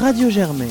Radio 0.00 0.30
Germain. 0.30 0.68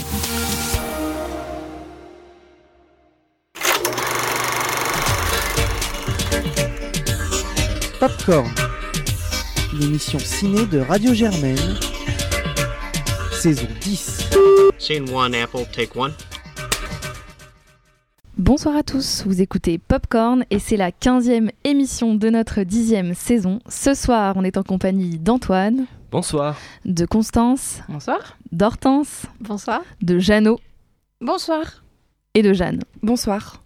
Popcorn, 7.99 8.49
l'émission 9.73 10.19
ciné 10.19 10.65
de 10.65 10.79
Radio 10.79 11.13
Germaine, 11.13 11.57
saison 13.31 13.67
10. 13.81 14.29
Scene 14.79 15.09
one, 15.11 15.35
Apple, 15.35 15.65
take 15.71 15.95
one. 15.95 16.13
Bonsoir 18.45 18.75
à 18.75 18.83
tous, 18.83 19.23
vous 19.25 19.41
écoutez 19.41 19.79
Popcorn 19.79 20.45
et 20.51 20.59
c'est 20.59 20.77
la 20.77 20.91
15e 20.91 21.49
émission 21.63 22.13
de 22.13 22.29
notre 22.29 22.61
10e 22.61 23.15
saison. 23.15 23.57
Ce 23.67 23.95
soir, 23.95 24.35
on 24.37 24.43
est 24.43 24.57
en 24.57 24.61
compagnie 24.63 25.17
d'Antoine, 25.17 25.87
Bonsoir. 26.11 26.55
de 26.85 27.05
Constance, 27.07 27.79
Bonsoir. 27.89 28.37
d'Hortense, 28.51 29.23
Bonsoir. 29.39 29.81
de 30.03 30.19
Jeannot 30.19 30.59
Bonsoir. 31.21 31.83
et 32.35 32.43
de 32.43 32.53
Jeanne. 32.53 32.81
Bonsoir. 33.01 33.63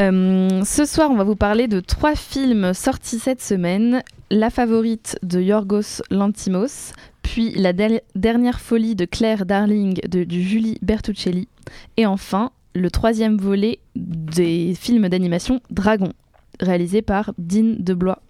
Euh, 0.00 0.62
ce 0.64 0.84
soir, 0.84 1.10
on 1.10 1.16
va 1.16 1.24
vous 1.24 1.34
parler 1.34 1.66
de 1.66 1.80
trois 1.80 2.14
films 2.14 2.72
sortis 2.74 3.18
cette 3.18 3.42
semaine. 3.42 4.04
La 4.30 4.50
favorite 4.50 5.18
de 5.24 5.40
Yorgos 5.40 6.02
Lantimos, 6.10 6.92
puis 7.22 7.50
La 7.56 7.72
der- 7.72 8.02
dernière 8.14 8.60
folie 8.60 8.94
de 8.94 9.04
Claire 9.04 9.46
Darling 9.46 9.98
de, 10.08 10.22
du 10.22 10.42
Julie 10.44 10.78
Bertuccelli, 10.82 11.48
et 11.96 12.06
enfin 12.06 12.52
le 12.78 12.90
troisième 12.90 13.36
volet 13.36 13.80
des 13.96 14.74
films 14.74 15.08
d'animation 15.08 15.60
Dragon, 15.70 16.12
réalisé 16.60 17.02
par 17.02 17.32
Dean 17.38 17.74
Deblois. 17.78 18.22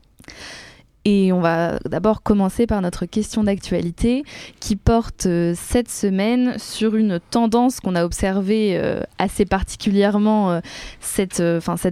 Et 1.10 1.32
on 1.32 1.40
va 1.40 1.78
d'abord 1.88 2.22
commencer 2.22 2.66
par 2.66 2.82
notre 2.82 3.06
question 3.06 3.42
d'actualité 3.42 4.24
qui 4.60 4.76
porte 4.76 5.24
euh, 5.24 5.54
cette 5.56 5.88
semaine 5.88 6.58
sur 6.58 6.96
une 6.96 7.18
tendance 7.18 7.80
qu'on 7.80 7.94
a 7.94 8.04
observée 8.04 8.76
euh, 8.76 9.00
assez 9.16 9.46
particulièrement 9.46 10.50
euh, 10.50 10.60
cette, 11.00 11.40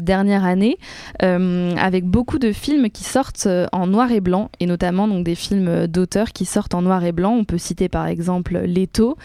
dernière 0.05 0.45
année, 0.45 0.77
avec 1.21 2.05
beaucoup 2.05 2.39
de 2.39 2.53
films 2.53 2.91
qui 2.91 3.05
sortent 3.05 3.49
en 3.73 3.87
noir 3.87 4.13
et 4.13 4.21
blanc, 4.21 4.51
et 4.61 4.67
notamment 4.67 5.09
donc, 5.09 5.25
des 5.25 5.35
films 5.35 5.87
d'auteurs 5.87 6.33
qui 6.33 6.45
sortent 6.45 6.75
en 6.75 6.83
noir 6.83 7.03
et 7.05 7.13
blanc. 7.13 7.33
On 7.33 7.45
peut 7.45 7.59
citer 7.59 7.89
par 7.89 8.07
exemple 8.07 8.59
Leto 8.59 9.17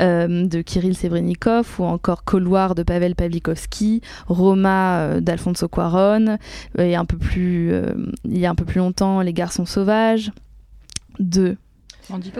de 0.00 0.62
Kirill 0.62 0.96
Severnikov 0.96 1.68
ou 1.78 1.84
encore 1.84 2.24
Couloir 2.24 2.74
de 2.74 2.82
Pavel 2.82 3.14
Pavlikovski, 3.14 4.00
Roma 4.26 5.20
d'Alfonso 5.20 5.68
Cuarón, 5.68 6.38
et 6.78 6.96
un 6.96 7.04
peu 7.04 7.18
plus, 7.18 7.74
il 8.24 8.38
y 8.38 8.46
a 8.46 8.50
un 8.50 8.54
peu 8.54 8.64
plus 8.64 8.78
longtemps 8.78 9.20
Garçons 9.34 9.66
Sauvages 9.66 10.32
de 11.18 11.56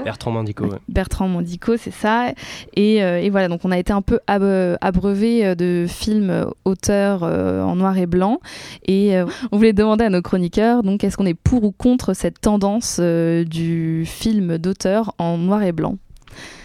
Bertrand 0.04 0.30
Mandico. 0.30 0.64
ouais. 0.66 0.78
Bertrand 0.88 1.26
Mondico, 1.26 1.76
c'est 1.78 1.90
ça. 1.90 2.32
Et, 2.76 3.02
euh, 3.02 3.18
et 3.18 3.30
voilà, 3.30 3.48
donc 3.48 3.60
on 3.64 3.70
a 3.70 3.78
été 3.78 3.94
un 3.94 4.02
peu 4.02 4.20
ab- 4.26 4.76
abreuvé 4.82 5.46
euh, 5.46 5.54
de 5.54 5.86
films 5.88 6.28
euh, 6.28 6.44
auteurs 6.66 7.22
euh, 7.22 7.62
en 7.62 7.74
noir 7.76 7.96
et 7.96 8.04
blanc. 8.06 8.40
Et 8.84 9.16
euh, 9.16 9.24
on 9.52 9.56
voulait 9.56 9.72
demander 9.72 10.04
à 10.04 10.10
nos 10.10 10.20
chroniqueurs, 10.20 10.82
donc, 10.82 11.02
est-ce 11.02 11.16
qu'on 11.16 11.24
est 11.24 11.32
pour 11.32 11.64
ou 11.64 11.72
contre 11.72 12.12
cette 12.12 12.42
tendance 12.42 12.98
euh, 13.00 13.44
du 13.44 14.04
film 14.06 14.58
d'auteur 14.58 15.14
en 15.18 15.38
noir 15.38 15.62
et 15.62 15.72
blanc? 15.72 15.96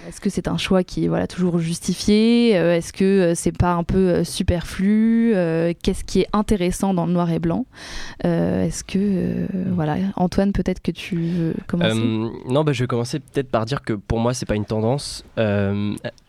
Est-ce 0.07 0.21
que 0.21 0.29
c'est 0.29 0.47
un 0.47 0.57
choix 0.57 0.83
qui 0.83 1.05
est 1.05 1.07
voilà, 1.07 1.27
toujours 1.27 1.59
justifié? 1.59 2.57
Euh, 2.57 2.75
Est-ce 2.75 2.93
que 2.93 3.03
euh, 3.03 3.35
c'est 3.35 3.55
pas 3.55 3.73
un 3.73 3.83
peu 3.83 4.09
euh, 4.09 4.23
superflu? 4.23 5.33
Qu'est-ce 5.83 6.03
qui 6.03 6.21
est 6.21 6.27
intéressant 6.33 6.93
dans 6.93 7.05
le 7.05 7.13
noir 7.13 7.31
et 7.31 7.39
blanc? 7.39 7.65
Est-ce 8.23 8.83
que 8.83 8.97
euh, 8.97 9.47
voilà, 9.71 9.97
Antoine, 10.15 10.51
peut-être 10.51 10.81
que 10.81 10.91
tu 10.91 11.15
veux 11.15 11.53
commencer. 11.67 11.99
Non, 12.47 12.63
bah, 12.63 12.73
je 12.73 12.83
vais 12.83 12.87
commencer 12.87 13.19
peut-être 13.19 13.49
par 13.49 13.65
dire 13.65 13.81
que 13.81 13.93
pour 13.93 14.19
moi, 14.19 14.33
c'est 14.33 14.45
pas 14.45 14.55
une 14.55 14.65
tendance 14.65 15.23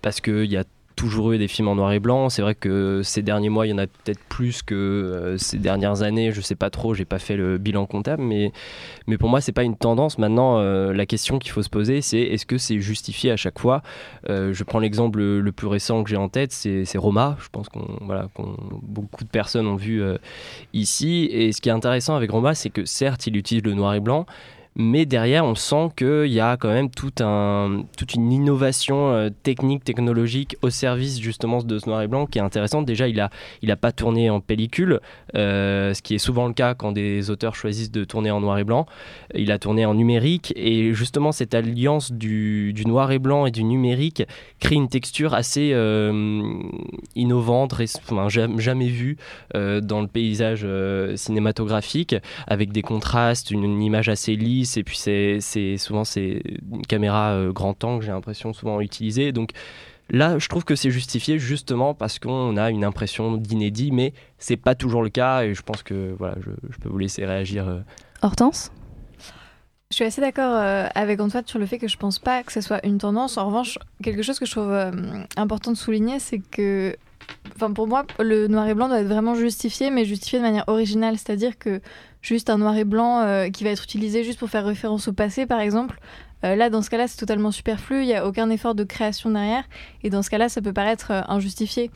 parce 0.02 0.20
qu'il 0.20 0.46
y 0.46 0.56
a 0.56 0.64
toujours 1.00 1.32
eu 1.32 1.38
des 1.38 1.48
films 1.48 1.68
en 1.68 1.76
noir 1.76 1.92
et 1.92 1.98
blanc. 1.98 2.28
C'est 2.28 2.42
vrai 2.42 2.54
que 2.54 3.00
ces 3.02 3.22
derniers 3.22 3.48
mois, 3.48 3.66
il 3.66 3.70
y 3.70 3.72
en 3.72 3.78
a 3.78 3.86
peut-être 3.86 4.20
plus 4.28 4.60
que 4.60 4.74
euh, 4.74 5.38
ces 5.38 5.56
dernières 5.56 6.02
années. 6.02 6.30
Je 6.30 6.42
sais 6.42 6.54
pas 6.54 6.68
trop, 6.68 6.92
j'ai 6.92 7.06
pas 7.06 7.18
fait 7.18 7.36
le 7.36 7.56
bilan 7.56 7.86
comptable, 7.86 8.22
mais, 8.22 8.52
mais 9.06 9.16
pour 9.16 9.30
moi, 9.30 9.40
c'est 9.40 9.52
pas 9.52 9.62
une 9.62 9.76
tendance. 9.76 10.18
Maintenant, 10.18 10.58
euh, 10.58 10.92
la 10.92 11.06
question 11.06 11.38
qu'il 11.38 11.52
faut 11.52 11.62
se 11.62 11.70
poser, 11.70 12.02
c'est 12.02 12.18
est-ce 12.20 12.44
que 12.44 12.58
c'est 12.58 12.80
justifié 12.80 13.30
à 13.30 13.38
chaque 13.38 13.58
fois? 13.58 13.82
Euh, 14.28 14.52
Je 14.52 14.62
prends 14.62 14.78
l'exemple 14.78 15.20
le, 15.20 15.52
plus 15.52 15.68
récent 15.68 16.04
que 16.04 16.10
j'ai 16.10 16.16
en 16.16 16.28
tête, 16.28 16.52
c'est 16.52 16.98
Roma. 16.98 17.36
Je 17.40 17.48
pense 17.50 17.70
qu'on 17.70 17.96
voilà, 18.02 18.28
qu'on- 18.34 18.56
beaucoup 18.82 19.24
de 19.24 19.30
personnes 19.30 19.66
ont 19.66 19.76
vu 19.76 20.02
ici. 20.74 21.28
Et 21.32 21.52
ce 21.52 21.62
qui 21.62 21.70
est 21.70 21.72
intéressant 21.72 22.14
avec 22.14 22.30
Roma, 22.30 22.54
c'est 22.54 22.70
que 22.70 22.84
certes, 22.84 23.26
il 23.26 23.36
utilise 23.36 23.64
le 23.64 23.72
noir 23.72 23.94
et 23.94 24.00
blanc, 24.00 24.26
mais 24.76 25.04
derrière, 25.04 25.44
on 25.44 25.56
sent 25.56 25.90
qu'il 25.96 26.32
y 26.32 26.38
a 26.38 26.56
quand 26.56 26.68
même 26.68 26.90
toute 26.90 27.20
une 28.14 28.32
innovation 28.32 29.10
euh, 29.10 29.28
technique, 29.42 29.82
technologique 29.82 30.56
au 30.62 30.70
service 30.70 31.20
justement 31.20 31.58
de 31.58 31.78
ce 31.78 31.88
noir 31.88 32.02
et 32.02 32.06
blanc 32.06 32.26
qui 32.26 32.38
est 32.38 32.42
intéressante. 32.42 32.86
Déjà, 32.86 33.08
il 33.08 33.16
n'a 33.16 33.30
il 33.62 33.70
a 33.72 33.76
pas 33.76 33.90
tourné 33.90 34.30
en 34.30 34.40
pellicule, 34.40 35.00
euh, 35.34 35.92
ce 35.92 36.02
qui 36.02 36.14
est 36.14 36.18
souvent 36.18 36.46
le 36.46 36.52
cas 36.52 36.74
quand 36.74 36.92
des 36.92 37.30
auteurs 37.30 37.56
choisissent 37.56 37.90
de 37.90 38.04
tourner 38.04 38.30
en 38.30 38.40
noir 38.40 38.58
et 38.58 38.64
blanc. 38.64 38.86
Il 39.34 39.50
a 39.50 39.58
tourné 39.58 39.84
en 39.86 39.94
numérique 39.94 40.52
et 40.56 40.94
justement, 40.94 41.32
cette 41.32 41.54
alliance 41.54 42.12
du, 42.12 42.72
noir 42.86 43.10
et 43.10 43.18
blanc 43.18 43.46
et 43.46 43.50
du 43.50 43.64
numérique 43.64 44.22
crée 44.60 44.76
une 44.76 44.88
texture 44.88 45.34
assez 45.34 45.72
euh, 45.72 46.42
innovante, 47.16 47.74
jamais 48.58 48.88
vue 48.88 49.16
dans 49.54 50.00
le 50.00 50.06
paysage 50.06 50.66
cinématographique 51.16 52.14
avec 52.46 52.72
des 52.72 52.82
contrastes, 52.82 53.50
une, 53.50 53.64
une 53.64 53.82
image 53.82 54.08
assez 54.08 54.36
lisse, 54.36 54.59
et 54.76 54.82
puis 54.84 54.96
c'est 54.96 55.38
c'est- 55.40 55.76
souvent 55.76 56.04
c'est 56.04 56.42
une 56.72 56.86
caméra 56.86 57.30
euh, 57.32 57.52
grand 57.52 57.82
angle, 57.84 58.04
j'ai 58.04 58.12
l'impression 58.12 58.52
souvent 58.52 58.80
utilisée. 58.80 59.32
Donc 59.32 59.50
là, 60.10 60.38
je 60.38 60.48
trouve 60.48 60.64
que 60.64 60.74
c'est 60.74 60.90
justifié 60.90 61.38
justement 61.38 61.94
parce 61.94 62.18
qu'on 62.18 62.56
a 62.56 62.70
une 62.70 62.84
impression 62.84 63.36
d'inédit, 63.36 63.92
mais 63.92 64.12
c'est 64.38 64.56
pas 64.56 64.74
toujours 64.74 65.02
le 65.02 65.08
cas, 65.10 65.42
et 65.44 65.54
je 65.54 65.62
pense 65.62 65.82
que 65.82 66.14
voilà, 66.18 66.34
je, 66.44 66.50
je 66.72 66.78
peux 66.78 66.88
vous 66.88 66.98
laisser 66.98 67.24
réagir. 67.24 67.68
euh. 67.68 67.80
Hortense? 68.22 68.72
Je 69.90 69.96
suis 69.96 70.04
assez 70.04 70.20
d'accord 70.20 70.54
euh, 70.56 70.86
avec 70.94 71.20
Antoine 71.20 71.44
sur 71.46 71.58
le 71.58 71.66
fait 71.66 71.78
que 71.78 71.88
je 71.88 71.96
pense 71.96 72.20
pas 72.20 72.44
que 72.44 72.52
ce 72.52 72.60
soit 72.60 72.84
une 72.86 72.98
tendance. 72.98 73.36
En 73.38 73.46
revanche, 73.46 73.76
quelque 74.04 74.22
chose 74.22 74.38
que 74.38 74.46
je 74.46 74.52
trouve 74.52 74.70
euh, 74.70 74.92
important 75.36 75.72
de 75.72 75.76
souligner, 75.76 76.20
c'est 76.20 76.38
que, 76.38 76.94
enfin 77.60 77.72
pour 77.72 77.86
moi, 77.86 78.06
le 78.18 78.46
noir 78.48 78.66
et 78.68 78.74
blanc 78.74 78.88
doit 78.88 79.00
être 79.00 79.06
vraiment 79.06 79.34
justifié, 79.34 79.90
mais 79.90 80.06
justifié 80.06 80.38
de 80.38 80.44
manière 80.44 80.64
originale, 80.66 81.18
c'est-à-dire 81.18 81.58
que 81.58 81.82
juste 82.22 82.48
un 82.48 82.56
noir 82.56 82.74
et 82.76 82.84
blanc 82.84 83.20
euh, 83.20 83.50
qui 83.50 83.64
va 83.64 83.70
être 83.70 83.84
utilisé 83.84 84.24
juste 84.24 84.38
pour 84.38 84.48
faire 84.48 84.64
référence 84.64 85.08
au 85.08 85.12
passé, 85.12 85.44
par 85.44 85.60
exemple. 85.60 86.00
euh, 86.42 86.56
là, 86.56 86.70
dans 86.70 86.80
ce 86.80 86.88
cas-là, 86.88 87.06
c'est 87.06 87.18
totalement 87.18 87.50
superflu, 87.50 88.00
il 88.00 88.06
n'y 88.06 88.14
a 88.14 88.26
aucun 88.26 88.48
effort 88.48 88.74
de 88.74 88.82
création 88.84 89.30
derrière, 89.30 89.64
et 90.02 90.08
dans 90.08 90.22
ce 90.22 90.30
cas-là, 90.30 90.48
ça 90.48 90.62
peut 90.62 90.72
paraître 90.72 91.10
euh, 91.10 91.20
injustifié. 91.28 91.90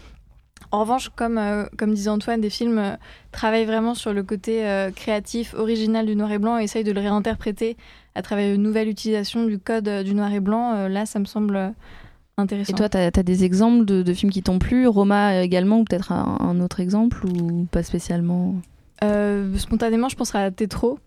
En 0.70 0.80
revanche, 0.80 1.08
comme, 1.16 1.40
comme 1.78 1.94
disait 1.94 2.10
Antoine, 2.10 2.40
des 2.40 2.50
films 2.50 2.96
travaillent 3.32 3.64
vraiment 3.64 3.94
sur 3.94 4.12
le 4.12 4.22
côté 4.22 4.64
créatif, 4.96 5.54
original 5.54 6.06
du 6.06 6.16
noir 6.16 6.32
et 6.32 6.38
blanc 6.38 6.58
et 6.58 6.64
essayent 6.64 6.84
de 6.84 6.90
le 6.90 7.00
réinterpréter 7.00 7.76
à 8.14 8.22
travers 8.22 8.52
une 8.52 8.62
nouvelle 8.62 8.88
utilisation 8.88 9.44
du 9.44 9.58
code 9.58 9.88
du 10.04 10.14
noir 10.14 10.32
et 10.32 10.40
blanc. 10.40 10.88
Là, 10.88 11.06
ça 11.06 11.20
me 11.20 11.26
semble 11.26 11.74
intéressant. 12.36 12.72
Et 12.72 12.76
toi, 12.76 12.88
tu 12.88 12.96
as, 12.96 13.10
des 13.22 13.44
exemples 13.44 13.84
de, 13.84 14.02
de 14.02 14.14
films 14.14 14.32
qui 14.32 14.42
t'ont 14.42 14.58
plu 14.58 14.86
Roma 14.88 15.42
également, 15.42 15.80
ou 15.80 15.84
peut-être 15.84 16.12
un, 16.12 16.38
un 16.40 16.60
autre 16.60 16.80
exemple, 16.80 17.24
ou 17.26 17.66
pas 17.70 17.82
spécialement? 17.82 18.54
Euh, 19.02 19.56
Spontanément, 19.56 20.08
je 20.08 20.16
penserais 20.16 20.42
à 20.42 20.50
Tétro. 20.50 20.98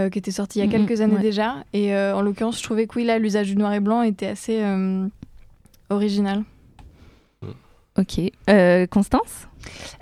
euh, 0.00 0.08
qui 0.08 0.18
était 0.18 0.30
sorti 0.30 0.58
il 0.58 0.62
y 0.62 0.64
a 0.64 0.78
Mhm, 0.78 0.86
quelques 0.86 1.00
années 1.02 1.16
ouais. 1.16 1.20
déjà. 1.20 1.56
Et 1.74 1.94
euh, 1.94 2.16
en 2.16 2.22
l'occurrence, 2.22 2.58
je 2.58 2.62
trouvais 2.64 2.86
que 2.86 2.94
oui, 2.96 3.04
là, 3.04 3.18
l'usage 3.18 3.48
du 3.48 3.56
noir 3.56 3.72
et 3.74 3.80
blanc 3.80 4.00
était 4.02 4.28
assez 4.28 4.62
euh, 4.62 5.06
original. 5.90 6.44
Ok. 7.98 8.18
Euh, 8.48 8.86
Constance? 8.86 9.48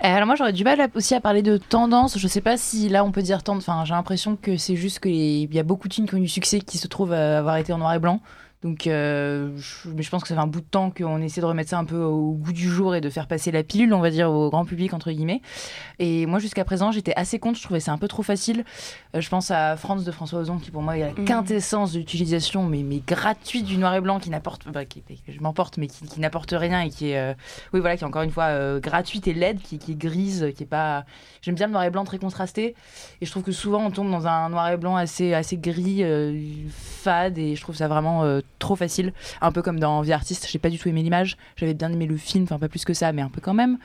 Euh, 0.01 0.07
Alors 0.07 0.25
moi 0.25 0.35
j'aurais 0.35 0.53
du 0.53 0.63
mal 0.63 0.89
aussi 0.95 1.13
à 1.13 1.19
parler 1.19 1.41
de 1.41 1.57
tendance. 1.57 2.17
Je 2.17 2.27
sais 2.27 2.39
pas 2.39 2.55
si 2.55 2.87
là 2.87 3.03
on 3.03 3.11
peut 3.11 3.21
dire 3.21 3.43
tendance. 3.43 3.67
Enfin 3.67 3.83
j'ai 3.83 3.93
l'impression 3.93 4.37
que 4.37 4.55
c'est 4.55 4.77
juste 4.77 4.99
qu'il 5.01 5.53
y 5.53 5.59
a 5.59 5.63
beaucoup 5.63 5.89
de 5.89 5.93
films 5.93 6.07
qui 6.07 6.15
ont 6.15 6.17
eu 6.17 6.21
du 6.21 6.29
succès 6.29 6.61
qui 6.61 6.77
se 6.77 6.87
trouvent 6.87 7.11
à 7.11 7.39
avoir 7.39 7.57
été 7.57 7.73
en 7.73 7.77
noir 7.79 7.93
et 7.93 7.99
blanc. 7.99 8.21
Donc 8.63 8.85
euh, 8.85 9.57
je, 9.57 9.89
mais 9.89 10.03
je 10.03 10.09
pense 10.11 10.21
que 10.21 10.27
ça 10.27 10.35
fait 10.35 10.41
un 10.41 10.45
bout 10.47 10.61
de 10.61 10.65
temps 10.65 10.91
qu'on 10.91 11.19
essaie 11.21 11.41
de 11.41 11.45
remettre 11.47 11.71
ça 11.71 11.79
un 11.79 11.85
peu 11.85 11.97
au 12.03 12.33
goût 12.33 12.53
du 12.53 12.69
jour 12.69 12.93
et 12.93 13.01
de 13.01 13.09
faire 13.09 13.25
passer 13.27 13.49
la 13.51 13.63
pilule, 13.63 13.91
on 13.93 14.01
va 14.01 14.11
dire, 14.11 14.29
au 14.29 14.51
grand 14.51 14.65
public 14.65 14.93
entre 14.93 15.11
guillemets. 15.11 15.41
Et 15.97 16.27
moi 16.27 16.37
jusqu'à 16.37 16.63
présent 16.63 16.91
j'étais 16.91 17.13
assez 17.15 17.39
contre. 17.39 17.57
Je 17.57 17.63
trouvais 17.63 17.79
ça 17.79 17.91
un 17.91 17.97
peu 17.97 18.07
trop 18.07 18.21
facile. 18.21 18.63
Euh, 19.15 19.21
je 19.21 19.29
pense 19.29 19.49
à 19.49 19.75
France 19.77 20.03
de 20.03 20.11
François 20.11 20.41
Ozon 20.41 20.57
qui 20.59 20.69
pour 20.69 20.81
moi 20.83 20.95
est 20.97 21.01
la 21.01 21.11
Mhm. 21.11 21.25
quintessence 21.25 21.91
d'utilisation 21.93 22.63
mais, 22.63 22.83
mais 22.83 23.01
gratuite 23.05 23.65
du 23.65 23.77
noir 23.77 23.95
et 23.95 24.01
blanc 24.01 24.19
qui 24.19 24.29
n'apporte 24.29 24.67
bah, 24.71 24.85
qui, 24.85 25.01
je 25.27 25.39
m'emporte 25.39 25.77
mais 25.77 25.87
qui, 25.87 26.05
qui 26.05 26.19
n'apporte 26.19 26.51
rien 26.55 26.81
et 26.81 26.89
qui 26.89 27.09
est 27.09 27.17
euh, 27.17 27.33
oui 27.73 27.79
voilà 27.79 27.97
qui 27.97 28.03
est 28.03 28.07
encore 28.07 28.21
une 28.21 28.31
fois 28.31 28.45
euh, 28.45 28.79
gratuite 28.79 29.27
et 29.27 29.33
laide 29.33 29.59
qui, 29.61 29.79
qui 29.79 29.93
est 29.93 29.95
grise 29.95 30.47
qui 30.55 30.63
est 30.63 30.67
pas 30.67 31.03
j'aime 31.41 31.55
bien 31.55 31.65
le 31.65 31.71
noir 31.73 31.83
et 31.83 31.89
blanc 31.89 32.03
très 32.05 32.19
contrasté 32.19 32.75
et 33.21 33.25
je 33.25 33.31
trouve 33.31 33.43
que 33.43 33.51
souvent 33.51 33.83
on 33.85 33.91
tombe 33.91 34.09
dans 34.11 34.27
un 34.27 34.49
noir 34.49 34.69
et 34.69 34.77
blanc 34.77 34.95
assez 34.95 35.33
assez 35.33 35.57
gris 35.57 36.03
euh, 36.03 36.39
fade 36.69 37.37
et 37.37 37.55
je 37.55 37.61
trouve 37.61 37.75
ça 37.75 37.87
vraiment 37.87 38.23
euh, 38.23 38.41
trop 38.61 38.75
facile. 38.75 39.13
Un 39.41 39.51
peu 39.51 39.61
comme 39.61 39.79
dans 39.79 40.01
Vie 40.01 40.13
artiste 40.13 40.47
j'ai 40.49 40.59
pas 40.59 40.69
du 40.69 40.79
tout 40.79 40.87
aimé 40.87 41.03
l'image. 41.03 41.37
J'avais 41.57 41.73
bien 41.73 41.91
aimé 41.91 42.05
le 42.05 42.15
film 42.17 42.45
enfin 42.45 42.59
pas 42.59 42.69
plus 42.69 42.85
que 42.85 42.93
ça 42.93 43.11
mais 43.11 43.21
un 43.21 43.29
peu 43.29 43.41
quand 43.41 43.53
même 43.53 43.77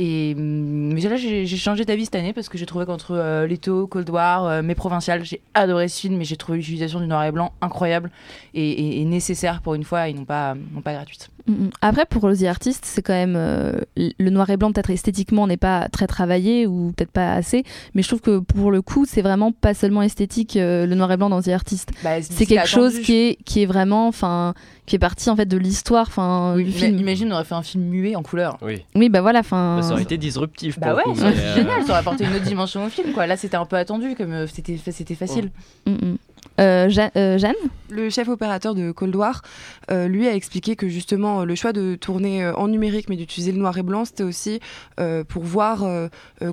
Et 0.00 0.34
hum, 0.36 0.92
mais 0.94 1.00
là, 1.00 1.16
j'ai 1.16 1.46
changé 1.46 1.84
d'avis 1.84 2.04
cette 2.04 2.14
année 2.14 2.32
parce 2.32 2.48
que 2.48 2.56
j'ai 2.56 2.66
trouvé 2.66 2.86
qu'entre 2.86 3.12
euh, 3.16 3.46
Leto, 3.46 3.86
Cold 3.88 4.08
War, 4.10 4.44
euh, 4.46 4.62
Mes 4.62 4.74
Provinciales, 4.76 5.24
j'ai 5.24 5.40
adoré 5.54 5.88
ce 5.88 6.00
film 6.00 6.20
et 6.20 6.24
j'ai 6.24 6.36
trouvé 6.36 6.58
l'utilisation 6.58 7.00
du 7.00 7.06
noir 7.06 7.24
et 7.24 7.32
blanc 7.32 7.52
incroyable 7.60 8.10
et, 8.54 8.68
et- 8.70 9.00
et 9.00 9.04
nécessaire 9.04 9.60
pour 9.60 9.74
une 9.74 9.82
fois 9.84 10.08
et 10.08 10.12
non 10.12 10.24
pas, 10.24 10.54
non 10.72 10.80
pas 10.82 10.92
gratuite. 10.92 11.30
Mm, 11.46 11.52
mm. 11.52 11.70
Après, 11.82 12.06
pour 12.06 12.30
The 12.32 12.44
Artist, 12.44 12.84
c'est 12.84 13.02
quand 13.02 13.12
même 13.12 13.34
euh, 13.36 13.72
le 13.96 14.30
noir 14.30 14.48
et 14.50 14.56
blanc, 14.56 14.70
peut-être 14.72 14.90
esthétiquement, 14.90 15.46
n'est 15.48 15.56
pas 15.56 15.88
très 15.88 16.06
travaillé 16.06 16.66
ou 16.68 16.92
peut-être 16.96 17.10
pas 17.10 17.32
assez, 17.32 17.64
mais 17.94 18.02
je 18.02 18.08
trouve 18.08 18.20
que 18.20 18.38
pour 18.38 18.70
le 18.70 18.82
coup, 18.82 19.04
c'est 19.04 19.22
vraiment 19.22 19.50
pas 19.50 19.74
seulement 19.74 20.02
esthétique 20.02 20.56
euh, 20.56 20.86
le 20.86 20.94
noir 20.94 21.10
et 21.10 21.16
blanc 21.16 21.28
dans 21.28 21.42
The 21.42 21.48
Artist. 21.48 21.90
Bah, 22.04 22.22
C'est 22.22 22.46
quelque 22.46 22.68
chose 22.68 23.00
qui 23.00 23.14
est, 23.16 23.38
qui 23.44 23.62
est 23.62 23.66
vraiment, 23.66 24.06
enfin, 24.06 24.54
qui 24.88 24.96
est 24.96 24.98
parti 24.98 25.30
en 25.30 25.36
fait 25.36 25.46
de 25.46 25.56
l'histoire, 25.56 26.06
enfin, 26.08 26.54
Oui, 26.56 26.64
du 26.64 26.72
film. 26.72 26.98
Imagine, 26.98 27.28
on 27.30 27.34
aurait 27.34 27.44
fait 27.44 27.54
un 27.54 27.62
film 27.62 27.84
muet 27.84 28.16
en 28.16 28.22
couleur. 28.22 28.58
Oui. 28.62 28.84
Oui, 28.94 29.08
bah 29.08 29.20
voilà, 29.20 29.40
enfin. 29.40 29.76
Bah, 29.76 29.82
ça 29.82 29.92
aurait 29.92 30.02
été 30.02 30.18
disruptif. 30.18 30.78
Bah 30.78 30.94
ouais, 30.94 31.02
coup, 31.04 31.14
mais, 31.14 31.26
euh, 31.26 31.54
génial, 31.54 31.82
ça 31.84 31.90
aurait 31.90 32.00
apporté 32.00 32.24
une 32.24 32.34
autre 32.34 32.44
dimension 32.44 32.84
au 32.84 32.88
film. 32.88 33.12
Quoi. 33.12 33.26
Là, 33.26 33.36
c'était 33.36 33.56
un 33.56 33.66
peu 33.66 33.76
attendu, 33.76 34.14
comme 34.16 34.32
euh, 34.32 34.46
c'était 34.46 34.78
c'était 34.78 35.14
facile. 35.14 35.50
Mm, 35.86 35.92
mm. 35.92 36.16
Euh, 36.60 36.90
euh, 37.16 37.38
Jeanne? 37.38 37.54
Le 37.90 38.10
chef 38.10 38.28
opérateur 38.28 38.74
de 38.74 38.90
Cold 38.90 39.14
War, 39.14 39.42
euh, 39.90 40.08
lui, 40.08 40.26
a 40.26 40.34
expliqué 40.34 40.76
que 40.76 40.88
justement 40.88 41.44
le 41.44 41.54
choix 41.54 41.72
de 41.72 41.94
tourner 41.94 42.46
en 42.46 42.68
numérique 42.68 43.08
mais 43.08 43.16
d'utiliser 43.16 43.52
le 43.52 43.58
noir 43.58 43.76
et 43.78 43.82
blanc, 43.82 44.04
c'était 44.04 44.24
aussi 44.24 44.60
euh, 44.98 45.24
pour 45.24 45.44
voir 45.44 45.86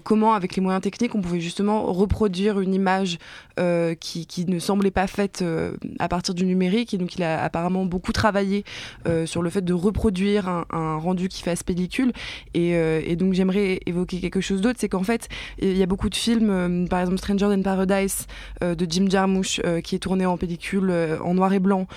comment, 0.04 0.34
avec 0.34 0.56
les 0.56 0.62
moyens 0.62 0.82
techniques, 0.82 1.16
on 1.16 1.22
pouvait 1.22 1.40
justement 1.40 1.92
reproduire 1.92 2.60
une 2.60 2.74
image 2.74 3.18
euh, 3.60 3.96
qui, 3.96 4.46
ne 4.48 4.60
semblait 4.60 4.92
pas 4.92 5.08
faite 5.08 5.40
euh, 5.42 5.78
à 6.00 6.10
partir 6.10 6.34
du 6.34 6.46
numérique. 6.46 6.94
Et 6.94 6.98
donc, 6.98 7.16
il 7.16 7.24
a 7.24 7.42
apparemment 7.42 7.86
beaucoup 7.86 8.12
travaillé 8.12 8.66
euh, 9.08 9.26
sur 9.26 9.42
le 9.42 9.50
fait 9.50 9.64
de 9.64 9.74
reproduire 9.74 10.48
un, 10.48 10.98
rendu 10.98 11.30
qui 11.30 11.42
fasse 11.42 11.64
pellicule. 11.64 12.12
Et, 12.54 13.16
donc, 13.16 13.34
j'aimerais 13.34 13.80
évoquer 13.86 14.20
quelque 14.20 14.42
chose 14.42 14.62
d'autre, 14.62 14.78
c'est 14.80 14.90
qu'en 14.90 15.04
fait, 15.04 15.30
il 15.60 15.78
y 15.78 15.84
a 15.84 15.86
beaucoup 15.86 16.10
de 16.10 16.16
films, 16.16 16.88
par 16.90 17.00
exemple 17.00 17.20
Stranger 17.20 17.46
Than 17.46 17.62
Paradise 17.62 18.28
de 18.62 18.88
Jim 18.90 19.08
Jarmusch, 19.10 19.62
qui 19.84 19.96
est 19.96 20.00
tourné 20.00 20.26
en 20.26 20.38
pellicule 20.38 20.94
en 21.24 21.34
noir 21.34 21.54
et 21.54 21.60
blanc, 21.60 21.88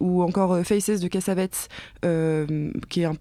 ou 0.00 0.22
encore 0.22 0.58
Faces 0.64 1.00
de 1.00 1.08
Cassavetes, 1.08 1.68
qui 2.02 3.00
est 3.00 3.04
un 3.04 3.16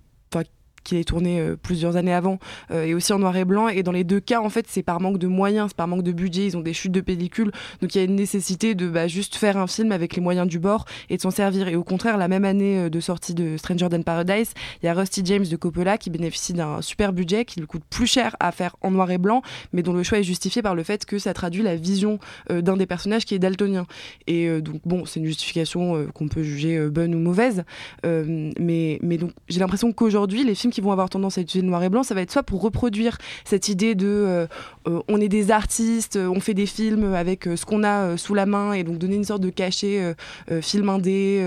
enfin, 0.86 0.96
qui 0.96 0.98
est 0.98 1.04
tourné 1.04 1.40
euh, 1.40 1.56
plusieurs 1.56 1.98
années 1.98 2.14
avant 2.14 2.40
euh, 2.72 2.86
et 2.86 2.94
aussi 2.94 3.12
en 3.14 3.20
noir 3.20 3.36
et 3.36 3.46
blanc. 3.46 3.68
Et 3.68 3.84
dans 3.84 3.92
les 3.92 4.04
deux 4.04 4.20
cas 4.20 4.40
en 4.40 4.50
fait 4.50 4.66
c'est 4.68 4.84
par 4.84 5.02
manque 5.02 5.18
de 5.18 5.28
moyens 5.28 5.70
c'est 5.70 5.78
par 5.78 5.88
manque 5.88 6.04
de 6.04 6.12
budget. 6.12 6.46
Ils 6.46 6.58
ont 6.58 6.62
des 6.62 6.74
chutes 6.74 6.92
de 6.92 7.02
pellicule 7.02 7.52
donc 7.82 7.96
il 7.96 7.98
y 7.98 8.02
a 8.02 8.04
une 8.06 8.16
nécessité 8.16 8.76
de 8.76 8.88
bah, 8.88 9.08
juste 9.08 9.36
faire 9.36 9.58
un 9.58 9.68
film 9.68 9.92
avec 9.92 10.16
les 10.16 10.22
moyens 10.22 10.48
du 10.48 10.60
bord 10.60 10.86
et 11.10 11.18
de 11.18 11.22
s'en 11.22 11.32
servir. 11.32 11.68
Et 11.68 11.76
au 11.76 11.84
contraire 11.84 12.18
la 12.18 12.28
même 12.28 12.46
année 12.46 12.80
euh, 12.80 12.90
de 12.90 13.00
sortie 13.00 13.34
de 13.34 13.58
Stranger 13.58 13.90
Than 13.90 14.04
Paradise 14.04 14.54
il 14.82 14.86
y 14.86 14.90
a 14.90 14.94
Rusty 14.94 15.22
James 15.26 15.46
de 15.46 15.56
Coppola 15.56 15.98
qui 15.98 16.10
bénéficie 16.10 16.54
d'un 16.54 16.82
super 16.82 17.14
budget 17.14 17.46
qui 17.46 17.60
lui 17.60 17.68
coûte 17.68 17.84
plus 17.90 18.08
cher 18.08 18.36
à 18.40 18.52
faire 18.52 18.76
en 18.82 18.92
noir 18.92 19.10
et 19.12 19.18
blanc 19.18 19.42
mais 19.74 19.82
dont 19.82 19.94
le 19.94 20.04
choix 20.04 20.20
est 20.20 20.24
justifié 20.24 20.62
par 20.62 20.76
le 20.76 20.84
fait 20.84 21.06
que 21.06 21.18
ça 21.18 21.34
traduit 21.34 21.64
la 21.64 21.76
vision 21.76 22.20
d'un 22.50 22.78
des 22.78 22.86
personnages 22.86 23.26
qui 23.26 23.36
est 23.36 23.40
daltonien. 23.40 23.86
Et 24.28 24.62
donc 24.62 24.82
bon 24.86 25.06
c'est 25.06 25.20
une 25.20 25.26
justification 25.26 26.08
qu'on 26.14 26.28
peut 26.28 26.44
juger 26.44 26.90
bonne 26.90 27.16
ou 27.16 27.20
mauvaise. 27.20 27.64
Mais, 28.04 29.00
mais 29.02 29.18
donc 29.18 29.32
j'ai 29.48 29.60
l'impression 29.60 29.92
qu'aujourd'hui, 29.94 30.44
les 30.44 30.56
films 30.56 30.72
qui 30.76 30.82
vont 30.82 30.92
avoir 30.92 31.10
tendance 31.10 31.38
à 31.38 31.42
utiliser 31.42 31.64
le 31.64 31.70
noir 31.70 31.82
et 31.84 31.90
blanc, 31.90 32.04
ça 32.04 32.14
va 32.14 32.22
être 32.22 32.32
soit 32.32 32.44
pour 32.44 32.62
reproduire 32.62 33.18
cette 33.46 33.70
idée 33.70 33.96
de 33.96 34.08
euh, 34.08 34.48
euh, 34.90 35.00
on 35.08 35.22
est 35.22 35.30
des 35.30 35.50
artistes, 35.52 36.18
euh, 36.18 36.28
on 36.28 36.42
fait 36.42 36.54
des 36.54 36.66
films 36.66 37.14
avec 37.14 37.46
ce 37.46 37.66
qu'on 37.66 37.86
a 37.86 38.18
sous 38.18 38.34
la 38.34 38.46
main 38.46 38.74
et 38.74 38.84
donc 38.84 38.98
donner 38.98 39.16
une 39.16 39.24
sorte 39.24 39.42
de 39.42 39.50
cachet 39.50 40.14
film 40.62 40.90
indé, 40.90 41.42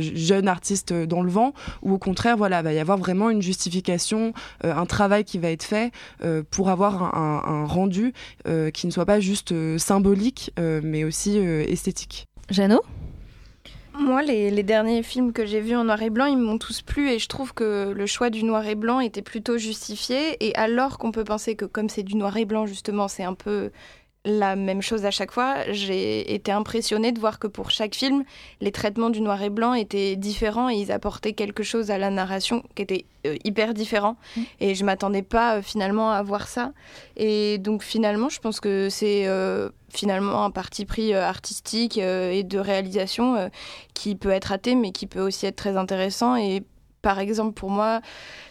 jeune 0.00 0.48
artiste 0.48 0.94
dans 0.94 1.22
le 1.22 1.30
vent, 1.30 1.52
ou 1.82 1.92
au 1.92 1.98
contraire, 1.98 2.38
voilà, 2.38 2.62
va 2.62 2.72
y 2.72 2.78
avoir 2.78 2.96
vraiment 2.96 3.28
une 3.28 3.42
justification, 3.42 4.32
un 4.62 4.86
travail 4.86 5.24
qui 5.24 5.38
va 5.38 5.50
être 5.50 5.64
fait 5.64 5.92
pour 6.50 6.70
avoir 6.70 7.14
un, 7.14 7.42
un- 7.44 7.66
rendu 7.66 8.14
qui 8.72 8.86
ne 8.86 8.92
soit 8.92 9.04
pas 9.06 9.20
juste 9.20 9.52
symbolique, 9.78 10.52
mais 10.58 11.04
aussi 11.04 11.36
esthétique. 11.36 12.26
Jeannot? 12.50 12.80
Moi, 13.94 14.22
les, 14.22 14.50
les 14.50 14.62
derniers 14.62 15.02
films 15.02 15.32
que 15.32 15.44
j'ai 15.44 15.60
vus 15.60 15.76
en 15.76 15.84
noir 15.84 16.02
et 16.02 16.10
blanc, 16.10 16.26
ils 16.26 16.38
m'ont 16.38 16.58
tous 16.58 16.82
plu 16.82 17.10
et 17.10 17.18
je 17.18 17.28
trouve 17.28 17.52
que 17.52 17.92
le 17.94 18.06
choix 18.06 18.30
du 18.30 18.42
noir 18.42 18.66
et 18.66 18.74
blanc 18.74 19.00
était 19.00 19.22
plutôt 19.22 19.58
justifié. 19.58 20.36
Et 20.44 20.54
alors 20.54 20.98
qu'on 20.98 21.12
peut 21.12 21.24
penser 21.24 21.56
que 21.56 21.64
comme 21.66 21.88
c'est 21.88 22.02
du 22.02 22.16
noir 22.16 22.36
et 22.36 22.44
blanc, 22.44 22.66
justement, 22.66 23.06
c'est 23.08 23.24
un 23.24 23.34
peu 23.34 23.70
la 24.24 24.54
même 24.54 24.82
chose 24.82 25.04
à 25.04 25.10
chaque 25.10 25.32
fois, 25.32 25.56
j'ai 25.72 26.32
été 26.32 26.52
impressionnée 26.52 27.12
de 27.12 27.18
voir 27.18 27.38
que 27.38 27.48
pour 27.48 27.70
chaque 27.70 27.94
film, 27.94 28.24
les 28.60 28.70
traitements 28.70 29.10
du 29.10 29.20
noir 29.20 29.42
et 29.42 29.50
blanc 29.50 29.74
étaient 29.74 30.14
différents 30.16 30.70
et 30.70 30.76
ils 30.76 30.92
apportaient 30.92 31.32
quelque 31.32 31.62
chose 31.62 31.90
à 31.90 31.98
la 31.98 32.10
narration 32.10 32.62
qui 32.76 32.82
était 32.82 33.04
euh, 33.26 33.36
hyper 33.44 33.74
différent. 33.74 34.16
Et 34.60 34.74
je 34.74 34.84
m'attendais 34.84 35.22
pas 35.22 35.56
euh, 35.56 35.62
finalement 35.62 36.12
à 36.12 36.22
voir 36.22 36.46
ça. 36.46 36.72
Et 37.16 37.58
donc 37.58 37.82
finalement, 37.82 38.28
je 38.28 38.38
pense 38.38 38.60
que 38.60 38.88
c'est 38.90 39.26
euh, 39.26 39.70
finalement 39.92 40.44
un 40.44 40.50
parti 40.50 40.84
pris 40.84 41.14
euh, 41.14 41.22
artistique 41.22 41.98
euh, 41.98 42.30
et 42.32 42.42
de 42.42 42.58
réalisation 42.58 43.36
euh, 43.36 43.48
qui 43.94 44.14
peut 44.14 44.30
être 44.30 44.46
raté, 44.46 44.74
mais 44.74 44.90
qui 44.92 45.06
peut 45.06 45.20
aussi 45.20 45.46
être 45.46 45.56
très 45.56 45.76
intéressant. 45.76 46.36
Et 46.36 46.64
par 47.02 47.18
exemple, 47.18 47.52
pour 47.52 47.70
moi, 47.70 48.00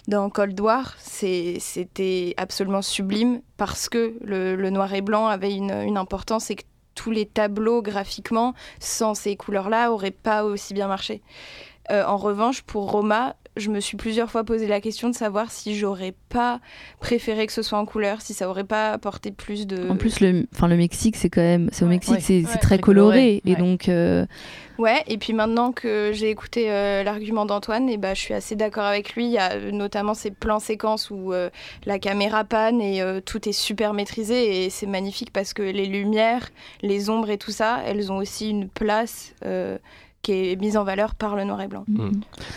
dans 0.07 0.29
Cold 0.29 0.59
War, 0.59 0.95
c'était 0.99 2.33
absolument 2.37 2.81
sublime 2.81 3.41
parce 3.57 3.89
que 3.89 4.15
le, 4.21 4.69
noir 4.69 4.93
et 4.93 5.01
blanc 5.01 5.27
avait 5.27 5.53
une, 5.53 5.71
une 5.71 5.97
importance 5.97 6.51
et 6.51 6.55
que 6.55 6.63
tous 6.93 7.11
les 7.11 7.25
tableaux 7.25 7.81
graphiquement, 7.81 8.53
sans 8.79 9.15
ces 9.15 9.37
couleurs-là, 9.37 9.91
auraient 9.91 10.11
pas 10.11 10.43
aussi 10.43 10.73
bien 10.73 10.87
marché. 10.87 11.21
En 11.89 12.15
revanche, 12.15 12.61
pour 12.61 12.89
Roma, 12.91 13.35
je 13.57 13.69
me 13.69 13.79
suis 13.79 13.97
plusieurs 13.97 14.31
fois 14.31 14.43
posé 14.43 14.67
la 14.67 14.79
question 14.81 15.09
de 15.09 15.15
savoir 15.15 15.51
si 15.51 15.75
j'aurais 15.77 16.13
pas 16.29 16.59
préféré 16.99 17.47
que 17.47 17.53
ce 17.53 17.61
soit 17.61 17.77
en 17.77 17.85
couleur, 17.85 18.21
si 18.21 18.33
ça 18.33 18.49
aurait 18.49 18.63
pas 18.63 18.91
apporté 18.91 19.31
plus 19.31 19.67
de. 19.67 19.89
En 19.89 19.97
plus, 19.97 20.19
le, 20.21 20.47
enfin, 20.53 20.67
le 20.67 20.77
Mexique, 20.77 21.15
c'est 21.17 21.29
quand 21.29 21.41
même. 21.41 21.69
C'est 21.71 21.83
au 21.83 21.87
Ouais. 21.87 21.95
Mexique, 21.95 22.15
Ouais. 22.15 22.21
c'est 22.21 22.37
Ouais. 22.39 22.43
très 22.45 22.59
Très 22.59 22.77
coloré. 22.79 23.11
coloré, 23.15 23.41
Et 23.45 23.51
ouais. 23.51 23.55
donc. 23.57 23.89
euh, 23.89 24.25
Ouais, 24.77 25.03
et 25.05 25.17
puis 25.19 25.33
maintenant 25.33 25.71
que 25.73 26.11
j'ai 26.11 26.29
écouté 26.31 26.71
euh, 26.71 27.03
l'argument 27.03 27.45
d'Antoine, 27.45 27.87
et 27.87 27.97
bah, 27.97 28.15
je 28.15 28.21
suis 28.21 28.33
assez 28.33 28.55
d'accord 28.55 28.85
avec 28.85 29.13
lui. 29.13 29.25
Il 29.25 29.31
y 29.31 29.37
a 29.37 29.51
euh, 29.53 29.69
notamment 29.71 30.15
ces 30.15 30.31
plans 30.31 30.59
séquences 30.59 31.11
où 31.11 31.33
euh, 31.33 31.49
la 31.85 31.99
caméra 31.99 32.43
panne 32.45 32.81
et 32.81 32.99
euh, 33.01 33.19
tout 33.21 33.47
est 33.47 33.51
super 33.51 33.93
maîtrisé 33.93 34.65
et 34.65 34.69
c'est 34.71 34.87
magnifique 34.87 35.31
parce 35.31 35.53
que 35.53 35.61
les 35.61 35.85
lumières, 35.85 36.49
les 36.81 37.11
ombres 37.11 37.29
et 37.29 37.37
tout 37.37 37.51
ça, 37.51 37.81
elles 37.85 38.11
ont 38.11 38.17
aussi 38.17 38.49
une 38.49 38.69
place 38.69 39.33
euh, 39.45 39.77
qui 40.21 40.31
est 40.33 40.55
mise 40.59 40.77
en 40.77 40.83
valeur 40.83 41.15
par 41.15 41.35
le 41.35 41.43
noir 41.43 41.61
et 41.61 41.67
blanc. 41.67 41.83
Mm. 41.87 42.09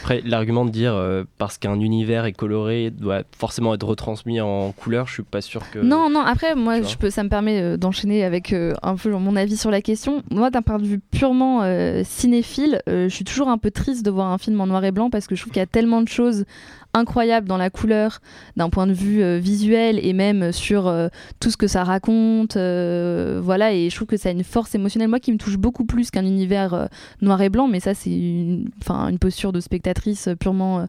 Après, 0.03 0.21
l'argument 0.25 0.65
de 0.65 0.71
dire 0.71 0.95
euh, 0.95 1.25
parce 1.39 1.57
qu'un 1.59 1.81
univers 1.81 2.25
est 2.27 2.33
coloré 2.33 2.91
doit 2.91 3.23
forcément 3.39 3.75
être 3.75 3.87
retransmis 3.87 4.41
en 4.41 4.73
couleur, 4.73 5.07
je 5.07 5.15
suis 5.15 5.23
pas 5.23 5.41
sûr 5.41 5.63
que. 5.71 5.79
Non, 5.79 6.11
non, 6.11 6.21
après, 6.21 6.55
moi, 6.55 6.83
je 6.83 6.97
peux, 6.97 7.11
ça 7.11 7.23
me 7.23 7.29
permet 7.29 7.61
euh, 7.61 7.77
d'enchaîner 7.77 8.25
avec 8.25 8.53
euh, 8.53 8.75
un 8.83 8.97
peu 8.97 9.11
mon 9.11 9.37
avis 9.37 9.57
sur 9.57 9.71
la 9.71 9.81
question. 9.81 10.23
Moi, 10.31 10.51
d'un 10.51 10.63
point 10.63 10.79
de 10.79 10.87
vue 10.87 10.99
purement 10.99 11.63
euh, 11.63 12.03
cinéphile, 12.05 12.81
euh, 12.89 13.09
je 13.09 13.15
suis 13.15 13.25
toujours 13.25 13.49
un 13.49 13.59
peu 13.59 13.71
triste 13.71 14.05
de 14.05 14.11
voir 14.11 14.31
un 14.31 14.39
film 14.39 14.61
en 14.61 14.67
noir 14.67 14.85
et 14.85 14.93
blanc 14.93 15.11
parce 15.11 15.27
que 15.27 15.35
je 15.35 15.41
trouve 15.41 15.53
qu'il 15.53 15.61
y 15.61 15.63
a 15.63 15.67
tellement 15.67 16.03
de 16.03 16.09
choses 16.09 16.45
incroyables 16.97 17.49
dans 17.49 17.57
la 17.57 17.71
couleur, 17.71 18.21
d'un 18.57 18.71
point 18.71 18.87
de 18.87 18.93
vue 18.93 19.21
euh, 19.21 19.39
visuel 19.39 19.99
et 20.01 20.13
même 20.13 20.53
sur 20.53 20.87
euh, 20.87 21.09
tout 21.41 21.51
ce 21.51 21.57
que 21.57 21.67
ça 21.67 21.83
raconte. 21.83 22.57
euh, 22.57 23.41
voilà, 23.43 23.73
et 23.73 23.91
je 23.91 23.97
trouve 23.97 24.07
que 24.07 24.17
ça 24.17 24.29
a 24.29 24.33
une 24.33 24.45
force 24.45 24.77
émotionnelle, 24.77 25.09
moi, 25.09 25.19
qui 25.19 25.33
me 25.33 25.37
touche 25.37 25.57
beaucoup 25.57 25.85
plus 25.85 26.13
qu'un 26.13 26.25
univers 26.25 26.73
euh, 26.73 26.87
noir 27.21 27.43
et 27.43 27.49
blanc, 27.49 27.54
mais 27.69 27.81
ça, 27.81 27.95
c'est 27.95 28.11
une, 28.11 28.71
une 28.89 29.19
posture 29.19 29.53
de 29.53 29.61
spectatrice 29.61 30.29
purement 30.39 30.81
euh, 30.81 30.87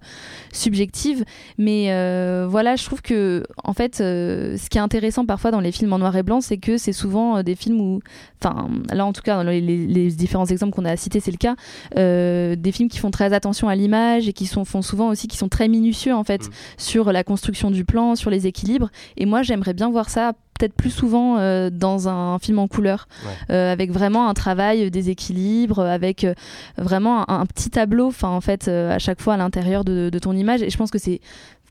subjective. 0.54 1.26
Mais 1.58 1.92
euh, 1.92 2.48
voilà, 2.50 2.76
je 2.76 2.86
trouve 2.86 3.02
que 3.02 3.44
en 3.64 3.74
fait, 3.74 4.02
euh, 4.02 4.58
ce 4.58 4.70
qui 4.70 4.78
est 4.78 4.82
intéressant 4.82 5.26
parfois 5.26 5.52
dans 5.52 5.60
les 5.60 5.72
films 5.72 5.94
en 5.94 6.00
noir 6.00 6.16
et 6.16 6.24
blanc, 6.24 6.42
c'est 6.42 6.58
que 6.58 6.78
c'est 6.78 6.94
souvent 6.94 7.44
des 7.44 7.56
films 7.56 7.82
où, 7.82 8.00
enfin, 8.42 8.70
là 8.92 9.06
en 9.06 9.14
tout 9.14 9.22
cas 9.22 9.44
dans 9.44 9.50
les, 9.50 10.12
différents 10.12 10.46
exemples 10.46 10.74
qu'on 10.74 10.86
a 10.86 10.96
cités, 10.96 11.20
c'est 11.20 11.32
le 11.32 11.38
cas, 11.38 11.56
des 11.96 12.72
films 12.72 12.90
qui 12.90 13.00
font 13.00 13.12
très 13.12 13.34
attention 13.34 13.68
à 13.68 13.76
l'image 13.76 14.28
et 14.28 14.34
qui 14.34 14.46
sont 14.46 14.66
font 14.66 14.82
souvent 14.82 15.10
aussi 15.10 15.28
qui 15.28 15.38
sont 15.38 15.50
très 15.50 15.68
minutieux 15.68 16.14
en 16.14 16.24
fait 16.24 16.46
Mm. 16.48 16.52
sur 16.78 17.12
la 17.12 17.24
construction 17.24 17.72
du 17.72 17.86
plan, 17.86 18.16
sur 18.16 18.30
les 18.30 18.48
équilibres. 18.48 18.90
Et 19.18 19.26
moi, 19.26 19.42
j'aimerais 19.42 19.74
bien 19.74 19.90
voir 19.90 20.10
ça 20.10 20.34
peut-être 20.58 20.74
plus 20.74 20.90
souvent 20.90 21.38
euh, 21.38 21.70
dans 21.70 22.08
un 22.08 22.40
film 22.40 22.60
en 22.60 22.68
couleur, 22.68 23.08
Ouais. 23.26 23.32
euh, 23.56 23.72
avec 23.72 23.92
vraiment 23.92 24.30
un 24.30 24.34
travail 24.34 24.90
des 24.90 25.10
équilibres, 25.10 25.80
avec 25.82 26.24
euh, 26.24 26.34
vraiment 26.78 27.30
un, 27.30 27.42
un 27.42 27.46
petit 27.46 27.70
tableau, 27.70 28.08
enfin 28.08 28.30
en 28.30 28.42
fait 28.42 28.68
euh, 28.68 28.92
à 28.96 29.00
chaque 29.00 29.22
fois 29.22 29.34
à 29.34 29.38
l'intérieur 29.38 29.84
de, 29.84 30.10
de 30.10 30.20
ton 30.20 30.34
image. 30.34 30.62
Et 30.62 30.70
je 30.70 30.78
pense 30.78 30.92
que 30.92 30.98
c'est 31.00 31.20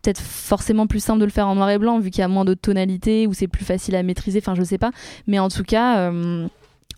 peut-être 0.03 0.21
forcément 0.21 0.87
plus 0.87 1.03
simple 1.03 1.21
de 1.21 1.25
le 1.25 1.31
faire 1.31 1.49
en 1.49 1.55
noir 1.55 1.71
et 1.71 1.79
blanc 1.79 1.99
vu 1.99 2.11
qu'il 2.11 2.21
y 2.21 2.25
a 2.25 2.29
moins 2.29 2.45
de 2.45 2.53
tonalité 2.55 3.27
ou 3.27 3.33
c'est 3.33 3.49
plus 3.49 3.65
facile 3.65 3.97
à 3.97 4.03
maîtriser. 4.03 4.41
Enfin 4.41 4.55
je 4.55 4.63
sais 4.63 4.79
pas, 4.79 4.91
mais 5.27 5.39
en 5.39 5.49
tout 5.49 5.65
cas. 5.65 6.11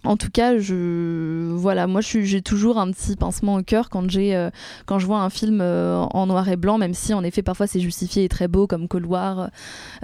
Euh, 0.07 0.11
En 0.11 0.17
tout 0.17 0.31
cas, 0.31 0.59
je 0.59 1.53
voilà, 1.55 1.87
moi 1.87 2.01
j'ai 2.01 2.43
toujours 2.43 2.79
un 2.79 2.91
petit 2.91 3.17
pincement 3.17 3.57
au 3.57 3.63
cœur 3.63 3.91
quand 3.91 4.09
j'ai 4.11 4.35
euh, 4.35 4.51
quand 4.87 4.99
je 4.99 5.07
vois 5.07 5.21
un 5.21 5.31
film 5.31 5.61
euh, 5.61 5.99
en 6.11 6.27
noir 6.27 6.49
et 6.49 6.57
blanc, 6.57 6.79
même 6.79 6.95
si 6.95 7.15
en 7.15 7.25
effet 7.25 7.43
parfois 7.43 7.67
c'est 7.67 7.81
justifié 7.81 8.25
et 8.25 8.29
très 8.29 8.49
beau 8.49 8.67
comme 8.67 8.89
Cold 8.89 9.07
War, 9.07 9.51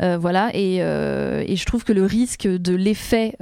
euh, 0.01 0.19
voilà. 0.19 0.51
Et, 0.55 0.83
je 1.63 1.65
trouve 1.67 1.85
que 1.85 1.93
le 1.93 2.05
risque 2.05 2.47
de 2.47 2.75
l'effet 2.75 3.37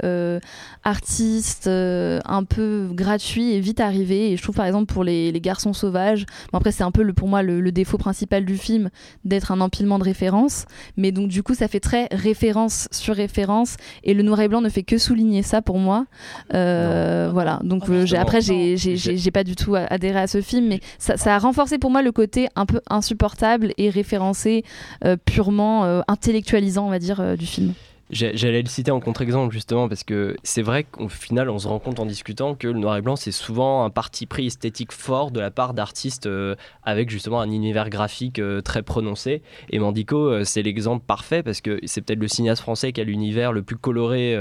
artiste 0.83 1.67
un 1.67 2.43
peu 2.43 2.89
gratuit 2.91 3.55
est 3.55 3.59
vite 3.59 3.79
arrivé. 3.79 4.31
Et 4.31 4.37
je 4.37 4.43
trouve 4.43 4.55
par 4.55 4.65
exemple 4.65 4.93
pour 4.93 5.03
les, 5.03 5.31
les 5.31 5.41
garçons 5.41 5.73
sauvages, 5.73 6.25
bon, 6.51 6.59
après 6.59 6.71
c'est 6.71 6.83
un 6.83 6.91
peu 6.91 7.03
le, 7.03 7.13
pour 7.13 7.27
moi 7.27 7.41
le, 7.41 7.71
défaut 7.71 7.97
principal 7.97 8.43
du 8.45 8.57
film 8.57 8.89
d'être 9.23 9.51
un 9.51 9.61
empilement 9.61 9.97
de 9.97 10.03
références, 10.03 10.65
mais 10.97 11.11
donc 11.11 11.29
du 11.29 11.41
coup 11.41 11.55
ça 11.55 11.67
fait 11.67 11.79
très 11.79 12.07
référence 12.11 12.89
sur 12.91 13.15
référence 13.15 13.77
et 14.03 14.13
le 14.13 14.23
noir 14.23 14.41
et 14.41 14.49
blanc 14.49 14.61
ne 14.61 14.69
fait 14.69 14.83
que 14.83 14.97
souligner 14.97 15.41
ça 15.41 15.61
pour 15.61 15.77
moi. 15.77 16.05
Euh, 16.53 17.29
voilà. 17.31 17.59
Donc 17.63 17.83
oh, 17.89 18.15
après 18.15 18.41
j'ai 18.41 19.31
pas 19.31 19.43
du 19.43 19.55
tout 19.55 19.75
adhéré 19.75 20.19
à 20.19 20.27
ce 20.27 20.41
film, 20.41 20.67
mais 20.67 20.79
ça, 20.99 21.15
a 21.25 21.39
renforcé 21.39 21.77
pour 21.77 21.91
moi 21.91 22.01
le 22.01 22.11
côté 22.11 22.49
un 22.55 22.65
peu 22.65 22.81
insupportable 22.89 23.73
et 23.77 23.89
référencé 23.89 24.63
euh, 25.05 25.15
purement 25.23 26.01
intellectualisant, 26.07 26.87
on 26.87 26.89
va 26.89 26.99
dire, 26.99 27.37
du 27.37 27.45
film. 27.45 27.73
J'allais 28.11 28.61
le 28.61 28.67
citer 28.67 28.91
en 28.91 28.99
contre-exemple 28.99 29.53
justement 29.53 29.87
parce 29.87 30.03
que 30.03 30.35
c'est 30.43 30.61
vrai 30.61 30.83
qu'au 30.83 31.07
final 31.07 31.49
on 31.49 31.57
se 31.57 31.67
rend 31.67 31.79
compte 31.79 31.99
en 31.99 32.05
discutant 32.05 32.55
que 32.55 32.67
le 32.67 32.77
noir 32.77 32.97
et 32.97 33.01
blanc 33.01 33.15
c'est 33.15 33.31
souvent 33.31 33.85
un 33.85 33.89
parti 33.89 34.25
pris 34.25 34.47
esthétique 34.47 34.91
fort 34.91 35.31
de 35.31 35.39
la 35.39 35.49
part 35.49 35.73
d'artistes 35.73 36.25
euh, 36.25 36.55
avec 36.83 37.09
justement 37.09 37.39
un 37.39 37.49
univers 37.49 37.89
graphique 37.89 38.39
euh, 38.39 38.59
très 38.59 38.83
prononcé. 38.83 39.41
Et 39.69 39.79
Mandico 39.79 40.17
euh, 40.17 40.43
c'est 40.43 40.61
l'exemple 40.61 41.05
parfait 41.05 41.41
parce 41.41 41.61
que 41.61 41.79
c'est 41.85 42.01
peut-être 42.01 42.19
le 42.19 42.27
cinéaste 42.27 42.61
français 42.61 42.91
qui 42.91 42.99
a 42.99 43.05
l'univers 43.05 43.53
le 43.53 43.61
plus 43.61 43.77
coloré 43.77 44.37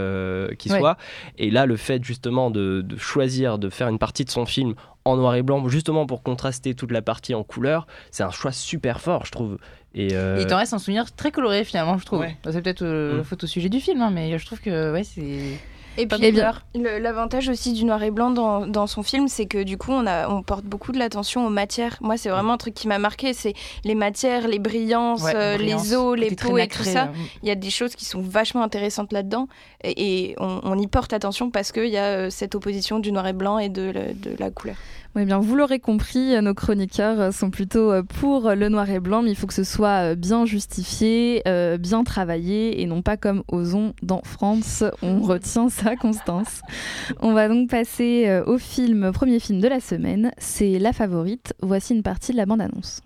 qui 0.58 0.68
soit. 0.68 0.96
Et 1.38 1.50
là 1.50 1.66
le 1.66 1.76
fait 1.76 2.02
justement 2.02 2.50
de, 2.50 2.80
de, 2.80 2.96
choisir 2.96 3.58
de 3.58 3.68
faire 3.68 3.88
une 3.88 3.98
partie 3.98 4.24
de 4.24 4.30
son 4.30 4.46
film 4.46 4.74
en 5.04 5.16
noir 5.16 5.34
et 5.34 5.42
blanc 5.42 5.66
justement 5.68 6.06
pour 6.06 6.22
contraster 6.22 6.74
toute 6.74 6.90
la 6.90 7.02
partie 7.02 7.34
en 7.34 7.42
couleur 7.42 7.86
c'est 8.10 8.22
un 8.22 8.30
choix 8.30 8.52
super 8.52 9.00
fort 9.00 9.24
je 9.24 9.32
trouve 9.32 9.58
et, 9.94 10.14
euh... 10.14 10.38
il 10.40 10.46
t'en 10.46 10.56
reste 10.56 10.72
un 10.72 10.78
souvenir 10.78 11.12
très 11.14 11.32
coloré 11.32 11.64
finalement, 11.64 11.98
je 11.98 12.06
trouve. 12.06 12.24
C'est 12.44 12.62
peut-être 12.62 12.82
euh, 12.82 13.20
mm. 13.20 13.24
faute 13.24 13.44
au 13.44 13.46
sujet 13.46 13.68
du 13.68 13.80
film, 13.80 14.00
hein, 14.02 14.10
mais 14.12 14.38
je 14.38 14.46
trouve 14.46 14.60
que 14.60 14.92
ouais, 14.92 15.04
c'est. 15.04 15.58
Et 15.98 16.06
puis 16.06 16.32
l'avantage 16.74 17.48
aussi 17.48 17.72
du 17.72 17.84
noir 17.84 18.02
et 18.02 18.10
blanc 18.10 18.30
dans, 18.30 18.66
dans 18.66 18.86
son 18.86 19.02
film, 19.02 19.28
c'est 19.28 19.46
que 19.46 19.62
du 19.62 19.76
coup 19.76 19.92
on, 19.92 20.06
a, 20.06 20.28
on 20.28 20.42
porte 20.42 20.64
beaucoup 20.64 20.92
de 20.92 20.98
l'attention 20.98 21.46
aux 21.46 21.50
matières. 21.50 21.96
Moi 22.00 22.16
c'est 22.16 22.28
vraiment 22.28 22.54
un 22.54 22.58
truc 22.58 22.74
qui 22.74 22.88
m'a 22.88 22.98
marqué, 22.98 23.34
c'est 23.34 23.54
les 23.84 23.94
matières, 23.94 24.48
les 24.48 24.58
brillances, 24.58 25.26
euh, 25.34 25.56
les 25.56 25.94
os, 25.94 26.16
les 26.16 26.34
peaux 26.34 26.58
et 26.58 26.68
tout 26.68 26.84
ça. 26.84 27.12
Il 27.42 27.48
y 27.48 27.52
a 27.52 27.56
des 27.56 27.70
choses 27.70 27.94
qui 27.94 28.04
sont 28.04 28.20
vachement 28.20 28.62
intéressantes 28.62 29.12
là-dedans 29.12 29.48
et, 29.84 30.34
on, 30.38 30.60
on, 30.62 30.78
y 30.78 30.86
porte 30.86 31.12
attention 31.12 31.50
parce 31.50 31.72
qu'il 31.72 31.86
y 31.86 31.96
a 31.96 32.04
euh, 32.04 32.30
cette 32.30 32.54
opposition 32.54 32.98
du 32.98 33.12
noir 33.12 33.26
et 33.26 33.32
blanc 33.32 33.58
et 33.58 33.68
de, 33.68 33.92
de 33.92 34.36
la 34.38 34.50
couleur. 34.50 34.76
Oui, 35.16 35.24
bien, 35.24 35.40
vous 35.40 35.56
l'aurez 35.56 35.80
compris, 35.80 36.40
nos 36.40 36.54
chroniqueurs 36.54 37.34
sont 37.34 37.50
plutôt 37.50 37.90
euh, 37.90 38.04
pour 38.04 38.50
le 38.50 38.68
noir 38.68 38.88
et 38.90 39.00
blanc, 39.00 39.22
mais 39.22 39.30
il 39.30 39.34
faut 39.34 39.48
que 39.48 39.54
ce 39.54 39.64
soit 39.64 40.12
euh, 40.12 40.14
bien 40.14 40.46
justifié, 40.46 41.42
euh, 41.48 41.78
bien 41.78 42.04
travaillé, 42.04 42.80
et 42.80 42.86
non 42.86 43.02
pas 43.02 43.16
comme 43.16 43.42
Ozon 43.50 43.92
dans 44.04 44.22
France. 44.22 44.84
On 45.02 45.20
retient 45.22 45.68
ça, 45.68 45.96
Constance. 45.96 46.60
On 47.18 47.32
va 47.32 47.48
donc 47.48 47.68
passer 47.68 48.40
au 48.46 48.56
film, 48.56 49.10
premier 49.10 49.40
film 49.40 49.60
de 49.60 49.66
la 49.66 49.80
semaine. 49.80 50.30
C'est 50.38 50.78
La 50.78 50.92
Favorite. 50.92 51.54
Voici 51.60 51.92
une 51.92 52.04
partie 52.04 52.30
de 52.30 52.36
la 52.36 52.46
bande-annonce. 52.46 53.00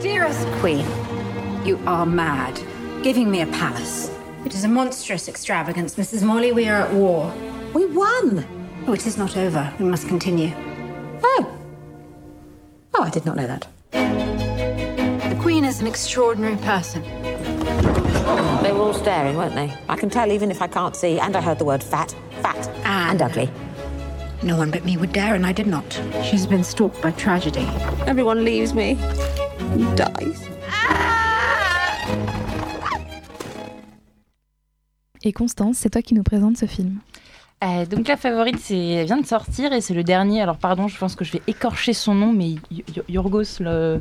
Dearest 0.00 0.48
Queen, 0.62 0.84
you 1.66 1.76
are 1.86 2.06
mad. 2.06 2.58
Giving 3.02 3.26
me 3.26 3.42
a 3.42 3.46
palace. 3.46 4.10
It 4.46 4.54
is 4.54 4.64
a 4.64 4.68
monstrous 4.68 5.28
extravagance, 5.28 5.96
Mrs. 5.96 6.22
Molly. 6.24 6.52
We 6.52 6.68
are 6.68 6.80
at 6.80 6.94
war. 6.94 7.30
We 7.74 7.84
won. 7.84 8.46
Oh, 8.88 8.94
it 8.94 9.06
is 9.06 9.18
not 9.18 9.36
over. 9.36 9.70
We 9.78 9.84
must 9.84 10.08
continue. 10.08 10.52
Oh. 11.22 11.58
Oh, 12.94 13.02
I 13.02 13.10
did 13.10 13.26
not 13.26 13.36
know 13.36 13.46
that. 13.46 13.66
The 13.92 15.38
Queen 15.40 15.64
is 15.64 15.80
an 15.80 15.86
extraordinary 15.86 16.56
person. 16.56 17.02
They 18.62 18.72
were 18.72 18.80
all 18.80 18.94
staring, 18.94 19.36
weren't 19.36 19.54
they? 19.54 19.72
I 19.88 19.96
can 19.96 20.10
tell 20.10 20.32
even 20.32 20.50
if 20.50 20.60
I 20.60 20.66
can't 20.66 20.96
see, 20.96 21.18
and 21.20 21.36
I 21.36 21.40
heard 21.40 21.58
the 21.58 21.64
word 21.64 21.82
fat, 21.82 22.14
fat, 22.42 22.68
and, 22.84 23.20
and 23.20 23.22
ugly. 23.22 23.50
No 24.42 24.56
one 24.56 24.70
but 24.70 24.84
me 24.84 24.96
would 24.96 25.12
dare, 25.12 25.34
and 25.34 25.46
I 25.46 25.52
did 25.52 25.66
not. 25.66 26.00
She's 26.24 26.46
been 26.46 26.64
stalked 26.64 27.00
by 27.00 27.12
tragedy. 27.12 27.66
Everyone 28.06 28.44
leaves 28.44 28.74
me 28.74 28.96
and 29.00 29.96
dies. 29.96 30.42
Et 35.22 35.32
Constance, 35.32 35.78
c'est 35.78 35.90
toi 35.90 36.02
qui 36.02 36.14
nous 36.14 36.22
présente 36.22 36.56
ce 36.56 36.66
film. 36.66 37.00
Euh, 37.64 37.86
donc 37.86 38.06
la 38.06 38.16
favorite, 38.16 38.58
c'est 38.60 39.04
vient 39.04 39.20
de 39.20 39.26
sortir 39.26 39.72
et 39.72 39.80
c'est 39.80 39.94
le 39.94 40.04
dernier. 40.04 40.42
Alors 40.42 40.58
pardon, 40.58 40.88
je 40.88 40.98
pense 40.98 41.14
que 41.14 41.24
je 41.24 41.32
vais 41.32 41.42
écorcher 41.46 41.94
son 41.94 42.14
nom, 42.14 42.32
mais 42.32 42.56
Yorgos 43.08 43.60
le 43.60 44.00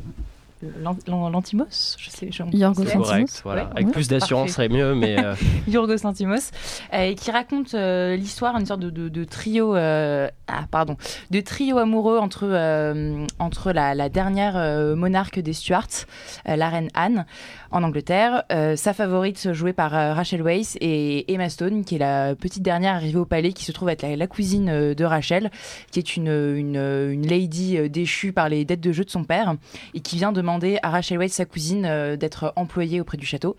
Lantimos 1.07 1.95
je 1.97 2.09
sais, 2.09 2.29
Yorgos 2.53 2.83
Lantimos. 2.83 3.41
Voilà. 3.43 3.69
Avec 3.75 3.91
plus 3.91 4.07
d'assurance 4.07 4.51
serait 4.51 4.69
mieux, 4.69 4.95
mais. 4.95 5.23
Euh... 5.23 5.35
Yorgos 5.67 6.03
Lantimos, 6.03 6.51
euh, 6.93 7.13
qui 7.13 7.31
raconte 7.31 7.73
euh, 7.73 8.15
l'histoire, 8.15 8.57
une 8.57 8.65
sorte 8.65 8.79
de, 8.79 8.89
de, 8.89 9.09
de 9.09 9.23
trio, 9.23 9.75
euh, 9.75 10.29
ah, 10.47 10.65
pardon, 10.69 10.97
de 11.31 11.41
trio 11.41 11.77
amoureux 11.77 12.17
entre, 12.17 12.45
euh, 12.45 13.25
entre 13.39 13.71
la, 13.71 14.09
dernière 14.09 14.55
monarque 14.95 15.39
des 15.39 15.53
Stuarts, 15.53 16.05
la 16.45 16.69
reine 16.69 16.89
Anne, 16.93 17.25
en 17.71 17.83
Angleterre, 17.83 18.43
sa 18.75 18.93
favorite 18.93 19.51
jouée 19.53 19.73
par 19.73 19.91
Rachel 19.91 20.41
Weisz 20.41 20.77
et 20.79 21.33
Emma 21.33 21.49
Stone, 21.49 21.83
qui 21.83 21.95
est 21.95 21.99
la 21.99 22.35
petite 22.35 22.63
dernière 22.63 22.95
arrivée 22.95 23.17
au 23.17 23.25
palais, 23.25 23.53
qui 23.53 23.65
se 23.65 23.71
trouve 23.71 23.89
être 23.89 24.05
la, 24.05 24.27
cousine 24.27 24.93
de 24.93 25.03
Rachel, 25.03 25.49
qui 25.91 25.99
est 25.99 26.15
une, 26.15 26.27
une, 26.27 26.75
une 26.75 27.27
lady 27.27 27.89
déchue 27.89 28.31
par 28.31 28.49
les 28.49 28.65
dettes 28.65 28.81
de 28.81 28.91
jeu 28.91 29.03
de 29.03 29.09
son 29.09 29.23
père 29.23 29.55
et 29.93 29.99
qui 29.99 30.17
vient 30.17 30.31
demander 30.31 30.77
à 30.83 30.89
Rachel 30.89 31.17
Weisz, 31.17 31.33
sa 31.33 31.45
cousine, 31.45 31.85
euh, 31.85 32.15
d'être 32.15 32.53
employée 32.55 33.01
auprès 33.01 33.17
du 33.17 33.25
château. 33.25 33.55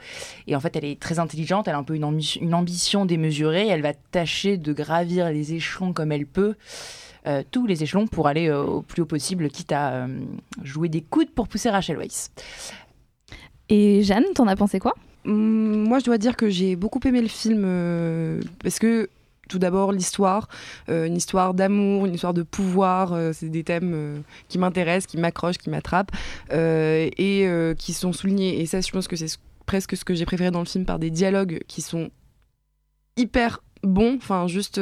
Et 0.47 0.57
en 0.57 0.61
fait, 0.61 0.77
elle 0.77 0.85
est 0.85 1.01
très 1.01 1.19
intelligente, 1.19 1.69
elle 1.69 1.75
a 1.75 1.79
un 1.79 1.83
peu 1.83 1.95
une, 1.95 2.05
ambition 2.55 3.05
démesurée, 3.05 3.69
elle 3.69 3.83
va 3.83 3.93
tâcher 3.95 4.57
de 4.57 4.73
gravir 4.73 5.31
les 5.31 5.55
échelons 5.55 5.93
comme 5.93 6.13
elle 6.13 6.27
peut. 6.27 6.55
Euh, 7.27 7.43
tous 7.51 7.67
les 7.67 7.83
échelons 7.83 8.07
pour 8.07 8.29
aller 8.29 8.49
euh, 8.49 8.63
au 8.63 8.83
plus 8.83 9.03
haut 9.03 9.07
possible, 9.07 9.49
quitte 9.49 9.73
à 9.73 10.07
jouer 10.63 10.89
des 10.89 11.01
coudes 11.03 11.31
pour 11.31 11.49
pousser 11.49 11.71
Rachel 11.71 11.99
Weisz. 11.99 12.31
Et 13.69 14.03
Jeanne, 14.03 14.25
t'en 14.35 14.47
as 14.47 14.57
pensé 14.57 14.79
quoi? 14.79 14.95
Hum, 15.25 15.89
Moi, 15.89 15.99
je 15.99 16.05
dois 16.05 16.19
dire 16.19 16.37
que 16.37 16.49
j'ai 16.49 16.77
beaucoup 16.77 17.01
aimé 17.05 17.21
le 17.21 17.29
film 17.29 18.41
parce 18.63 18.79
que 18.79 19.09
tout 19.49 19.59
d'abord 19.59 19.93
l'histoire, 19.93 20.49
euh, 20.89 21.07
une 21.07 21.17
histoire 21.17 21.55
d'amour, 21.55 22.07
une 22.07 22.15
histoire 22.15 22.35
de 22.35 22.43
pouvoir, 22.43 23.13
euh, 23.13 23.33
c'est 23.33 23.49
des 23.49 23.65
thèmes 23.65 23.93
euh, 23.95 24.19
qui 24.49 24.59
m'intéressent, 24.59 25.07
qui 25.07 25.19
m'accrochent, 25.19 25.59
qui 25.59 25.71
m'attrapent 25.71 26.11
et 26.51 27.75
qui 27.79 27.93
sont 27.93 28.13
soulignés. 28.13 28.61
Et 28.61 28.67
ça, 28.67 28.81
je 28.81 28.91
pense 28.91 29.09
que 29.09 29.17
c'est 29.17 29.39
presque 29.67 29.97
ce 29.97 30.05
que 30.05 30.15
j'ai 30.15 30.25
préféré 30.25 30.51
dans 30.51 30.61
le 30.61 30.67
film 30.67 30.85
par 30.85 30.99
des 30.99 31.11
dialogues 31.11 31.61
qui 31.67 31.83
sont 31.83 32.11
hyper 33.17 33.63
bons, 33.87 34.17
enfin 34.17 34.47
juste 34.47 34.81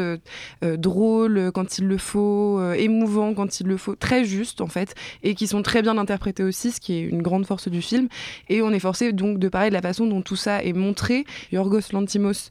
drôles 0.62 1.50
quand 1.52 1.78
il 1.78 1.86
le 1.86 1.98
faut, 1.98 2.60
émouvants 2.72 3.34
quand 3.34 3.60
il 3.60 3.66
le 3.66 3.76
faut, 3.76 3.94
très 3.94 4.24
justes 4.24 4.60
en 4.60 4.66
fait, 4.66 4.94
et 5.22 5.34
qui 5.34 5.46
sont 5.46 5.62
très 5.62 5.82
bien 5.82 5.98
interprétés 5.98 6.42
aussi, 6.42 6.72
ce 6.72 6.80
qui 6.80 6.94
est 6.94 7.02
une 7.02 7.22
grande 7.22 7.46
force 7.46 7.68
du 7.68 7.82
film. 7.82 8.08
Et 8.48 8.62
on 8.62 8.70
est 8.70 8.80
forcé 8.80 9.12
donc 9.12 9.38
de 9.38 9.48
parler 9.48 9.68
de 9.68 9.74
la 9.74 9.82
façon 9.82 10.06
dont 10.06 10.22
tout 10.22 10.36
ça 10.36 10.62
est 10.62 10.72
montré. 10.72 11.24
Yorgos 11.52 11.92
Lantimos 11.92 12.50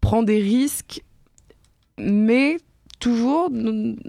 prend 0.00 0.22
des 0.22 0.38
risques, 0.38 1.02
mais 1.98 2.58
toujours 2.98 3.50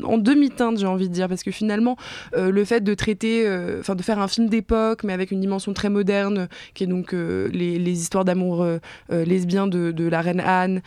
en 0.04 0.18
demi-teinte, 0.18 0.80
j'ai 0.80 0.86
envie 0.86 1.10
de 1.10 1.14
dire, 1.14 1.28
parce 1.28 1.44
que 1.44 1.52
finalement, 1.52 1.98
euh, 2.36 2.52
le 2.52 2.66
fait 2.66 2.82
de 2.82 2.94
traiter, 2.94 3.44
euh, 3.46 3.80
enfin 3.80 3.96
de 3.96 4.02
faire 4.02 4.20
un 4.20 4.28
film 4.28 4.50
d'époque, 4.50 5.04
mais 5.04 5.14
avec 5.14 5.32
une 5.32 5.40
dimension 5.40 5.74
très 5.74 5.90
moderne, 5.90 6.48
qui 6.74 6.84
est 6.84 6.88
donc 6.88 7.14
euh, 7.14 7.48
les, 7.50 7.90
histoires 7.90 8.26
d'amour 8.26 8.66
lesbien 9.10 9.68
de, 9.68 10.08
la 10.08 10.22
reine 10.22 10.40
Anne, 10.40 10.82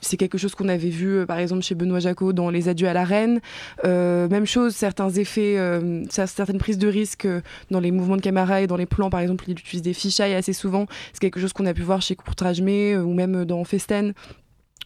c'est 0.00 0.16
quelque 0.16 0.38
chose 0.38 0.54
qu'on 0.54 0.68
avait 0.68 0.88
vu, 0.88 1.26
par 1.26 1.38
exemple, 1.38 1.62
chez 1.62 1.74
Benoît 1.74 2.00
Jacot 2.00 2.32
dans 2.32 2.50
Les 2.50 2.68
Adieux 2.68 2.88
à 2.88 2.92
la 2.92 3.04
reine. 3.04 3.40
même 3.84 4.46
chose, 4.46 4.74
certains 4.74 5.10
effets, 5.10 5.58
certaines 6.08 6.58
prises 6.58 6.78
de 6.78 6.88
risque 6.88 7.28
dans 7.70 7.80
les 7.80 7.90
mouvements 7.90 8.16
de 8.16 8.22
caméra 8.22 8.62
et 8.62 8.66
dans 8.66 8.76
les 8.76 8.86
plans, 8.86 9.10
par 9.10 9.20
exemple, 9.20 9.44
il 9.48 9.52
utilise 9.52 9.82
des 9.82 9.92
fichailles 9.92 10.34
assez 10.34 10.52
souvent. 10.52 10.86
C'est 11.12 11.20
quelque 11.20 11.40
chose 11.40 11.52
qu'on 11.52 11.66
a 11.66 11.74
pu 11.74 11.82
voir 11.82 12.00
chez 12.00 12.16
Courtrage 12.16 12.60
ou 12.60 13.12
même 13.12 13.44
dans 13.44 13.64
Festen 13.64 14.14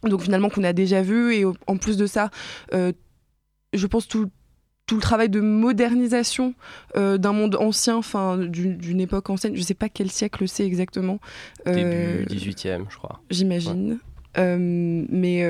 donc 0.08 0.22
finalement 0.22 0.48
qu'on 0.48 0.64
a 0.64 0.72
déjà 0.72 1.02
vu 1.02 1.34
et 1.34 1.44
en 1.44 1.76
plus 1.76 1.96
de 1.96 2.06
ça 2.06 2.30
euh, 2.74 2.92
je 3.72 3.86
pense 3.86 4.08
tout 4.08 4.30
tout 4.86 4.96
le 4.96 5.02
travail 5.02 5.28
de 5.28 5.38
modernisation 5.38 6.54
euh, 6.96 7.16
d'un 7.16 7.32
monde 7.32 7.54
ancien, 7.54 7.94
enfin 7.94 8.36
d'une 8.38 9.00
époque 9.00 9.30
ancienne, 9.30 9.54
je 9.54 9.62
sais 9.62 9.74
pas 9.74 9.88
quel 9.88 10.10
siècle 10.10 10.48
c'est 10.48 10.66
exactement. 10.66 11.20
Euh, 11.68 12.24
Début 12.24 12.50
18e, 12.50 12.86
je 12.88 12.96
crois. 12.96 13.22
J'imagine. 13.30 14.00
mais 14.36 15.46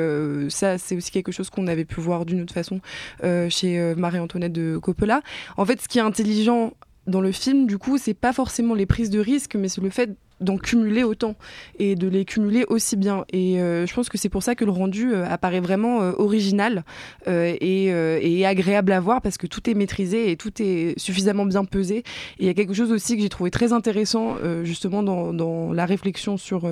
ça, 0.50 0.76
c'est 0.76 0.94
aussi 0.94 1.10
quelque 1.10 1.32
chose 1.32 1.48
qu'on 1.48 1.68
avait 1.68 1.86
pu 1.86 2.02
voir 2.02 2.26
d'une 2.26 2.42
autre 2.42 2.52
façon 2.52 2.82
chez 3.22 3.94
Marie-Antoinette 3.96 4.52
de 4.52 4.76
Coppola. 4.76 5.22
En 5.56 5.64
fait, 5.64 5.80
ce 5.80 5.88
qui 5.88 5.96
est 5.96 6.02
intelligent 6.02 6.74
dans 7.06 7.22
le 7.22 7.32
film, 7.32 7.66
du 7.66 7.78
coup, 7.78 7.96
c'est 7.96 8.12
pas 8.12 8.34
forcément 8.34 8.74
les 8.74 8.84
prises 8.84 9.08
de 9.08 9.20
risque, 9.20 9.54
mais 9.54 9.68
c'est 9.68 9.80
le 9.80 9.88
fait 9.88 10.10
d'en 10.40 10.58
cumuler 10.58 11.04
autant 11.04 11.34
et 11.78 11.94
de 11.94 12.08
les 12.08 12.24
cumuler 12.24 12.64
aussi 12.68 12.96
bien. 12.96 13.24
Et 13.32 13.56
je 13.56 13.94
pense 13.94 14.08
que 14.08 14.18
c'est 14.18 14.28
pour 14.28 14.42
ça 14.42 14.54
que 14.54 14.64
le 14.64 14.70
rendu 14.70 15.14
apparaît 15.14 15.60
vraiment 15.60 15.98
original 16.18 16.84
et, 17.26 17.86
et, 17.86 18.46
agréable 18.46 18.92
à 18.92 19.00
voir 19.00 19.20
parce 19.20 19.38
que 19.38 19.46
tout 19.46 19.68
est 19.68 19.74
maîtrisé 19.74 20.30
et 20.30 20.36
tout 20.36 20.50
est 20.60 20.98
suffisamment 20.98 21.44
bien 21.44 21.64
pesé. 21.64 21.98
Et 21.98 22.04
il 22.40 22.46
y 22.46 22.48
a 22.48 22.54
quelque 22.54 22.74
chose 22.74 22.90
aussi 22.92 23.16
que 23.16 23.22
j'ai 23.22 23.28
trouvé 23.28 23.50
très 23.50 23.72
intéressant 23.72 24.36
justement 24.64 25.02
dans, 25.02 25.32
dans, 25.32 25.72
la 25.72 25.86
réflexion 25.86 26.36
sur 26.36 26.68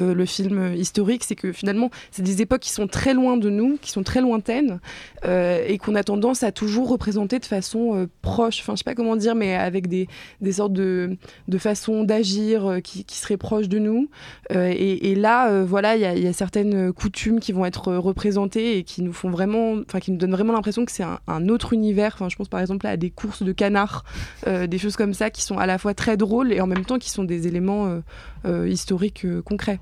le 0.00 0.26
film 0.26 0.74
historique, 0.74 1.24
c'est 1.24 1.36
que 1.36 1.52
finalement, 1.52 1.90
c'est 2.10 2.22
des 2.22 2.42
époques 2.42 2.60
qui 2.60 2.70
sont 2.70 2.86
très 2.86 3.14
loin 3.14 3.36
de 3.36 3.50
nous, 3.50 3.78
qui 3.80 3.90
sont 3.90 4.02
très 4.02 4.20
lointaines 4.20 4.80
et 5.24 5.78
qu'on 5.78 5.94
a 5.94 6.02
tendance 6.02 6.42
à 6.42 6.52
toujours 6.52 6.88
représenter 6.88 7.38
de 7.38 7.46
façon 7.46 8.08
proche. 8.22 8.60
Enfin, 8.60 8.74
je 8.74 8.78
sais 8.78 8.84
pas 8.84 8.94
comment 8.94 9.16
dire, 9.16 9.34
mais 9.34 9.54
avec 9.54 9.88
des, 9.88 10.08
des 10.40 10.52
sortes 10.52 10.72
de, 10.72 11.16
de 11.48 11.58
façons 11.58 12.04
d'agir 12.04 12.78
qui, 12.82 13.04
qui, 13.10 13.16
seraient 13.16 13.36
proches 13.36 13.68
de 13.68 13.78
nous. 13.78 14.08
Et, 14.50 15.10
et, 15.10 15.14
là, 15.14 15.62
voilà, 15.64 15.96
il 15.96 16.18
y, 16.18 16.22
y, 16.22 16.26
a 16.26 16.32
certaines 16.32 16.92
coutumes 16.92 17.40
qui 17.40 17.52
vont 17.52 17.64
être 17.64 17.94
représentées 17.94 18.78
et 18.78 18.84
qui 18.84 19.02
nous 19.02 19.12
font 19.12 19.30
vraiment, 19.30 19.74
enfin, 19.86 20.00
qui 20.00 20.10
nous 20.10 20.18
donnent 20.18 20.32
vraiment 20.32 20.52
l'impression 20.52 20.84
que 20.84 20.92
c'est 20.92 21.02
un, 21.02 21.18
un, 21.26 21.48
autre 21.48 21.72
univers. 21.72 22.12
Enfin, 22.14 22.28
je 22.28 22.36
pense 22.36 22.48
par 22.48 22.60
exemple 22.60 22.86
à 22.86 22.96
des 22.96 23.10
courses 23.10 23.42
de 23.42 23.52
canards, 23.52 24.04
des 24.46 24.78
choses 24.78 24.96
comme 24.96 25.14
ça 25.14 25.30
qui 25.30 25.42
sont 25.42 25.58
à 25.58 25.66
la 25.66 25.78
fois 25.78 25.94
très 25.94 26.16
drôles 26.16 26.52
et 26.52 26.60
en 26.60 26.66
même 26.66 26.84
temps 26.84 26.98
qui 26.98 27.10
sont 27.10 27.24
des 27.24 27.46
éléments 27.46 28.00
historiques 28.46 29.26
concrets. 29.44 29.80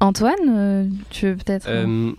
Antoine, 0.00 0.90
tu 1.10 1.26
veux 1.26 1.36
peut-être 1.36 1.68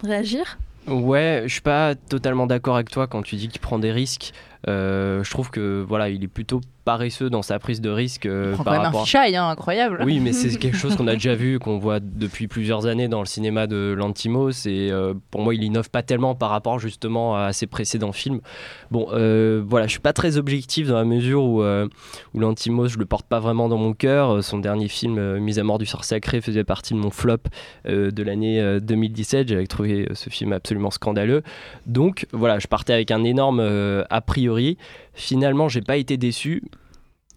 réagir? 0.04 0.58
Ouais, 0.90 1.44
je 1.46 1.54
suis 1.54 1.62
pas 1.62 1.96
totalement 1.96 2.48
d'accord 2.48 2.76
avec 2.76 2.90
toi 2.90 3.08
quand 3.08 3.22
tu 3.22 3.36
dis 3.36 3.48
qu'il 3.48 3.62
prend 3.62 3.80
des 3.80 3.92
risques. 3.92 4.34
Euh, 4.68 5.24
je 5.24 5.30
trouve 5.30 5.52
que 5.52 5.86
voilà, 5.88 6.10
il 6.10 6.24
est 6.24 6.28
plutôt 6.28 6.62
paresseux 6.90 7.30
dans 7.30 7.44
sa 7.44 7.60
prise 7.60 7.82
de 7.82 7.90
risque. 7.92 8.26
Euh, 8.26 8.56
par 8.56 8.66
quand 8.66 8.72
rapport... 8.72 9.08
même 9.14 9.36
un 9.36 9.44
hein, 9.44 9.50
incroyable. 9.52 10.02
Oui, 10.04 10.20
mais 10.20 10.34
c'est 10.34 10.58
quelque 10.58 10.76
chose 10.76 10.96
qu'on 10.96 11.08
a 11.08 11.14
déjà 11.14 11.36
vu, 11.36 11.60
qu'on 11.60 11.78
voit 11.78 12.00
depuis 12.00 12.48
plusieurs 12.48 12.88
années 12.88 13.08
dans 13.08 13.20
le 13.20 13.28
cinéma 13.28 13.68
de 13.68 13.94
Lantimos. 13.96 14.66
Et 14.66 14.90
euh, 14.92 15.14
pour 15.30 15.42
moi, 15.42 15.54
il 15.54 15.64
innove 15.64 15.92
pas 15.92 16.02
tellement 16.02 16.34
par 16.34 16.50
rapport 16.50 16.80
justement 16.80 17.36
à 17.36 17.54
ses 17.54 17.68
précédents 17.68 18.12
films. 18.12 18.42
Bon, 18.90 19.06
euh, 19.14 19.64
voilà, 19.64 19.86
je 19.86 19.92
suis 19.92 20.00
pas 20.00 20.14
très 20.14 20.38
objectif 20.38 20.88
dans 20.88 20.96
la 20.96 21.06
mesure 21.06 21.44
où, 21.44 21.62
où 21.62 22.40
Lantimos, 22.40 22.88
je 22.88 22.98
le 22.98 23.06
porte 23.06 23.28
pas 23.28 23.40
vraiment 23.40 23.70
dans 23.70 23.78
mon 23.78 23.94
cœur. 23.94 24.44
Son 24.44 24.58
dernier 24.58 24.88
film, 24.88 25.38
Mise 25.38 25.60
à 25.60 25.64
mort 25.64 25.78
du 25.78 25.86
sort 25.86 26.06
sacré, 26.06 26.42
faisait 26.42 26.64
partie 26.64 26.96
de 26.96 27.00
mon 27.00 27.12
flop 27.12 27.38
de 27.86 28.24
l'année 28.24 28.80
2017. 28.82 29.48
J'avais 29.48 29.68
trouvé 29.68 30.08
ce 30.14 30.32
film 30.32 30.54
absolument 30.54 30.90
scandaleux. 30.90 31.44
Donc 31.86 32.26
voilà, 32.32 32.58
je 32.58 32.66
partais 32.66 32.94
avec 32.94 33.12
un 33.12 33.24
énorme 33.24 33.60
a 34.10 34.22
priori. 34.22 34.80
Finalement, 35.14 35.70
j'ai 35.70 35.82
pas 35.82 35.98
été 35.98 36.18
déçu, 36.18 36.64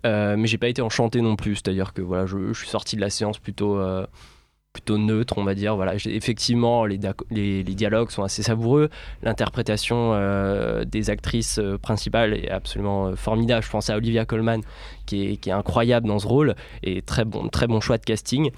euh, 0.04 0.36
mais 0.36 0.46
j'ai 0.46 0.58
pas 0.58 0.68
été 0.68 0.82
enchanté 0.82 1.20
non 1.20 1.36
plus. 1.36 1.56
C'est-à-dire 1.56 1.92
que 1.92 2.02
voilà, 2.02 2.26
je, 2.26 2.52
suis 2.52 2.68
sorti 2.68 2.96
de 2.96 3.00
la 3.00 3.10
séance 3.10 3.38
plutôt, 3.38 3.78
euh, 3.78 4.06
plutôt 4.72 4.98
neutre, 4.98 5.34
on 5.36 5.44
va 5.44 5.54
dire. 5.54 5.76
Voilà, 5.76 5.94
effectivement, 5.94 6.84
les, 6.84 6.98
dialogues 7.64 8.10
sont 8.10 8.22
assez 8.22 8.42
savoureux. 8.42 8.88
L'interprétation 9.22 10.12
euh, 10.14 10.84
des 10.84 11.10
actrices 11.10 11.60
principales 11.82 12.34
est 12.34 12.50
absolument 12.50 13.14
formidable. 13.14 13.64
Je 13.64 13.70
pense 13.70 13.90
à 13.90 13.96
Olivia 13.96 14.24
Colman, 14.24 14.60
qui 15.06 15.38
est, 15.44 15.48
incroyable 15.48 16.08
dans 16.08 16.18
ce 16.18 16.26
rôle, 16.26 16.54
et 16.82 17.02
très 17.02 17.24
bon, 17.24 17.48
très 17.48 17.66
bon 17.66 17.80
choix 17.80 17.98
de 17.98 18.04
casting. 18.04 18.50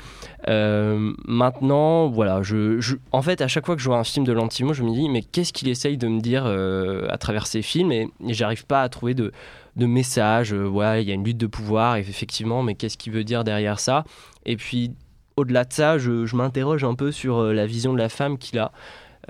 maintenant, 0.47 2.09
voilà, 2.09 2.43
je, 2.43 2.97
en 3.13 3.23
fait, 3.23 3.41
à 3.43 3.49
chaque 3.49 3.67
fois 3.67 3.77
que 3.77 3.83
je 3.83 3.89
vois 3.89 3.99
un 3.99 4.05
film 4.05 4.25
de 4.25 4.33
Lantimo, 4.33 4.73
je 4.73 4.83
me 4.83 4.93
dis, 4.93 5.09
mais 5.09 5.23
qu'est-ce 5.23 5.53
qu'il 5.53 5.69
essaye 5.69 5.99
de 5.99 6.09
me 6.09 6.21
dire 6.21 6.47
à 6.47 7.19
travers 7.19 7.47
ces 7.47 7.61
films? 7.61 7.93
Et, 7.93 8.09
et 8.27 8.35
j'arrive 8.35 8.65
pas 8.65 8.83
à 8.83 8.89
trouver 8.89 9.15
de 9.15 9.33
de 9.77 9.87
messages. 9.87 10.53
Euh, 10.53 10.69
ouais, 10.69 11.03
il 11.03 11.09
y 11.09 11.11
a 11.11 11.15
une 11.15 11.25
lutte 11.25 11.39
de 11.39 11.47
pouvoir, 11.47 11.97
effectivement, 11.97 12.63
mais 12.63 12.75
qu'est-ce 12.75 12.97
qu'il 12.99 13.13
veut 13.13 13.25
dire 13.25 13.45
derrière 13.45 13.81
ça? 13.81 14.05
Et 14.47 14.57
puis, 14.57 14.93
au-delà 15.37 15.65
de 15.65 15.73
ça, 15.73 15.99
je, 15.99 16.35
m'interroge 16.35 16.85
un 16.85 16.95
peu 16.95 17.13
sur 17.13 17.39
euh, 17.39 17.53
la 17.53 17.67
vision 17.67 17.93
de 17.93 17.99
la 17.99 18.09
femme 18.09 18.39
qu'il 18.39 18.59
a. 18.59 18.73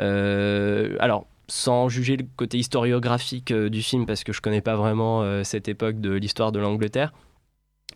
Euh, 0.01 0.97
alors, 1.01 1.27
sans 1.49 1.89
juger 1.89 2.17
le 2.17 2.25
côté 2.37 2.59
historiographique 2.59 3.53
du 3.53 3.83
film, 3.83 4.07
parce 4.07 4.25
que 4.25 4.33
je 4.33 4.41
connais 4.41 4.63
pas 4.63 4.77
vraiment 4.77 5.45
cette 5.45 5.69
époque 5.69 6.01
de 6.01 6.13
l'histoire 6.13 6.53
de 6.53 6.59
l'Angleterre, 6.59 7.13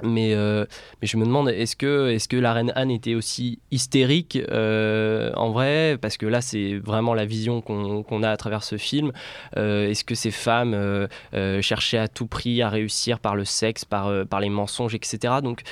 mais, 0.02 0.34
euh, 0.34 0.64
mais 1.00 1.08
je 1.08 1.16
me 1.16 1.24
demande, 1.24 1.48
est-ce 1.48 1.76
que, 1.76 2.10
est 2.10 2.26
que 2.28 2.36
la 2.36 2.52
reine 2.52 2.72
Anne 2.74 2.90
était 2.90 3.14
aussi 3.14 3.60
hystérique 3.70 4.38
euh, 4.50 5.32
en 5.34 5.50
vrai? 5.50 5.98
Parce 6.00 6.16
que 6.16 6.26
là, 6.26 6.40
c'est 6.40 6.76
vraiment 6.76 7.14
la 7.14 7.24
vision 7.24 7.60
qu'on 7.60 8.22
a 8.22 8.30
à 8.30 8.36
travers 8.36 8.62
ce 8.62 8.76
film. 8.76 9.12
Euh, 9.56 9.88
est-ce 9.88 10.04
que 10.04 10.14
ces 10.14 10.30
femmes 10.30 11.08
cherchaient 11.60 11.98
à 11.98 12.08
tout 12.08 12.26
prix 12.26 12.62
à 12.62 12.68
réussir 12.68 13.18
par 13.20 13.36
le 13.36 13.44
sexe, 13.44 13.84
par, 13.84 14.26
par 14.26 14.40
les 14.40 14.50
mensonges, 14.50 14.94
etc. 14.94 15.34
Donc 15.42 15.62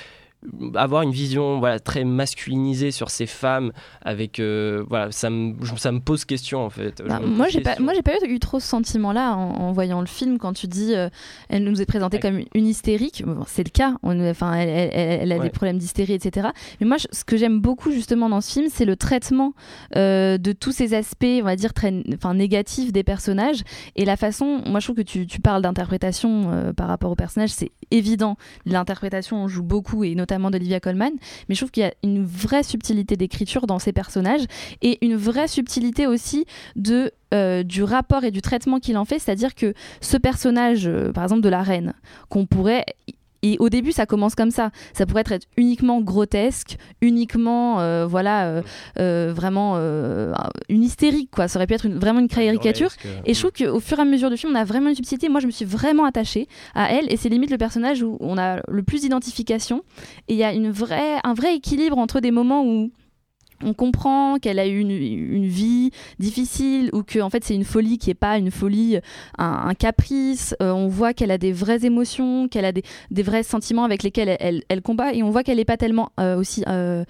avoir 0.75 1.02
une 1.02 1.11
vision 1.11 1.59
voilà 1.59 1.81
très 1.81 2.05
masculinisée 2.05 2.90
sur 2.90 3.11
ces 3.11 3.26
femmes 3.26 3.73
avec 4.02 4.38
euh, 4.38 4.85
voilà 4.88 5.11
ça 5.11 5.31
me 5.31 5.55
ça 5.76 5.93
me 5.93 6.00
pose 6.00 6.25
question 6.25 6.64
en 6.64 6.71
fait. 6.71 7.02
Bah, 7.07 7.21
moi 7.21 7.49
j'ai 7.49 7.61
pas 7.61 7.76
moi 7.81 7.94
j'ai 7.94 8.03
pas 8.03 8.12
eu, 8.27 8.38
trop 8.38 8.61
ce 8.61 8.66
sentiment 8.66 9.12
là 9.12 9.35
en, 9.35 9.72
voyant 9.72 10.01
le 10.01 10.07
film. 10.07 10.38
Quand 10.38 10.53
tu 10.53 10.66
dis 10.66 10.94
euh, 10.94 11.09
elle 11.49 11.64
nous 11.64 11.81
est 11.81 11.87
présentée 11.87 12.20
comme 12.20 12.40
une 12.55 12.66
hystérique 12.66 13.25
c'est 13.46 13.64
le 13.64 13.70
cas. 13.70 13.94
Enfin 14.03 14.55
elle, 14.55 14.90
elle, 14.92 15.33
a 15.33 15.38
des 15.38 15.51
problèmes 15.51 15.79
d'hystérie 15.79 16.14
etc 16.14 16.49
mais 16.81 16.87
moi 16.87 16.96
ce 16.99 17.25
que 17.25 17.37
j'aime 17.37 17.61
beaucoup 17.61 17.90
justement 17.90 18.29
dans 18.29 18.40
ce 18.40 18.53
film 18.53 18.66
c'est 18.70 18.85
le 18.85 18.96
traitement 18.96 19.53
euh, 19.96 20.38
de 20.38 20.53
tous 20.53 20.72
ces 20.72 20.94
aspects 20.94 21.25
on 21.25 21.44
va 21.44 21.57
dire 21.57 21.72
très 21.72 21.92
enfin 22.14 22.35
négatifs 22.35 22.92
des 22.92 23.03
personnages. 23.03 23.62
Et 23.96 24.05
la 24.05 24.16
façon 24.16 24.62
moi 24.66 24.81
je 24.81 24.87
trouve 24.87 24.96
que 24.96 25.03
tu, 25.03 25.27
tu 25.27 25.40
parles 25.40 25.62
d'interprétation 25.62 26.72
par 26.77 26.88
rapport 26.88 27.11
aux 27.11 27.16
personnages 27.16 27.51
c'est 27.51 27.72
évident. 27.90 28.37
L'interprétation 28.64 29.37
on 29.37 29.49
joue 29.49 29.62
beaucoup 29.62 30.05
et 30.05 30.14
notamment 30.14 30.26
d'Olivia 30.27 30.81
Colman, 30.81 31.12
mais 31.49 31.55
je 31.55 31.61
trouve 31.61 31.71
qu'il 31.71 31.83
y 31.83 31.87
a 31.87 31.95
une 32.03 32.25
vraie 32.25 32.62
subtilité 32.62 33.17
d'écriture 33.17 33.67
dans 33.67 33.79
ces 33.79 33.93
personnages 33.93 34.45
et 34.83 35.05
une 35.05 35.17
vraie 35.17 35.49
subtilité 35.49 36.07
aussi 36.07 36.45
de 36.75 37.12
euh, 37.35 37.62
du 37.62 37.83
rapport 37.83 38.25
et 38.25 38.31
du 38.31 38.41
traitement 38.41 38.79
qu'il 38.79 38.97
en 38.97 39.05
fait, 39.05 39.19
c'est-à-dire 39.19 39.55
que 39.55 39.75
ce 40.01 40.17
personnage, 40.17 40.87
euh, 40.87 41.12
par 41.12 41.25
exemple 41.25 41.43
de 41.43 41.49
la 41.49 41.62
reine, 41.62 41.95
qu'on 42.29 42.47
pourrait 42.47 42.85
et 43.46 43.56
au 43.61 43.68
début, 43.68 43.92
ça 43.92 44.06
commence 44.06 44.35
comme 44.35 44.50
ça. 44.50 44.70
Ça 44.92 45.06
pourrait 45.06 45.24
être 45.26 45.46
uniquement 45.56 46.00
grotesque, 46.00 46.78
uniquement, 47.00 47.80
euh, 47.80 48.06
voilà, 48.06 48.46
euh, 48.46 48.62
euh, 48.98 49.32
vraiment 49.35 49.76
une 50.68 50.82
hystérique, 50.82 51.30
quoi. 51.30 51.48
Ça 51.48 51.59
aurait 51.59 51.66
pu 51.66 51.74
être 51.74 51.88
vraiment 51.88 52.20
une 52.20 52.28
caricature. 52.28 52.90
Et 53.24 53.35
je 53.35 53.40
trouve 53.40 53.52
qu'au 53.52 53.80
fur 53.80 53.98
et 53.98 54.02
à 54.02 54.04
mesure 54.04 54.30
du 54.30 54.37
film, 54.37 54.52
on 54.52 54.56
a 54.56 54.64
vraiment 54.64 54.88
une 54.88 54.94
subtilité. 54.94 55.28
Moi, 55.28 55.40
je 55.40 55.46
me 55.46 55.52
suis 55.52 55.64
vraiment 55.64 56.04
attachée 56.04 56.48
à 56.74 56.92
elle, 56.92 57.12
et 57.12 57.16
c'est 57.16 57.28
limite 57.28 57.50
le 57.50 57.59
personnage 57.59 58.02
où 58.02 58.16
on 58.20 58.37
a 58.38 58.61
le 58.68 58.82
plus 58.82 59.02
d'identification. 59.02 59.82
Et 60.28 60.35
il 60.35 60.38
y 60.38 60.44
a 60.44 60.52
une 60.52 60.70
vraie, 60.70 61.18
un 61.22 61.35
vrai 61.35 61.54
équilibre 61.54 61.98
entre 61.98 62.20
des 62.20 62.30
moments 62.30 62.64
où 62.64 62.90
on 63.62 63.75
comprend 63.75 64.38
qu'elle 64.38 64.59
a 64.59 64.66
eu 64.66 64.81
une, 64.81 65.47
vie 65.47 65.90
difficile 66.19 66.90
ou 66.92 67.03
que 67.03 67.21
en 67.21 67.31
fait 67.31 67.45
c'est 67.45 67.55
une 67.55 67.64
folie 67.64 67.99
qui 67.99 68.11
est 68.11 68.14
pas 68.14 68.38
une 68.38 68.51
folie 68.51 68.99
un, 69.38 69.75
caprice. 69.75 70.55
Euh, 70.62 70.73
on 70.73 70.88
voit 70.88 71.14
qu'elle 71.14 71.31
a 71.31 71.38
des 71.38 71.53
vraies 71.53 71.85
émotions 71.85 72.49
qu'elle 72.49 72.64
a 72.64 72.73
des, 72.73 72.83
vrais 73.23 73.42
sentiments 73.42 73.85
avec 73.85 74.03
lesquels 74.03 74.37
elle, 74.40 74.83
combat 74.83 75.12
et 75.12 75.23
on 75.23 75.31
voit 75.31 75.42
qu'elle 75.42 75.57
n'est 75.57 75.64
pas 75.64 75.77
tellement 75.77 76.11
euh, 76.21 76.37
aussi 76.37 76.64
euh, 76.69 77.05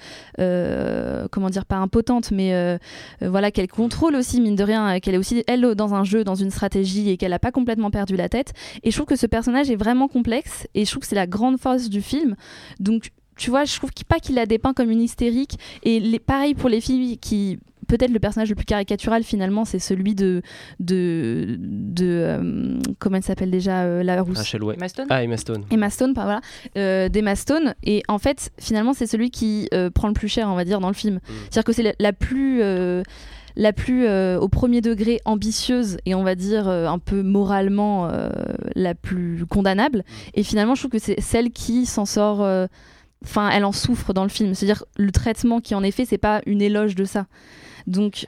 comment 1.31 1.51
dire 1.51 1.65
pas 1.65 1.77
impotente 1.77 2.31
mais 2.31 2.79
voilà 3.21 3.51
qu'elle 3.51 3.69
contrôle 3.69 4.15
aussi 4.17 4.41
mine 4.41 4.57
de 4.57 4.65
rien 4.65 5.01
qu'elle 5.01 5.15
est 5.15 5.19
aussi 5.19 5.43
elle 5.47 5.75
dans 5.75 5.95
un 5.95 6.05
jeu 6.05 6.25
dans 6.25 6.35
une 6.35 6.51
stratégie 6.51 7.11
et 7.11 7.17
qu'elle 7.17 7.31
n'a 7.31 7.39
pas 7.39 7.53
complètement 7.53 7.91
perdu 7.91 8.17
la 8.17 8.29
tête. 8.29 8.53
Et 8.83 8.91
je 8.91 8.97
trouve 8.97 9.07
que 9.07 9.17
ce 9.17 9.27
personnage 9.27 9.71
est 9.71 9.77
vraiment 9.77 10.09
complexe 10.09 10.67
et 10.75 10.85
je 10.85 10.91
trouve 10.91 11.03
que 11.03 11.07
c'est 11.09 11.15
la 11.15 11.27
grande 11.27 11.59
force 11.59 11.89
du 11.89 12.03
film. 12.03 12.37
Donc 12.81 13.11
tu 13.37 13.51
vois, 13.51 13.65
je 13.65 13.77
trouve 13.77 13.91
pas 14.09 14.19
qu'il 14.19 14.35
la 14.35 14.47
dépeint 14.47 14.73
comme 14.73 14.91
une 14.91 15.03
hystérique. 15.03 15.59
Et 15.83 16.01
les, 16.01 16.19
pareil 16.19 16.55
pour 16.55 16.69
les 16.69 16.81
filles 16.81 17.19
qui 17.19 17.59
peut-être 17.87 18.11
le 18.11 18.19
personnage 18.19 18.49
le 18.49 18.55
plus 18.55 18.65
caricatural 18.65 19.23
finalement 19.23 19.65
c'est 19.65 19.79
celui 19.79 20.15
de 20.15 20.43
de, 20.81 21.57
de 21.59 22.07
euh, 22.07 22.81
comment 22.99 23.17
elle 23.17 23.23
s'appelle 23.23 23.51
déjà 23.51 23.83
euh, 23.83 24.03
la 24.03 24.23
rousse? 24.23 24.55
Emma 24.55 24.89
Stone. 24.89 25.07
Ah 25.11 25.23
Emma 25.23 25.37
Stone. 25.37 25.65
Emma 25.71 25.91
Stone 25.91 26.13
voilà. 26.15 26.41
Euh, 26.77 27.09
d'Emma 27.09 27.37
Stone. 27.37 27.75
Et 27.83 28.03
en 28.09 28.19
fait 28.19 28.51
finalement 28.59 28.93
c'est 28.93 29.07
celui 29.07 29.31
qui 29.31 29.69
prend 29.95 30.09
le 30.09 30.15
plus 30.15 30.29
cher 30.29 30.49
on 30.49 30.55
va 30.55 30.65
dire 30.65 30.81
dans 30.81 30.89
le 30.89 30.95
film. 30.95 31.17
Mm. 31.17 31.21
c'est-à-dire 31.51 31.65
que 31.65 31.73
c'est 31.73 31.97
la, 31.99 32.13
plus 32.13 32.63
la 33.57 33.73
plus 33.73 34.09
au 34.09 34.49
premier 34.49 34.81
degré 34.81 35.21
ambitieuse 35.25 35.99
et 36.07 36.15
on 36.15 36.25
va 36.25 36.35
dire 36.35 36.69
un 36.69 36.99
peu 36.99 37.23
moralement 37.23 38.11
la 38.75 38.95
plus 38.95 39.47
condamnable. 39.47 39.99
Mm. 39.99 40.31
et 40.35 40.43
finalement 40.43 40.75
je 40.75 40.83
trouve 40.83 40.93
que 40.93 40.99
c'est 40.99 41.21
celle 41.21 41.51
qui 41.51 41.87
s'en 41.87 42.05
sort 42.05 42.69
enfin, 43.27 43.51
elle 43.51 43.65
en 43.65 43.73
souffre 43.73 44.13
dans 44.13 44.23
le 44.23 44.29
film. 44.29 44.55
C'est-à-dire 44.55 44.85
le 44.97 45.13
traitement 45.13 45.61
qui 45.61 45.75
en 45.75 45.83
est 45.83 45.91
fait, 45.91 46.05
c'est 46.05 46.19
pas 46.19 46.41
une 46.47 46.63
éloge 46.63 46.95
de 46.95 47.05
ça. 47.05 47.27
Donc 47.87 48.27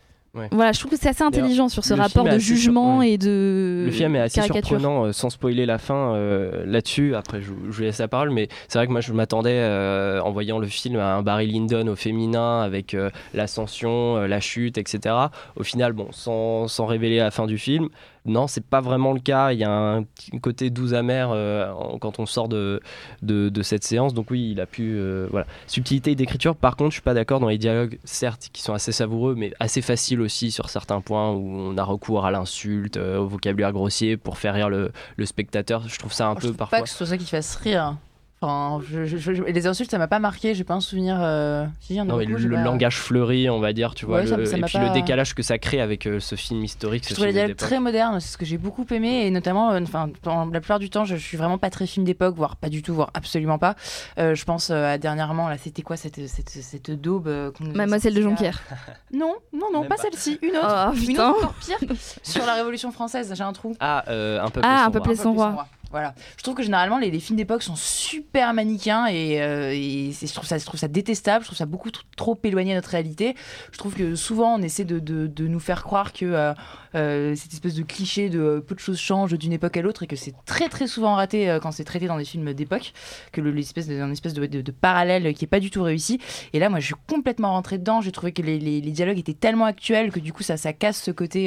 Voilà, 0.53 0.73
je 0.73 0.79
trouve 0.79 0.93
que 0.93 0.97
c'est 0.97 1.09
assez 1.09 1.25
intelligent 1.25 1.69
sur 1.69 1.85
ce 1.85 1.95
rapport 1.95 2.25
de 2.25 2.39
jugement 2.39 3.03
et 3.03 3.19
de. 3.19 3.85
Le 3.87 3.91
film 3.91 4.15
est 4.17 4.21
assez 4.21 4.43
surprenant, 4.43 5.07
euh, 5.07 5.13
sans 5.13 5.31
spoiler 5.31 5.67
la 5.67 5.79
fin 5.79 6.15
euh, 6.15 6.65
là-dessus. 6.65 7.15
Après, 7.15 7.41
je, 7.41 7.51
je, 7.71 7.83
laisse 7.83 7.99
la 7.99 8.09
parole, 8.09 8.31
mais 8.31 8.49
c'est 8.69 8.79
vrai 8.79 8.87
que 8.87 8.93
moi, 8.93 9.01
je 9.01 9.13
m'attendais, 9.13 9.51
euh, 9.53 10.21
en 10.21 10.31
voyant 10.31 10.59
le 10.59 10.67
film, 10.67 10.97
à 10.97 11.17
un 11.17 11.23
Barry 11.23 11.47
Lyndon 11.47 11.89
au 11.89 11.97
féminin, 11.97 12.61
avec 12.61 12.97
l'ascension, 13.35 14.17
la 14.17 14.41
chute, 14.41 14.79
etc. 14.79 15.15
Au 15.57 15.65
final, 15.65 15.93
bon, 15.93 16.09
sans, 16.13 16.69
sans 16.69 16.87
révéler 16.87 17.19
la 17.19 17.31
fin 17.31 17.47
du 17.47 17.59
film, 17.59 17.89
non, 18.25 18.47
c'est 18.47 18.65
pas 18.65 18.81
vraiment 18.81 19.13
le 19.13 19.21
cas. 19.21 19.53
Il 19.53 19.59
y 19.59 19.65
a 19.65 19.71
un 19.71 20.03
petit 20.03 20.31
côté 20.41 20.71
doux 20.71 20.95
amer 20.95 21.31
euh, 21.33 21.73
quand 22.01 22.19
on 22.19 22.27
sort 22.27 22.49
de, 22.49 22.81
de, 23.23 23.49
de 23.49 23.63
cette 23.63 23.85
séance. 23.85 24.15
Donc 24.15 24.31
oui, 24.31 24.51
il 24.53 24.61
a 24.61 24.67
pu... 24.67 24.95
euh, 24.97 25.29
voilà. 25.31 25.47
Subtilité 25.67 26.15
d'écriture, 26.15 26.57
par 26.57 26.77
contre, 26.77 26.91
je 26.91 26.95
suis 26.95 27.03
pas 27.03 27.15
d'accord 27.15 27.41
dans 27.41 27.49
les 27.49 27.59
dialogues, 27.59 27.99
certes, 28.05 28.51
qui 28.53 28.63
sont 28.63 28.75
assez 28.75 28.93
savoureux, 28.93 29.35
mais 29.37 29.53
assez 29.61 29.83
faciles 29.83 30.21
aussi 30.21 30.51
sur 30.51 30.69
certains 30.71 31.01
points 31.01 31.31
où 31.33 31.49
on 31.49 31.77
a 31.79 31.85
recours 31.85 32.27
à 32.27 32.31
l'insulte, 32.31 32.97
euh, 32.97 33.19
au 33.19 33.27
vocabulaire 33.27 33.73
grossier 33.73 34.17
pour 34.17 34.39
faire 34.39 34.55
rire 34.55 34.69
le, 34.69 34.93
le 35.17 35.27
spectateur. 35.27 35.89
Je 35.89 35.99
trouve 35.99 36.13
ça 36.13 36.29
un 36.29 36.35
Je 36.35 36.49
peu 36.49 36.53
parfois... 36.53 36.79
pas 36.79 36.83
que 36.85 36.91
ce 36.91 36.97
soit 36.97 37.07
ça 37.07 37.19
qui 37.19 37.27
fasse 37.27 37.57
rire. 37.57 37.97
Enfin, 38.41 38.81
je, 38.89 39.05
je- 39.05 39.17
je- 39.19 39.43
les 39.43 39.67
insultes, 39.67 39.91
ça 39.91 39.99
m'a 39.99 40.07
pas 40.07 40.21
marqué. 40.21 40.55
J'ai 40.55 40.63
pas 40.63 40.75
un 40.75 40.81
souvenir. 40.81 41.19
euh, 41.21 41.67
si, 41.81 41.95
il 41.95 41.97
y 41.97 42.01
en 42.01 42.05
a 42.05 42.07
Non, 42.07 42.17
mais 42.19 42.27
beaucoup, 42.27 42.37
le 42.39 42.43
j'ai 42.43 42.55
pas- 42.55 42.63
langage 42.63 42.97
fleuri, 42.99 43.51
on 43.51 43.59
va 43.59 43.73
dire, 43.73 43.95
tu 43.97 44.07
vois, 44.07 44.19
Ouais, 44.19 44.27
ça- 44.29 44.37
le- 44.37 44.45
ça 44.47 44.57
et 44.57 44.61
m'a 44.61 44.67
puis 44.69 44.79
pas- 44.79 44.85
le 44.87 44.91
décalage 44.93 45.35
que 45.35 45.43
ça 45.43 45.59
crée 45.59 45.81
avec 45.81 46.07
euh, 46.07 46.21
ce 46.21 46.37
film 46.37 46.63
historique. 46.63 47.03
Je 47.05 47.09
ce 47.09 47.15
trouve 47.15 47.27
les 47.27 47.55
très 47.57 47.81
modernes, 47.81 48.21
c'est 48.21 48.29
ce 48.33 48.39
que 48.39 48.45
j'ai 48.45 48.57
beaucoup 48.59 48.87
aimé, 48.93 49.27
et 49.27 49.31
notamment, 49.33 49.73
euh, 49.73 49.81
enfin, 49.83 50.11
dans 50.23 50.45
la 50.47 50.61
plupart 50.61 50.79
du 50.79 50.89
temps, 50.89 51.05
je, 51.05 51.17
je 51.17 51.21
suis 51.25 51.37
vraiment 51.37 51.59
pas 51.59 51.71
très 51.71 51.87
film 51.89 52.07
d'époque, 52.07 52.37
voire 52.37 52.55
pas 52.57 52.69
du 52.69 52.83
tout, 52.83 52.95
voire 52.95 53.11
absolument 53.15 53.59
pas. 53.59 53.75
Euh, 54.19 54.37
je 54.37 54.45
pense 54.45 54.71
euh, 54.71 54.95
à 54.95 54.99
dernièrement, 54.99 55.49
là, 55.49 55.59
c'était 55.59 55.83
quoi 55.83 55.97
cette, 55.97 56.25
cette, 56.29 56.51
cette 56.51 56.91
daube 56.93 57.27
euh, 57.27 57.51
Mademoiselle 57.75 58.15
de 58.15 58.23
Jonquière. 58.23 58.61
Non, 59.13 59.35
non, 59.53 59.67
non, 59.73 59.81
Même 59.81 59.89
pas, 59.89 59.97
pas. 59.97 60.03
celle-ci, 60.03 60.39
une 60.43 60.51
autre, 60.51 60.91
Oh, 60.93 60.95
une 60.95 61.19
autre 61.19 61.39
encore 61.39 61.55
pire, 61.55 61.79
sur 62.23 62.45
la 62.47 62.55
Révolution 62.55 62.93
française, 62.93 63.33
j'ai 63.35 63.43
un 63.43 63.53
trou. 63.53 63.75
Ah, 63.81 64.05
euh, 64.09 64.41
un 64.41 64.51
peu 64.51 64.61
Ah, 64.63 64.87
un 64.95 65.11
et 65.11 65.17
son 65.17 65.33
roi. 65.33 65.67
Voilà. 65.91 66.15
Je 66.37 66.43
trouve 66.43 66.55
que 66.55 66.63
généralement 66.63 66.99
les, 66.99 67.11
les 67.11 67.19
films 67.21 67.37
d'époque 67.39 67.63
sont 67.63 67.77
super 67.77 68.53
manichéens 68.53 69.07
et, 69.07 69.41
euh, 69.41 69.71
et 69.73 70.13
je, 70.13 70.33
trouve 70.35 70.47
ça, 70.47 70.59
je 70.59 70.65
trouve 70.67 70.79
ça 70.79 70.89
détestable, 70.89 71.45
je 71.45 71.49
trouve 71.49 71.57
ça 71.59 71.65
beaucoup 71.67 71.89
tr- 71.89 72.03
trop 72.17 72.39
éloigné 72.45 72.73
de 72.73 72.77
notre 72.77 72.91
réalité. 72.91 73.35
Je 73.73 73.79
trouve 73.79 73.95
que 73.95 74.15
souvent 74.15 74.57
on 74.57 74.63
essaie 74.63 74.85
de, 74.85 74.99
de- 74.99 75.27
de 75.27 75.47
nous 75.49 75.61
faire 75.61 75.83
croire 75.85 76.13
que 76.13 76.27
euh, 76.27 76.53
euh, 76.95 77.35
cette 77.37 77.53
espèce 77.55 77.75
de 77.75 77.83
cliché 77.83 78.29
de 78.29 78.63
peu 78.67 78.75
de 78.75 78.81
choses 78.81 78.99
changent 78.99 79.33
d'une 79.39 79.53
époque 79.53 79.77
à 79.79 79.83
l'autre 79.83 80.03
et 80.03 80.07
que 80.07 80.17
c'est 80.17 80.35
très 80.45 80.69
très 80.69 80.87
souvent 80.87 81.15
raté 81.15 81.59
quand 81.63 81.73
c'est 81.73 81.85
traité 81.85 82.07
dans 82.07 82.19
des 82.19 82.25
films 82.25 82.53
d'époque, 82.53 82.93
que 83.33 83.41
le- 83.41 83.51
l'espèce 83.51 83.89
de, 83.89 83.99
un 84.01 84.11
espèce 84.11 84.35
de, 84.35 84.71
parallèle 84.73 85.33
qui 85.35 85.45
est 85.47 85.49
pas 85.49 85.61
du 85.61 85.71
tout 85.71 85.83
réussi. 85.83 86.21
Et 86.53 86.59
là 86.59 86.69
moi 86.69 86.81
je 86.81 86.87
suis 86.87 86.95
complètement 87.09 87.53
rentrée 87.53 87.79
dedans, 87.79 88.01
j'ai 88.03 88.13
trouvé 88.13 88.33
que 88.33 88.43
les, 88.43 88.59
les- 88.59 88.81
les 88.83 88.91
dialogues 88.91 89.19
étaient 89.19 89.33
tellement 89.33 89.65
actuels 89.65 90.13
que 90.13 90.21
du 90.21 90.33
coup 90.35 90.43
ça, 90.43 90.57
ça 90.59 90.73
casse 90.75 91.03
ce 91.03 91.11
côté... 91.11 91.45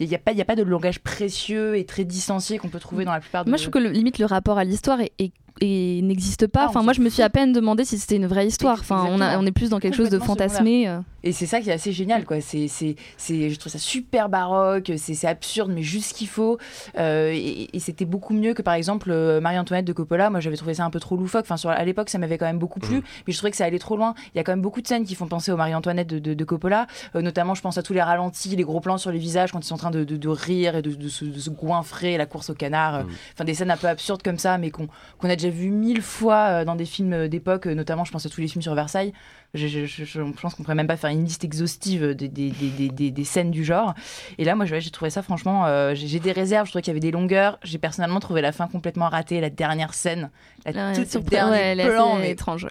Il 0.00 0.08
n'y 0.08 0.14
a, 0.14 0.18
pas- 0.18 0.32
y 0.32 0.40
a 0.40 0.44
pas 0.44 0.56
de 0.56 0.62
langage 0.62 1.00
précieux 1.00 1.76
et 1.76 1.84
très 1.84 2.04
distancié 2.04 2.58
qu'on 2.58 2.68
peut 2.68 2.78
trouver 2.80 3.04
dans 3.04 3.12
la 3.12 3.20
plupart 3.20 3.44
de... 3.44 3.50
Je 3.58 3.62
trouve 3.68 3.82
que 3.82 3.88
limite 3.88 4.18
le 4.18 4.26
rapport 4.26 4.58
à 4.58 4.64
l'histoire 4.64 5.00
est- 5.00 5.32
est- 5.60 6.02
n'existe 6.02 6.46
pas. 6.46 6.62
Ah, 6.64 6.66
enfin, 6.68 6.82
moi, 6.82 6.92
je 6.92 7.00
me 7.00 7.08
suis 7.08 7.22
à 7.22 7.30
peine 7.30 7.52
demandé 7.52 7.84
si 7.84 7.98
c'était 7.98 8.16
une 8.16 8.26
vraie 8.26 8.46
histoire. 8.46 8.78
Enfin, 8.80 9.02
on, 9.04 9.06
a- 9.06 9.14
Exactement. 9.14 9.42
on 9.42 9.46
est 9.46 9.52
plus 9.52 9.70
dans 9.70 9.78
quelque 9.80 9.96
chose 9.96 10.10
de 10.10 10.18
fantasmé. 10.18 10.88
euh. 10.88 11.00
Et 11.24 11.32
c'est 11.32 11.46
ça 11.46 11.60
qui 11.60 11.68
est 11.68 11.72
assez 11.72 11.92
génial, 11.92 12.24
quoi. 12.24 12.40
C'est, 12.40 12.68
c'est, 12.68 12.94
c'est, 13.16 13.50
je 13.50 13.58
trouve 13.58 13.72
ça 13.72 13.78
super 13.78 14.28
baroque, 14.28 14.92
c'est, 14.96 15.14
c'est 15.14 15.26
absurde, 15.26 15.70
mais 15.74 15.82
juste 15.82 16.10
ce 16.10 16.14
qu'il 16.14 16.28
faut. 16.28 16.58
Euh, 16.96 17.32
et, 17.34 17.68
et 17.76 17.80
c'était 17.80 18.04
beaucoup 18.04 18.34
mieux 18.34 18.54
que, 18.54 18.62
par 18.62 18.74
exemple, 18.74 19.10
euh, 19.10 19.40
Marie-Antoinette 19.40 19.84
de 19.84 19.92
Coppola. 19.92 20.30
Moi, 20.30 20.40
j'avais 20.40 20.56
trouvé 20.56 20.74
ça 20.74 20.84
un 20.84 20.90
peu 20.90 21.00
trop 21.00 21.16
loufoque. 21.16 21.44
Enfin, 21.44 21.56
sur, 21.56 21.70
à 21.70 21.84
l'époque, 21.84 22.08
ça 22.08 22.18
m'avait 22.18 22.38
quand 22.38 22.46
même 22.46 22.58
beaucoup 22.58 22.78
plu, 22.80 23.02
mais 23.26 23.32
je 23.32 23.36
trouvais 23.38 23.50
que 23.50 23.56
ça 23.56 23.64
allait 23.64 23.78
trop 23.80 23.96
loin. 23.96 24.14
Il 24.34 24.38
y 24.38 24.40
a 24.40 24.44
quand 24.44 24.52
même 24.52 24.62
beaucoup 24.62 24.80
de 24.80 24.86
scènes 24.86 25.04
qui 25.04 25.14
font 25.16 25.26
penser 25.26 25.50
aux 25.52 25.56
Marie-Antoinette 25.56 26.08
de, 26.08 26.18
de- 26.18 26.34
de 26.34 26.44
Coppola. 26.44 26.86
Euh, 27.16 27.20
notamment, 27.22 27.54
je 27.54 27.62
pense 27.62 27.78
à 27.78 27.82
tous 27.82 27.92
les 27.92 28.02
ralentis, 28.02 28.54
les 28.54 28.62
gros 28.62 28.80
plans 28.80 28.96
sur 28.98 29.10
les 29.10 29.18
visages 29.18 29.50
quand 29.52 29.58
ils 29.60 29.66
sont 29.66 29.74
en 29.74 29.78
train 29.78 29.90
de, 29.90 30.04
de- 30.04 30.16
de 30.16 30.28
rire 30.28 30.76
et 30.76 30.82
de, 30.82 30.94
de 30.94 31.08
se, 31.08 31.24
de 31.24 31.38
se 31.38 31.50
goinfrer, 31.50 32.16
la 32.16 32.26
course 32.26 32.50
au 32.50 32.54
canard. 32.54 32.94
Euh, 32.94 33.02
Enfin, 33.34 33.44
des 33.44 33.54
scènes 33.54 33.70
un 33.70 33.76
peu 33.76 33.88
absurdes 33.88 34.22
comme 34.22 34.38
ça, 34.38 34.56
mais 34.58 34.70
qu'on, 34.70 34.88
qu'on 35.18 35.28
a 35.28 35.34
déjà 35.36 35.47
vu 35.50 35.70
mille 35.70 36.02
fois 36.02 36.46
euh, 36.60 36.64
dans 36.64 36.74
des 36.76 36.84
films 36.84 37.28
d'époque, 37.28 37.66
euh, 37.66 37.74
notamment, 37.74 38.04
je 38.04 38.12
pense 38.12 38.24
à 38.26 38.28
tous 38.28 38.40
les 38.40 38.48
films 38.48 38.62
sur 38.62 38.74
Versailles. 38.74 39.12
Je, 39.54 39.66
je- 39.66 39.86
je- 39.86 40.04
je 40.04 40.20
pense 40.20 40.54
qu'on 40.54 40.62
pourrait 40.62 40.74
même 40.74 40.86
pas 40.86 40.96
faire 40.96 41.10
une 41.10 41.24
liste 41.24 41.42
exhaustive 41.44 42.14
des, 42.14 42.28
des, 42.28 42.50
des- 42.50 42.68
des- 42.70 42.88
des- 42.90 43.10
des 43.10 43.24
scènes 43.24 43.50
du 43.50 43.64
genre. 43.64 43.94
Et 44.38 44.44
là, 44.44 44.54
moi, 44.54 44.66
j'ai 44.66 44.90
trouvé 44.90 45.10
ça 45.10 45.22
franchement. 45.22 45.66
euh, 45.66 45.94
j'ai 45.94 46.06
j'ai 46.06 46.20
des 46.20 46.32
réserves. 46.32 46.66
Je 46.66 46.72
trouvais 46.72 46.82
qu'il 46.82 46.90
y 46.90 46.96
avait 46.96 47.00
des 47.00 47.10
longueurs. 47.10 47.58
J'ai 47.62 47.78
personnellement 47.78 48.20
trouvé 48.20 48.40
la 48.42 48.52
fin 48.52 48.66
complètement 48.68 49.08
ratée. 49.08 49.40
La 49.40 49.50
dernière 49.50 49.94
scène, 49.94 50.30
la 50.66 50.90
Ouais, 50.92 51.04
toute 51.04 51.24
dernière 51.24 51.76
ouais, 51.76 51.90
plan, 51.92 52.16
mais- 52.16 52.30
étrange. 52.30 52.66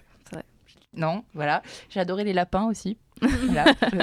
Non, 0.96 1.22
voilà. 1.34 1.62
J'ai 1.90 2.00
adoré 2.00 2.24
les 2.24 2.32
lapins 2.32 2.64
aussi. 2.66 2.96
Voilà. 3.48 3.64
J'ai 3.92 3.98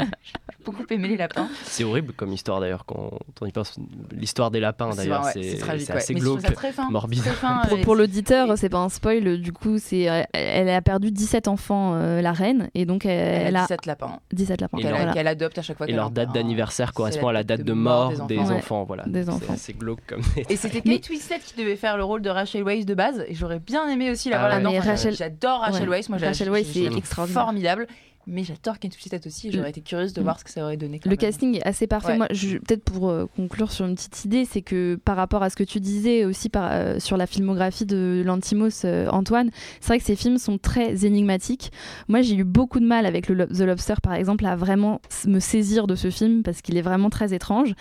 beaucoup 0.66 0.84
aimé 0.90 1.08
les 1.10 1.18
lapins. 1.18 1.48
C'est 1.64 1.84
horrible 1.84 2.14
comme 2.14 2.34
histoire 2.34 2.60
d'ailleurs 2.60 2.86
quand 2.86 3.12
on 3.42 3.46
y 3.46 3.52
pense. 3.52 3.78
L'histoire 4.12 4.50
des 4.52 4.60
lapins 4.60 4.90
d'ailleurs, 4.96 5.24
ouais, 5.26 5.32
c'est 5.34 5.64
ouais. 5.64 5.92
assez 5.92 6.14
trouve 6.16 6.40
glauque, 6.40 6.54
très 6.54 6.72
fin, 6.72 6.90
morbide. 6.90 7.20
très 7.22 7.32
fin, 7.32 7.62
Pour, 7.70 7.80
pour 7.82 7.96
l'auditeur, 7.96 8.58
c'est 8.58 8.70
pas 8.70 8.80
un 8.80 8.90
spoil. 8.90 9.40
Du 9.40 9.52
coup, 9.52 9.78
c'est 9.78 10.10
euh, 10.10 10.24
elle 10.34 10.70
a 10.70 10.82
perdu 10.82 11.12
17 11.12 11.48
enfants, 11.48 11.94
euh, 11.96 12.22
la 12.22 12.32
reine, 12.32 12.70
et 12.74 12.86
donc 12.86 13.06
elle, 13.06 13.48
Elle 13.48 13.56
a 13.56 13.60
a 13.60 13.68
17 13.68 13.86
lapins. 13.86 14.20
17 14.34 14.62
lapins. 14.62 14.78
Et 14.80 14.82
Qu'elle 14.82 14.96
voilà. 14.96 15.30
adopte 15.30 15.58
à 15.58 15.62
chaque 15.62 15.78
fois 15.78 15.88
Et 15.88 15.94
leur 15.94 16.10
date 16.12 16.34
d'anniversaire 16.34 16.94
correspond 16.94 17.28
à 17.28 17.34
la 17.34 17.44
date 17.44 17.62
de 17.62 17.74
mort 17.74 18.12
des 18.28 18.40
enfants. 18.40 18.84
voilà. 18.86 19.04
Des 19.06 19.24
C'est 19.24 19.30
enfants. 19.30 19.56
glauque 19.78 20.00
comme. 20.08 20.22
Et 20.50 20.56
c'était 20.56 20.82
Kate 20.82 21.10
Winslet 21.10 21.40
qui 21.46 21.56
devait 21.62 21.76
faire 21.76 21.98
le 21.98 22.04
rôle 22.04 22.22
de 22.22 22.30
Rachel 22.30 22.64
Weisz 22.64 22.86
de 22.86 22.94
base. 22.96 23.24
Et 23.28 23.36
j'aurais 23.36 23.60
bien 23.60 23.88
aimé 23.90 24.10
aussi 24.12 24.30
la 24.30 24.38
Ah 24.38 24.40
voir 24.60 24.72
ouais. 24.72 24.80
là-dedans. 24.80 25.12
J'adore 25.12 25.60
Rachel 25.62 25.90
ouais. 25.90 25.98
Weisz. 25.98 26.10
Moi, 26.10 26.18
Rachel 26.20 26.50
Weisz, 26.50 26.68
c'est. 26.74 26.90
Formidable. 27.28 27.88
Mais 28.28 28.44
j'adore 28.44 28.76
Winslet 28.84 29.20
aussi. 29.28 29.52
J'aurais 29.52 29.70
été 29.70 29.82
curieuse 29.82 30.14
de 30.14 30.22
Mm. 30.22 30.24
voir 30.24 30.40
ce 30.40 30.44
que 30.44 30.50
ça 30.50 30.64
aurait 30.64 30.78
donné. 30.78 31.00
quand 31.00 31.10
Le 31.10 31.12
même. 31.12 31.18
casting 31.18 31.56
est 31.58 31.66
assez 31.68 31.86
parfait. 31.88 32.14
Ouais. 32.14 32.18
Moi, 32.18 32.28
peut-être 32.28 32.84
pour 32.84 33.10
euh, 33.10 33.26
conclure 33.36 33.72
sur 33.72 33.86
une 33.86 33.96
petite 33.96 34.26
idée, 34.26 34.46
c'est 34.46 34.62
que 34.62 34.96
par 35.04 35.16
rapport 35.16 35.44
à 35.44 35.50
ce 35.50 35.56
que 35.56 35.64
tu 35.64 35.80
disais 35.80 36.26
aussi 36.26 36.50
par, 36.50 36.70
euh, 36.72 37.00
sur 37.00 37.18
la 37.18 37.28
filmographie 37.28 37.86
de 37.86 38.24
Lantimos, 38.26 38.86
euh, 38.86 39.08
Antoine, 39.10 39.52
c'est 39.80 39.88
vrai 39.88 40.00
que 40.00 40.06
ces 40.06 40.16
films 40.16 40.38
sont 40.38 40.58
très 40.58 41.06
énigmatiques. 41.06 41.72
Moi, 42.08 42.22
j'ai 42.22 42.36
eu 42.36 42.44
beaucoup 42.44 42.80
de 42.80 42.86
mal 42.86 43.06
avec 43.06 43.30
le 43.30 43.46
The 43.48 43.60
Lobster, 43.62 43.96
par 44.02 44.14
exemple, 44.14 44.46
à 44.46 44.56
vraiment 44.56 45.02
me 45.26 45.40
saisir 45.40 45.86
de 45.88 45.96
ce 45.96 46.10
film 46.10 46.42
parce 46.44 46.62
qu'il 46.62 46.78
est 46.78 46.82
vraiment 46.82 47.10
très 47.10 47.34
étrange. 47.34 47.74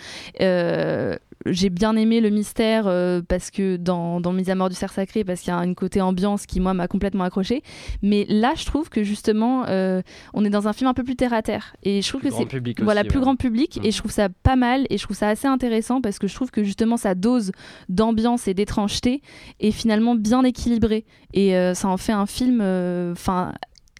J'ai 1.45 1.69
bien 1.69 1.95
aimé 1.95 2.21
le 2.21 2.29
mystère 2.31 2.85
euh, 2.87 3.21
parce 3.27 3.51
que 3.51 3.75
dans, 3.77 4.19
dans 4.19 4.33
Mise 4.33 4.49
à 4.49 4.55
mort 4.55 4.69
du 4.69 4.75
cerf 4.75 4.91
sacré, 4.91 5.23
parce 5.23 5.41
qu'il 5.41 5.53
y 5.53 5.55
a 5.55 5.59
une 5.63 5.75
côté 5.75 6.01
ambiance 6.01 6.45
qui, 6.47 6.59
moi, 6.59 6.73
m'a 6.73 6.87
complètement 6.87 7.23
accroché. 7.23 7.61
Mais 8.01 8.25
là, 8.29 8.53
je 8.57 8.65
trouve 8.65 8.89
que 8.89 9.03
justement, 9.03 9.65
euh, 9.67 10.01
on 10.33 10.43
est 10.43 10.49
dans 10.49 10.67
un 10.67 10.73
film 10.73 10.89
un 10.89 10.93
peu 10.95 11.03
plus 11.03 11.15
terre 11.15 11.33
à 11.33 11.41
terre. 11.43 11.75
Et 11.83 12.01
je 12.01 12.09
trouve 12.09 12.21
Plus 12.21 12.31
que 12.31 12.35
c'est 12.37 12.45
public 12.45 12.81
voilà 12.81 13.01
aussi, 13.01 13.09
plus 13.09 13.19
ouais. 13.19 13.23
grand 13.23 13.35
public. 13.35 13.79
Et 13.83 13.91
je 13.91 13.97
trouve 13.99 14.11
ça 14.11 14.29
pas 14.29 14.55
mal 14.55 14.87
et 14.89 14.97
je 14.97 15.03
trouve 15.03 15.15
ça 15.17 15.29
assez 15.29 15.47
intéressant 15.47 16.01
parce 16.01 16.17
que 16.17 16.27
je 16.27 16.33
trouve 16.33 16.49
que 16.49 16.63
justement 16.63 16.97
sa 16.97 17.13
dose 17.13 17.51
d'ambiance 17.89 18.47
et 18.47 18.53
d'étrangeté 18.55 19.21
est 19.59 19.71
finalement 19.71 20.15
bien 20.15 20.43
équilibrée 20.43 21.05
et 21.33 21.55
euh, 21.55 21.73
ça 21.75 21.87
en 21.89 21.97
fait 21.97 22.11
un 22.13 22.25
film, 22.25 22.59
enfin 23.11 23.53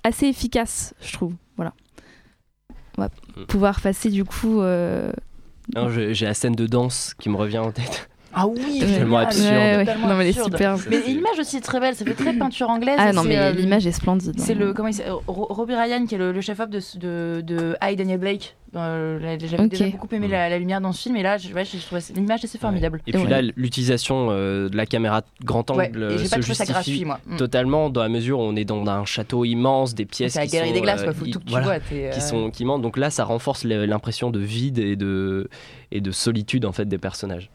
assez 0.04 0.26
efficace, 0.28 0.94
je 1.02 1.14
trouve. 1.14 1.34
Voilà. 1.58 1.74
On 2.98 3.02
va 3.04 3.10
Mm. 3.38 3.46
pouvoir 3.48 3.82
passer 3.82 4.10
du 4.10 4.24
coup. 4.24 4.62
euh, 4.62 5.12
J'ai 6.12 6.26
la 6.26 6.34
scène 6.34 6.56
de 6.56 6.68
danse 6.68 7.14
qui 7.20 7.30
me 7.30 7.36
revient 7.36 7.60
en 7.60 7.72
tête. 7.72 8.10
Ah 8.38 8.48
oui, 8.48 8.80
Ouais. 8.82 8.88
Tellement 8.98 9.18
absurde. 9.18 9.48
Ouais, 9.54 9.76
ouais. 9.78 9.86
totalement 9.86 10.08
Non, 10.10 10.16
mais 10.16 10.24
elle 10.24 10.28
est 10.28 10.40
absurde. 10.40 10.52
super. 10.52 10.78
Mais 10.90 11.00
l'image 11.08 11.40
aussi 11.40 11.58
est 11.58 11.62
très 11.62 11.80
belle. 11.80 11.96
Ça 11.96 12.04
fait 12.06 12.14
très 12.14 12.34
peinture 12.38 12.70
anglaise. 12.70 12.96
Ah 13.00 13.14
non, 13.14 13.22
c'est, 13.24 13.30
mais 13.30 13.38
euh, 13.38 13.52
l'image 13.52 13.88
est 13.88 13.92
splendide. 13.92 14.34
C'est 14.40 14.54
le 14.56 14.74
comment 14.74 14.90
il 14.90 15.02
Robbie 15.28 15.74
Ryan 15.76 16.06
qui 16.06 16.16
est 16.16 16.18
le, 16.18 16.32
le 16.32 16.42
chef-op 16.42 16.70
de, 16.70 16.80
de, 16.98 17.42
de 17.42 17.76
I 17.82 17.96
Daniel 17.96 18.20
Blake. 18.20 18.56
Euh, 18.76 19.20
J'avais 19.22 19.68
déjà 19.70 19.88
beaucoup 19.88 20.14
aimé 20.14 20.28
la, 20.28 20.50
la 20.50 20.60
lumière 20.60 20.82
dans 20.82 20.92
ce 20.92 21.04
film 21.04 21.16
et 21.16 21.24
là, 21.24 21.38
je, 21.38 21.54
ouais, 21.54 21.64
je 21.64 21.78
trouvais 21.78 22.02
l'image 22.14 22.44
assez 22.44 22.58
formidable. 22.58 23.00
Et 23.08 23.14
puis 23.14 23.22
Ouais. 23.24 23.30
là, 23.30 23.42
l'utilisation 23.56 24.28
euh, 24.32 24.68
de 24.68 24.76
la 24.76 24.86
caméra 24.86 25.22
grand 25.46 25.72
angle 25.72 26.10
j'ai 26.18 26.26
se 26.26 26.30
pas 26.30 26.40
trouvé 26.42 26.54
ça 26.56 26.66
justifie 26.66 26.72
gratuit, 26.74 27.06
moi. 27.06 27.20
Mm. 27.26 27.38
totalement 27.38 27.90
dans 27.90 28.02
la 28.02 28.10
mesure 28.10 28.40
où 28.40 28.42
on 28.44 28.56
est 28.58 28.66
dans 28.66 28.86
un 28.86 29.06
château 29.06 29.46
immense, 29.46 29.96
des 29.96 30.04
pièces 30.06 30.34
C'est 30.34 30.40
la 30.40 30.46
qui 30.48 30.52
galerie 30.54 30.70
sont, 30.70 30.76
des 30.76 30.82
glaces, 30.82 31.02
euh, 31.02 31.06
quoi. 31.06 31.14
Faut 31.14 31.26
tout 31.26 31.40
que 31.40 31.46
tu 31.46 31.52
voilà, 31.52 31.66
vois. 31.66 31.80
qui 31.80 31.96
euh, 31.96 32.12
sont 32.20 32.50
qui 32.52 32.66
mentent. 32.66 32.82
Donc 32.82 32.98
là, 32.98 33.10
ça 33.10 33.24
renforce 33.24 33.64
l'impression 33.64 34.30
de 34.30 34.40
vide 34.40 34.78
et 34.80 34.98
de 34.98 35.48
et 35.94 36.02
de 36.02 36.12
solitude 36.12 36.66
en 36.66 36.74
fait 36.74 36.84
des 36.86 36.98
personnages. 36.98 37.50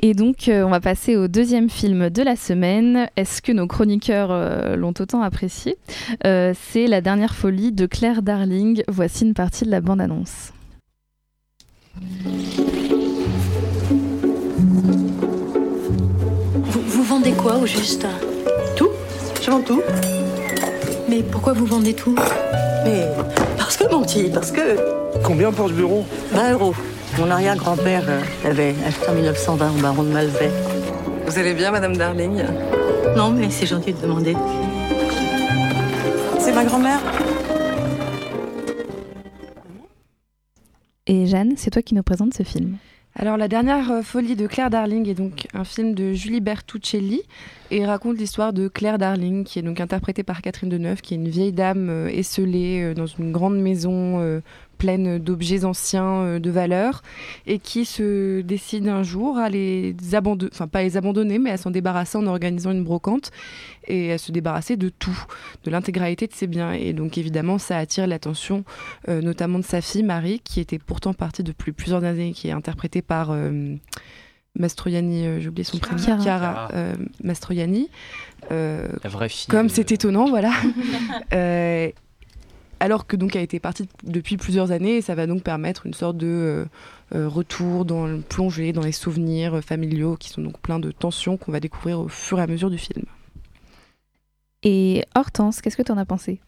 Et 0.00 0.14
donc, 0.14 0.48
euh, 0.48 0.62
on 0.64 0.70
va 0.70 0.80
passer 0.80 1.16
au 1.16 1.26
deuxième 1.26 1.68
film 1.68 2.08
de 2.08 2.22
la 2.22 2.36
semaine. 2.36 3.08
Est-ce 3.16 3.42
que 3.42 3.50
nos 3.50 3.66
chroniqueurs 3.66 4.30
euh, 4.30 4.76
l'ont 4.76 4.94
autant 4.98 5.22
apprécié? 5.22 5.76
Euh, 6.24 6.54
C'est 6.70 6.86
La 6.86 7.00
dernière 7.00 7.34
folie 7.34 7.72
de 7.72 7.86
Claire 7.86 8.22
Darling. 8.22 8.82
Voici 8.86 9.24
une 9.24 9.34
partie 9.34 9.64
de 9.64 9.70
la 9.70 9.80
bande-annonce. 9.80 10.52
Vous, 16.62 16.80
vous 16.86 17.02
vendez 17.02 17.32
quoi 17.32 17.56
au 17.56 17.66
juste? 17.66 18.06
Tout 18.76 18.90
Je 19.42 19.50
vends 19.50 19.62
tout. 19.62 19.82
Mais 21.08 21.22
pourquoi 21.24 21.54
vous 21.54 21.66
vendez 21.66 21.94
tout? 21.94 22.14
Mais 22.84 23.08
parce 23.56 23.76
que 23.76 23.90
mon 23.90 24.02
petit, 24.02 24.30
parce 24.32 24.52
que 24.52 24.76
Combien 25.24 25.52
pour 25.52 25.68
ce 25.68 25.74
bureau? 25.74 26.04
20 26.32 26.52
euros. 26.52 26.74
Mon 27.18 27.30
arrière-grand-père 27.30 28.04
euh, 28.08 28.20
avait 28.44 28.76
acheté 28.86 29.08
en 29.08 29.14
1920 29.14 29.70
au 29.70 29.82
baron 29.82 30.02
de 30.04 30.10
Malvet. 30.10 30.50
Vous 31.26 31.36
allez 31.36 31.52
bien, 31.52 31.72
Madame 31.72 31.96
Darling? 31.96 32.44
Non, 33.16 33.32
mais 33.32 33.50
c'est 33.50 33.66
gentil 33.66 33.92
de 33.92 34.00
demander. 34.00 34.36
C'est 36.38 36.52
ma 36.52 36.64
grand-mère 36.64 37.00
Et 41.08 41.26
Jeanne, 41.26 41.54
c'est 41.56 41.70
toi 41.70 41.82
qui 41.82 41.96
nous 41.96 42.04
présente 42.04 42.34
ce 42.34 42.44
film. 42.44 42.76
Alors, 43.16 43.36
La 43.36 43.48
dernière 43.48 43.90
euh, 43.90 44.02
folie 44.02 44.36
de 44.36 44.46
Claire 44.46 44.70
Darling 44.70 45.08
est 45.08 45.14
donc 45.14 45.48
un 45.54 45.64
film 45.64 45.94
de 45.94 46.12
Julie 46.12 46.40
Bertuccelli 46.40 47.22
et 47.70 47.84
raconte 47.84 48.18
l'histoire 48.18 48.52
de 48.52 48.68
Claire 48.68 48.98
Darling, 48.98 49.44
qui 49.44 49.58
est 49.58 49.62
donc 49.62 49.80
interprétée 49.80 50.22
par 50.22 50.40
Catherine 50.40 50.70
Deneuve, 50.70 51.00
qui 51.00 51.14
est 51.14 51.16
une 51.16 51.28
vieille 51.28 51.52
dame 51.52 51.90
euh, 51.90 52.08
esselée 52.08 52.82
euh, 52.82 52.94
dans 52.94 53.06
une 53.06 53.32
grande 53.32 53.58
maison 53.58 54.20
euh, 54.20 54.40
pleine 54.78 55.18
d'objets 55.18 55.64
anciens, 55.64 56.22
euh, 56.22 56.38
de 56.38 56.50
valeurs, 56.50 57.02
et 57.46 57.58
qui 57.58 57.84
se 57.84 58.40
décide 58.40 58.88
un 58.88 59.02
jour 59.02 59.36
à 59.36 59.48
les 59.50 59.94
abandonner, 60.12 60.50
enfin 60.54 60.68
pas 60.68 60.82
les 60.82 60.96
abandonner, 60.96 61.38
mais 61.38 61.50
à 61.50 61.56
s'en 61.56 61.70
débarrasser 61.70 62.16
en 62.16 62.26
organisant 62.26 62.70
une 62.70 62.84
brocante 62.84 63.30
et 63.86 64.12
à 64.12 64.18
se 64.18 64.32
débarrasser 64.32 64.76
de 64.76 64.88
tout, 64.88 65.18
de 65.64 65.70
l'intégralité 65.70 66.26
de 66.26 66.32
ses 66.32 66.46
biens. 66.46 66.72
Et 66.72 66.92
donc 66.92 67.18
évidemment, 67.18 67.58
ça 67.58 67.76
attire 67.76 68.06
l'attention 68.06 68.64
euh, 69.08 69.20
notamment 69.20 69.58
de 69.58 69.64
sa 69.64 69.80
fille 69.80 70.02
Marie, 70.02 70.40
qui 70.44 70.60
était 70.60 70.78
pourtant 70.78 71.12
partie 71.14 71.42
depuis 71.42 71.72
plusieurs 71.72 72.04
années, 72.04 72.32
qui 72.32 72.48
est 72.48 72.52
interprétée 72.52 73.02
par 73.02 73.30
euh, 73.30 73.74
Mastroianni, 74.58 75.26
euh, 75.26 75.40
j'ai 75.40 75.48
oublié 75.48 75.64
son 75.64 75.78
prénom, 75.78 76.02
Chiara. 76.02 76.22
Chiara 76.22 76.68
euh, 76.74 76.94
Mastroianni. 77.22 77.88
Euh, 78.50 78.88
La 79.04 79.10
vraie 79.10 79.28
fille. 79.28 79.46
comme 79.48 79.66
de- 79.68 79.72
c'est 79.72 79.92
étonnant, 79.92 80.28
voilà. 80.28 80.50
Alors 82.80 83.06
que 83.06 83.16
donc 83.16 83.34
a 83.34 83.40
été 83.40 83.58
partie 83.58 83.88
depuis 84.04 84.36
plusieurs 84.36 84.70
années, 84.70 84.98
et 84.98 85.02
ça 85.02 85.14
va 85.14 85.26
donc 85.26 85.42
permettre 85.42 85.86
une 85.86 85.94
sorte 85.94 86.16
de 86.16 86.26
euh, 86.26 86.64
euh, 87.14 87.28
retour 87.28 87.84
dans 87.84 88.06
le 88.06 88.20
plongée 88.20 88.72
dans 88.72 88.82
les 88.82 88.92
souvenirs 88.92 89.54
euh, 89.54 89.60
familiaux 89.60 90.16
qui 90.16 90.28
sont 90.28 90.42
donc 90.42 90.58
pleins 90.58 90.78
de 90.78 90.90
tensions 90.92 91.36
qu'on 91.36 91.50
va 91.50 91.60
découvrir 91.60 92.00
au 92.00 92.08
fur 92.08 92.38
et 92.38 92.42
à 92.42 92.46
mesure 92.46 92.70
du 92.70 92.78
film. 92.78 93.04
Et 94.62 95.04
Hortense, 95.14 95.60
qu'est-ce 95.60 95.76
que 95.76 95.82
tu 95.82 95.92
en 95.92 95.98
as 95.98 96.04
pensé? 96.04 96.40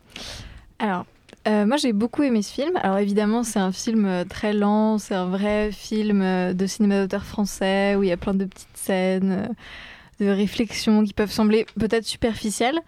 Alors, 0.79 1.05
euh, 1.49 1.66
moi 1.66 1.77
j'ai 1.77 1.93
beaucoup 1.93 2.23
aimé 2.23 2.43
ce 2.43 2.53
film. 2.53 2.77
Alors 2.83 2.99
évidemment, 2.99 3.43
c'est 3.43 3.59
un 3.59 3.73
film 3.73 4.25
très 4.29 4.53
lent, 4.53 4.99
c'est 4.99 5.14
un 5.14 5.27
vrai 5.27 5.73
film 5.73 6.55
de 6.55 6.66
cinéma 6.66 7.03
d'auteur 7.03 7.25
français 7.25 7.97
où 7.97 8.03
il 8.03 8.09
y 8.09 8.12
a 8.12 8.16
plein 8.16 8.35
de 8.35 8.45
petites 8.45 8.69
scènes, 8.75 9.49
de 10.21 10.29
réflexions 10.29 11.03
qui 11.05 11.12
peuvent 11.12 11.31
sembler 11.31 11.66
peut-être 11.79 12.05
superficielles. 12.07 12.81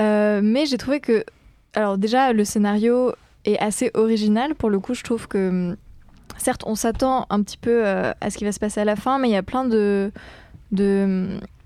Euh, 0.00 0.40
mais 0.42 0.66
j'ai 0.66 0.78
trouvé 0.78 1.00
que, 1.00 1.24
alors 1.74 1.98
déjà, 1.98 2.32
le 2.32 2.44
scénario 2.44 3.12
est 3.44 3.58
assez 3.58 3.90
original. 3.94 4.54
Pour 4.54 4.70
le 4.70 4.80
coup, 4.80 4.94
je 4.94 5.02
trouve 5.02 5.28
que, 5.28 5.76
certes, 6.36 6.62
on 6.66 6.74
s'attend 6.74 7.26
un 7.30 7.42
petit 7.42 7.58
peu 7.58 7.86
euh, 7.86 8.12
à 8.20 8.30
ce 8.30 8.38
qui 8.38 8.44
va 8.44 8.52
se 8.52 8.58
passer 8.58 8.80
à 8.80 8.84
la 8.84 8.96
fin, 8.96 9.18
mais 9.18 9.28
il 9.28 9.32
y 9.32 9.36
a 9.36 9.42
plein 9.42 9.64
de. 9.64 10.10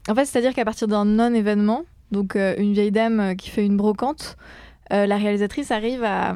En 0.08 0.14
fait, 0.14 0.26
c'est-à-dire 0.26 0.54
qu'à 0.54 0.64
partir 0.64 0.88
d'un 0.88 1.04
non-événement, 1.04 1.84
donc 2.10 2.36
euh, 2.36 2.54
une 2.58 2.74
vieille 2.74 2.92
dame 2.92 3.20
euh, 3.20 3.34
qui 3.34 3.50
fait 3.50 3.64
une 3.64 3.76
brocante, 3.76 4.36
la 4.90 5.16
réalisatrice 5.16 5.72
arrive 5.72 6.04
à, 6.04 6.34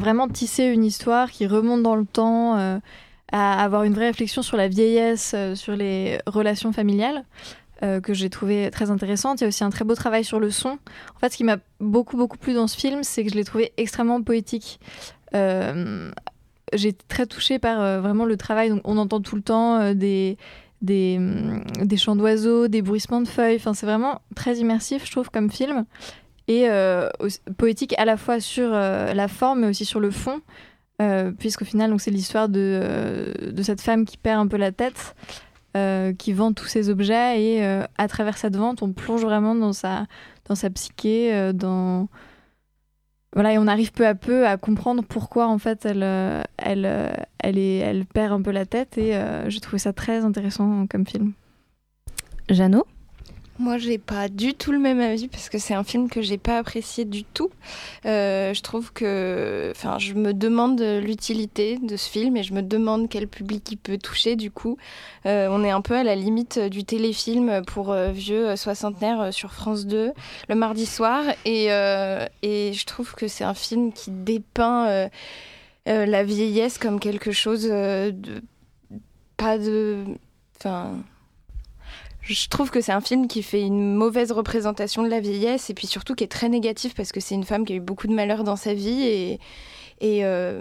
vraiment 0.00 0.26
tisser 0.26 0.64
une 0.64 0.82
histoire 0.82 1.30
qui 1.30 1.46
remonte 1.46 1.84
dans 1.84 1.94
le 1.94 2.06
temps, 2.06 2.56
à 3.30 3.62
avoir 3.62 3.84
une 3.84 3.92
vraie 3.92 4.08
réflexion 4.08 4.42
sur 4.42 4.56
la 4.56 4.66
vieillesse, 4.66 5.36
sur 5.54 5.76
les 5.76 6.18
relations 6.26 6.72
familiales, 6.72 7.24
euh, 7.84 8.00
que 8.00 8.14
j'ai 8.14 8.30
trouvé 8.30 8.70
très 8.70 8.90
intéressante. 8.90 9.40
Il 9.40 9.44
y 9.44 9.44
a 9.44 9.48
aussi 9.48 9.62
un 9.62 9.68
très 9.68 9.84
beau 9.84 9.94
travail 9.94 10.24
sur 10.24 10.40
le 10.40 10.50
son. 10.50 10.78
En 11.16 11.18
fait, 11.20 11.30
ce 11.30 11.36
qui 11.36 11.44
m'a 11.44 11.58
beaucoup, 11.80 12.16
beaucoup 12.16 12.38
plu 12.38 12.54
dans 12.54 12.66
ce 12.66 12.78
film, 12.78 13.02
c'est 13.02 13.24
que 13.24 13.30
je 13.30 13.34
l'ai 13.34 13.44
trouvé 13.44 13.72
extrêmement 13.76 14.22
poétique. 14.22 14.80
Euh, 15.34 16.10
j'ai 16.72 16.88
été 16.88 17.04
très 17.08 17.26
touchée 17.26 17.58
par 17.58 17.82
euh, 17.82 18.00
vraiment 18.00 18.24
le 18.24 18.38
travail. 18.38 18.70
Donc, 18.70 18.80
on 18.84 18.96
entend 18.96 19.20
tout 19.20 19.36
le 19.36 19.42
temps 19.42 19.92
des, 19.92 20.38
hum, 20.80 21.62
des 21.82 21.96
chants 21.98 22.16
d'oiseaux, 22.16 22.68
des 22.68 22.80
bruissements 22.80 23.20
de 23.20 23.28
feuilles. 23.28 23.56
Enfin, 23.56 23.74
c'est 23.74 23.86
vraiment 23.86 24.22
très 24.34 24.56
immersif, 24.56 25.04
je 25.04 25.10
trouve, 25.10 25.30
comme 25.30 25.50
film. 25.50 25.84
Et 26.48 26.68
poétique 27.58 27.94
à 27.98 28.04
la 28.06 28.16
fois 28.16 28.40
sur 28.40 28.70
la 28.70 29.28
forme, 29.28 29.60
mais 29.60 29.68
aussi 29.68 29.84
sur 29.84 30.00
le 30.00 30.10
fond. 30.10 30.40
Puisqu'au 31.38 31.64
final, 31.64 31.94
c'est 31.98 32.10
l'histoire 32.10 32.48
de, 32.48 33.50
de 33.50 33.62
cette 33.62 33.80
femme 33.80 34.04
qui 34.06 34.16
perd 34.16 34.40
un 34.40 34.46
peu 34.46 34.58
la 34.58 34.70
tête, 34.72 35.14
euh, 35.76 36.12
qui 36.12 36.32
vend 36.32 36.52
tous 36.52 36.66
ses 36.66 36.88
objets. 36.88 37.42
Et 37.42 37.64
euh, 37.64 37.84
à 37.98 38.08
travers 38.08 38.38
cette 38.38 38.56
vente, 38.56 38.82
on 38.82 38.92
plonge 38.92 39.22
vraiment 39.22 39.54
dans 39.54 39.72
sa, 39.72 40.06
dans 40.46 40.54
sa 40.54 40.70
psyché, 40.70 41.34
euh, 41.34 41.52
dans... 41.52 42.08
Voilà, 43.34 43.52
et 43.52 43.58
on 43.58 43.66
arrive 43.66 43.90
peu 43.90 44.06
à 44.06 44.14
peu 44.14 44.46
à 44.46 44.56
comprendre 44.56 45.02
pourquoi 45.02 45.48
en 45.48 45.58
fait 45.58 45.84
elle, 45.84 46.04
elle, 46.56 47.16
elle, 47.40 47.58
est, 47.58 47.78
elle 47.78 48.06
perd 48.06 48.32
un 48.32 48.40
peu 48.40 48.52
la 48.52 48.64
tête 48.64 48.96
et 48.96 49.20
j'ai 49.48 49.58
trouvé 49.58 49.78
ça 49.78 49.92
très 49.92 50.24
intéressant 50.24 50.86
comme 50.88 51.04
film. 51.04 51.32
Jeannot? 52.48 52.86
Moi, 53.60 53.78
j'ai 53.78 53.98
pas 53.98 54.28
du 54.28 54.52
tout 54.54 54.72
le 54.72 54.80
même 54.80 54.98
avis 54.98 55.28
parce 55.28 55.48
que 55.48 55.58
c'est 55.58 55.74
un 55.74 55.84
film 55.84 56.08
que 56.08 56.22
j'ai 56.22 56.38
pas 56.38 56.58
apprécié 56.58 57.04
du 57.04 57.22
tout. 57.22 57.50
Euh, 58.04 58.52
je 58.52 58.60
trouve 58.62 58.92
que, 58.92 59.70
enfin, 59.74 59.98
je 59.98 60.14
me 60.14 60.34
demande 60.34 60.80
l'utilité 60.80 61.78
de 61.80 61.96
ce 61.96 62.10
film 62.10 62.36
et 62.36 62.42
je 62.42 62.52
me 62.52 62.62
demande 62.62 63.08
quel 63.08 63.28
public 63.28 63.70
il 63.70 63.76
peut 63.76 63.96
toucher. 63.98 64.34
Du 64.34 64.50
coup, 64.50 64.76
Euh, 65.26 65.48
on 65.50 65.64
est 65.64 65.70
un 65.70 65.80
peu 65.80 65.94
à 65.94 66.04
la 66.04 66.14
limite 66.14 66.58
du 66.58 66.84
téléfilm 66.84 67.62
pour 67.66 67.92
euh, 67.92 68.10
vieux 68.12 68.56
soixantenaires 68.56 69.20
euh, 69.20 69.30
sur 69.30 69.52
France 69.52 69.86
2 69.86 70.12
le 70.50 70.54
mardi 70.54 70.84
soir 70.84 71.24
et, 71.46 71.66
et 72.42 72.72
je 72.74 72.84
trouve 72.84 73.14
que 73.14 73.26
c'est 73.26 73.44
un 73.44 73.54
film 73.54 73.92
qui 73.92 74.10
dépeint 74.10 75.08
la 75.86 76.24
vieillesse 76.24 76.78
comme 76.78 77.00
quelque 77.00 77.32
chose 77.32 77.64
de 77.64 78.42
pas 79.36 79.58
de, 79.58 80.04
enfin 80.58 80.92
je 82.26 82.48
trouve 82.48 82.70
que 82.70 82.80
c'est 82.80 82.92
un 82.92 83.00
film 83.00 83.26
qui 83.28 83.42
fait 83.42 83.60
une 83.62 83.94
mauvaise 83.94 84.32
représentation 84.32 85.02
de 85.02 85.08
la 85.08 85.20
vieillesse 85.20 85.70
et 85.70 85.74
puis 85.74 85.86
surtout 85.86 86.14
qui 86.14 86.24
est 86.24 86.28
très 86.28 86.48
négatif 86.48 86.94
parce 86.94 87.12
que 87.12 87.20
c'est 87.20 87.34
une 87.34 87.44
femme 87.44 87.64
qui 87.64 87.74
a 87.74 87.76
eu 87.76 87.80
beaucoup 87.80 88.06
de 88.06 88.14
malheur 88.14 88.44
dans 88.44 88.56
sa 88.56 88.72
vie 88.74 89.38
et, 90.00 90.24
euh, 90.24 90.60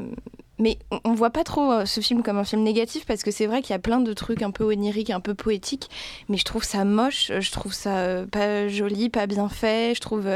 mais 0.59 0.77
on- 0.91 0.99
on 1.05 1.13
voit 1.13 1.29
pas 1.31 1.43
trop 1.43 1.71
euh, 1.71 1.85
ce 1.85 1.99
film 2.01 2.21
comme 2.21 2.37
un 2.37 2.43
film 2.43 2.63
négatif 2.63 3.05
parce 3.05 3.23
que 3.23 3.31
c'est 3.31 3.45
vrai 3.47 3.61
qu'il 3.61 3.71
y 3.71 3.75
a 3.75 3.79
plein 3.79 3.99
de 3.99 4.13
trucs 4.13 4.41
un 4.41 4.51
peu 4.51 4.63
oniriques, 4.65 5.09
un 5.09 5.19
peu 5.19 5.33
poétiques, 5.33 5.89
mais 6.29 6.37
je 6.37 6.43
trouve 6.45 6.63
ça 6.63 6.85
moche, 6.85 7.31
je 7.39 7.51
trouve 7.51 7.73
ça 7.73 7.97
euh, 7.97 8.25
pas 8.25 8.67
joli, 8.67 9.09
pas 9.09 9.25
bien 9.25 9.49
fait, 9.49 9.95
je 9.95 10.01
trouve 10.01 10.27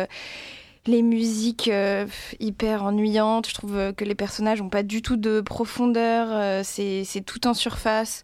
les 0.88 1.02
musiques 1.02 1.68
euh, 1.68 2.08
hyper 2.40 2.84
ennuyantes, 2.84 3.48
je 3.50 3.54
trouve 3.54 3.76
euh, 3.76 3.92
que 3.92 4.04
les 4.04 4.16
personnages 4.16 4.62
ont 4.62 4.70
pas 4.70 4.84
du 4.84 5.02
tout 5.02 5.18
de 5.18 5.42
profondeur, 5.42 6.28
euh, 6.32 6.62
c'est 6.64 7.24
tout 7.26 7.48
en 7.48 7.54
surface. 7.54 8.24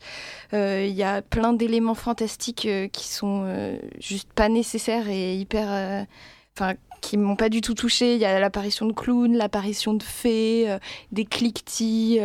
Il 0.52 0.92
y 0.92 1.04
a 1.04 1.22
plein 1.22 1.54
d'éléments 1.54 1.96
fantastiques 1.96 2.68
qui 2.92 3.08
sont 3.08 3.76
juste 4.00 4.32
pas 4.34 4.50
nécessaires 4.50 5.10
et 5.10 5.36
hyper. 5.36 6.06
Enfin, 6.56 6.76
qui 7.02 7.18
m'ont 7.18 7.36
pas 7.36 7.50
du 7.50 7.62
tout 7.62 7.74
touché. 7.74 8.14
Il 8.14 8.22
y 8.22 8.26
a 8.26 8.40
l'apparition 8.40 8.86
de 8.86 8.94
clowns, 8.94 9.36
l'apparition 9.36 9.96
de 9.96 10.04
fées, 10.04 10.78
des 11.12 11.26
cliquetis, 11.26 12.20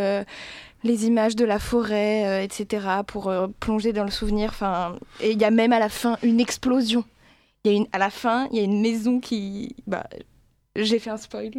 les 0.84 1.06
images 1.06 1.36
de 1.36 1.46
la 1.46 1.58
forêt, 1.58 2.44
etc. 2.44 2.86
pour 3.06 3.32
plonger 3.60 3.94
dans 3.94 4.04
le 4.04 4.10
souvenir. 4.10 4.50
Enfin, 4.50 4.96
et 5.22 5.30
il 5.30 5.40
y 5.40 5.44
a 5.44 5.50
même 5.50 5.72
à 5.72 5.78
la 5.78 5.88
fin 5.88 6.18
une 6.22 6.38
explosion. 6.38 7.04
Il 7.64 7.72
y 7.72 7.74
a 7.74 7.76
une, 7.76 7.86
à 7.92 7.98
la 7.98 8.10
fin, 8.10 8.46
il 8.52 8.56
y 8.56 8.60
a 8.60 8.64
une 8.64 8.80
maison 8.80 9.20
qui. 9.20 9.74
Bah, 9.86 10.06
j'ai 10.76 10.98
fait 10.98 11.10
un 11.10 11.16
spoil. 11.16 11.50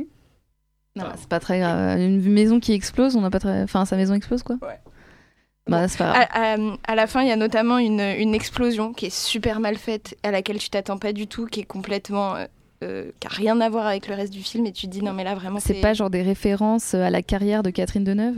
Non, 0.95 1.05
c'est 1.17 1.27
pas 1.29 1.39
très 1.39 1.59
grave. 1.59 1.99
Une 1.99 2.21
maison 2.31 2.59
qui 2.59 2.73
explose, 2.73 3.15
on 3.15 3.21
n'a 3.21 3.29
pas 3.29 3.39
très. 3.39 3.61
Enfin, 3.63 3.85
sa 3.85 3.95
maison 3.95 4.13
explose 4.13 4.43
quoi 4.43 4.57
Ouais. 4.61 4.79
Bah, 5.67 5.87
c'est 5.87 5.97
pas 5.99 6.11
grave. 6.13 6.27
À, 6.31 6.53
à- 6.53 6.77
à 6.91 6.95
la 6.95 7.05
fin, 7.05 7.21
il 7.21 7.27
y 7.27 7.31
a 7.31 7.35
notamment 7.35 7.77
une, 7.77 7.99
une 7.99 8.33
explosion 8.33 8.91
qui 8.93 9.05
est 9.07 9.15
super 9.15 9.59
mal 9.59 9.75
faite, 9.77 10.17
à 10.23 10.31
laquelle 10.31 10.57
tu 10.57 10.69
t'attends 10.69 10.97
pas 10.97 11.13
du 11.13 11.27
tout, 11.27 11.45
qui 11.45 11.59
est 11.61 11.65
complètement. 11.65 12.35
euh, 12.35 12.45
euh, 12.81 13.11
qui 13.19 13.27
a 13.27 13.29
rien 13.29 13.59
à 13.59 13.69
voir 13.69 13.85
avec 13.85 14.07
le 14.07 14.15
reste 14.15 14.31
du 14.31 14.41
film, 14.41 14.65
et 14.65 14.71
tu 14.71 14.87
te 14.87 14.91
dis 14.91 15.01
non, 15.03 15.11
mais 15.11 15.25
là 15.25 15.35
vraiment, 15.35 15.59
C'est 15.59 15.81
pas 15.81 15.93
genre 15.93 16.09
des 16.09 16.21
références 16.21 16.93
à 16.93 17.09
la 17.09 17.21
carrière 17.21 17.61
de 17.61 17.71
Catherine 17.71 18.05
Deneuve? 18.05 18.37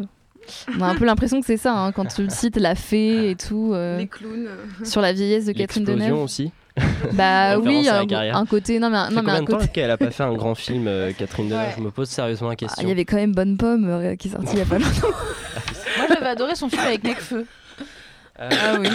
On 0.75 0.81
a 0.81 0.87
un 0.87 0.95
peu 0.95 1.05
l'impression 1.05 1.39
que 1.39 1.45
c'est 1.45 1.57
ça, 1.57 1.73
hein, 1.77 1.91
quand 1.91 2.05
tu 2.05 2.27
cites 2.31 2.57
la 2.57 2.73
fée 2.73 3.29
et 3.29 3.35
tout. 3.35 3.71
euh, 3.73 3.99
Les 3.99 4.07
clowns. 4.07 4.49
Sur 4.83 4.99
la 5.01 5.13
vieillesse 5.13 5.45
de 5.45 5.51
Catherine 5.51 5.85
L'explosion 5.85 6.07
Deneuve. 6.15 6.23
aussi. 6.23 6.51
Bah 7.13 7.57
oui, 7.57 7.87
un, 7.89 8.45
côté. 8.45 8.79
Non, 8.79 8.89
mais, 8.89 8.97
un- 8.97 9.09
non, 9.09 9.21
mais 9.23 9.31
un 9.31 9.43
côté. 9.45 9.67
qu'elle 9.67 9.91
a 9.91 9.97
pas 9.97 10.11
fait 10.11 10.23
un 10.23 10.33
grand 10.33 10.55
film, 10.55 10.87
euh, 10.87 11.11
Catherine 11.17 11.47
Deneuve 11.49 11.59
Ouais. 11.67 11.73
Je 11.77 11.81
me 11.83 11.91
pose 11.91 12.09
sérieusement 12.09 12.47
la 12.47 12.53
Ah, 12.53 12.55
question. 12.55 12.83
Il 12.83 12.89
y 12.89 12.91
avait 12.91 13.05
quand 13.05 13.17
même 13.17 13.33
Bonne 13.33 13.57
Pomme 13.57 13.85
euh, 13.89 14.15
qui 14.15 14.27
est 14.27 14.31
sortie 14.31 14.53
il 14.53 14.59
y 14.59 14.61
a 14.61 14.65
pas 14.65 14.77
longtemps. 14.79 15.07
Moi, 15.97 16.07
j'avais 16.07 16.27
adoré 16.27 16.55
son 16.55 16.69
film 16.69 16.81
avec 16.81 17.03
Necfeu. 17.03 17.45
Euh, 18.39 18.49
Ah 18.51 18.77
oui. 18.79 18.87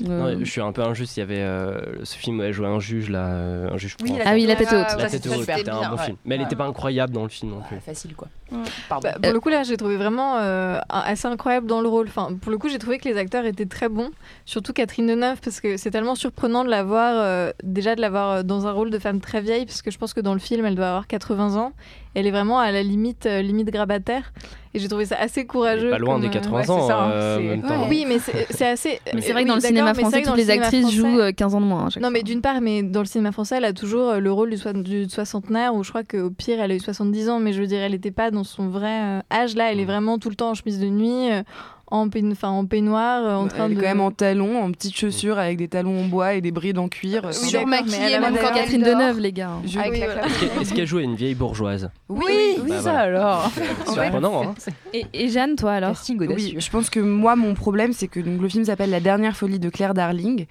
non, 0.00 0.26
Euh, 0.26 0.36
je 0.40 0.50
suis 0.50 0.60
un 0.60 0.72
peu 0.72 0.82
injuste. 0.82 1.16
Il 1.16 1.20
y 1.20 1.22
avait 1.22 1.40
euh, 1.40 2.04
ce 2.04 2.16
film 2.16 2.40
où 2.40 2.42
elle 2.42 2.52
jouait 2.52 2.66
un 2.66 2.80
juge 2.80 3.08
là, 3.10 3.26
euh, 3.28 3.70
un 3.72 3.76
juge. 3.76 3.96
Oui, 4.02 4.12
Ah 4.24 4.32
oui, 4.34 4.46
la 4.46 4.56
tête 4.56 4.72
haute. 4.72 4.98
La 5.00 5.08
tête 5.08 5.26
haute, 5.26 5.44
c'était 5.44 5.70
un 5.70 5.90
bon 5.90 5.96
ouais. 5.96 6.04
film. 6.04 6.16
Mais 6.24 6.34
elle 6.34 6.42
n'était 6.42 6.56
pas 6.56 6.66
incroyable 6.66 7.12
dans 7.12 7.22
le 7.22 7.28
film 7.28 7.52
non 7.52 7.60
plus. 7.62 7.76
Ah, 7.78 7.80
facile 7.80 8.14
quoi. 8.14 8.28
Ouais. 8.52 8.58
Pardon. 8.88 9.08
Bah, 9.08 9.18
pour 9.22 9.32
le 9.32 9.40
coup, 9.40 9.48
là, 9.48 9.62
j'ai 9.62 9.76
trouvé 9.76 9.96
vraiment 9.96 10.36
euh, 10.38 10.78
assez 10.90 11.26
incroyable 11.26 11.66
dans 11.66 11.80
le 11.80 11.88
rôle. 11.88 12.08
Enfin, 12.08 12.30
pour 12.40 12.50
le 12.50 12.58
coup, 12.58 12.68
j'ai 12.68 12.78
trouvé 12.78 12.98
que 12.98 13.08
les 13.08 13.16
acteurs 13.16 13.46
étaient 13.46 13.66
très 13.66 13.88
bons, 13.88 14.10
surtout 14.44 14.72
Catherine 14.72 15.06
Deneuve, 15.06 15.40
parce 15.40 15.60
que 15.60 15.76
c'est 15.76 15.90
tellement 15.90 16.14
surprenant 16.14 16.64
de 16.64 16.70
la 16.70 16.82
voir, 16.84 17.14
euh, 17.16 17.52
déjà 17.62 17.94
de 17.94 18.00
la 18.00 18.10
voir 18.10 18.30
euh, 18.30 18.42
dans 18.42 18.66
un 18.66 18.72
rôle 18.72 18.90
de 18.90 18.98
femme 18.98 19.20
très 19.20 19.40
vieille, 19.40 19.64
parce 19.66 19.80
que 19.82 19.90
je 19.90 19.98
pense 19.98 20.12
que 20.12 20.20
dans 20.20 20.34
le 20.34 20.40
film, 20.40 20.66
elle 20.66 20.74
doit 20.74 20.88
avoir 20.88 21.06
80 21.06 21.56
ans. 21.56 21.72
Elle 22.14 22.26
est 22.26 22.30
vraiment 22.30 22.58
à 22.60 22.70
la 22.72 22.82
limite, 22.82 23.26
euh, 23.26 23.42
limite 23.42 23.70
grabataire. 23.70 24.32
Et 24.76 24.80
j'ai 24.80 24.88
trouvé 24.88 25.04
ça 25.04 25.16
assez 25.20 25.46
courageux. 25.46 25.90
pas 25.90 25.98
loin 25.98 26.14
comme, 26.14 26.22
des 26.22 26.28
euh, 26.28 26.30
80 26.40 26.56
ouais, 26.58 26.64
c'est 26.64 26.70
ans 26.72 26.88
ça, 26.88 26.98
hein, 27.04 27.10
euh, 27.12 27.56
temps. 27.62 27.86
Oui, 27.88 28.04
mais 28.08 28.18
c'est 28.50 28.66
assez. 28.66 28.98
Mais 29.14 29.20
c'est 29.20 29.32
vrai 29.32 29.42
oui, 29.42 29.44
que 29.44 29.48
dans 29.50 29.54
le 29.54 29.60
cinéma 29.60 29.94
français, 29.94 30.22
toutes 30.22 30.32
le 30.32 30.36
les 30.38 30.50
actrices 30.50 30.80
français- 30.82 30.96
jouent 30.96 31.20
euh, 31.20 31.32
15 31.32 31.54
ans 31.54 31.60
de 31.60 31.66
moins. 31.66 31.88
non, 32.00 32.10
mais 32.10 32.22
d'une 32.24 32.40
part, 32.40 32.60
mais 32.60 32.82
dans 32.82 32.98
le 33.00 33.06
cinéma 33.06 33.30
français, 33.30 33.56
elle 33.58 33.64
a 33.66 33.72
toujours 33.72 34.10
euh, 34.10 34.18
le 34.18 34.32
rôle 34.32 34.50
du, 34.50 34.56
du 34.82 35.08
soixantenaire, 35.08 35.74
où 35.76 35.84
je 35.84 35.90
crois 35.90 36.02
qu'au 36.02 36.30
pire, 36.30 36.60
elle 36.60 36.72
a 36.72 36.74
eu 36.74 36.80
70 36.80 37.28
ans, 37.28 37.38
mais 37.38 37.52
je 37.52 37.60
veux 37.60 37.68
dire, 37.68 37.80
elle 37.80 37.92
n'était 37.92 38.10
pas 38.10 38.32
dans 38.32 38.42
son 38.44 38.68
vrai 38.68 39.00
euh, 39.00 39.20
âge. 39.32 39.54
Là, 39.54 39.70
elle 39.70 39.78
est 39.78 39.84
Mm. 39.84 39.86
vraiment 39.86 40.18
tout 40.18 40.28
le 40.28 40.34
temps 40.34 40.50
en 40.50 40.54
chemise 40.54 40.80
de 40.80 40.86
nuit, 40.88 41.30
euh, 41.30 41.42
en, 41.88 42.08
peign- 42.08 42.34
en 42.42 42.64
peignoir, 42.66 43.24
euh, 43.24 43.34
en 43.36 43.46
train 43.48 43.66
Elle 43.66 43.72
est 43.72 43.74
de. 43.76 43.80
quand 43.80 43.86
même 43.88 44.00
en 44.00 44.10
talons, 44.10 44.62
en 44.62 44.70
petites 44.72 44.96
chaussures 44.96 45.38
avec 45.38 45.58
des 45.58 45.68
talons 45.68 46.00
en 46.00 46.04
bois 46.06 46.34
et 46.34 46.40
des 46.40 46.50
brides 46.50 46.78
en 46.78 46.88
cuir. 46.88 47.22
Oui, 47.42 47.50
elle 47.54 48.14
a 48.14 48.20
même 48.20 48.36
quand 48.40 48.52
Catherine. 48.54 48.82
Deneuve, 48.82 49.20
les 49.20 49.32
gars. 49.32 49.50
je- 49.64 49.78
Avec 49.78 50.00
la 50.00 50.06
claque. 50.06 50.26
Est-ce 50.60 50.74
qu'elle- 50.74 50.88
à 50.96 51.00
une 51.02 51.14
vieille 51.16 51.34
bourgeoise? 51.34 51.90
Oui, 52.08 52.22
oui, 52.62 52.70
ça 52.70 52.80
voilà. 52.80 52.98
alors. 53.00 53.50
Surprenant, 53.86 54.42
hein 54.44 54.54
Et, 54.92 55.06
et 55.12 55.28
Jeanne, 55.28 55.56
toi 55.56 55.72
alors? 55.72 55.90
Casting 55.90 56.18
Oui, 56.34 56.54
je 56.58 56.70
pense 56.70 56.90
que 56.90 57.00
moi, 57.00 57.36
mon 57.36 57.54
problème, 57.54 57.92
c'est 57.92 58.08
que 58.08 58.20
donc, 58.20 58.40
le 58.40 58.48
film 58.48 58.64
s'appelle 58.64 58.90
La 58.90 59.00
dernière 59.00 59.36
folie 59.36 59.58
de 59.58 59.68
Claire 59.68 59.94
Darling 59.94 60.46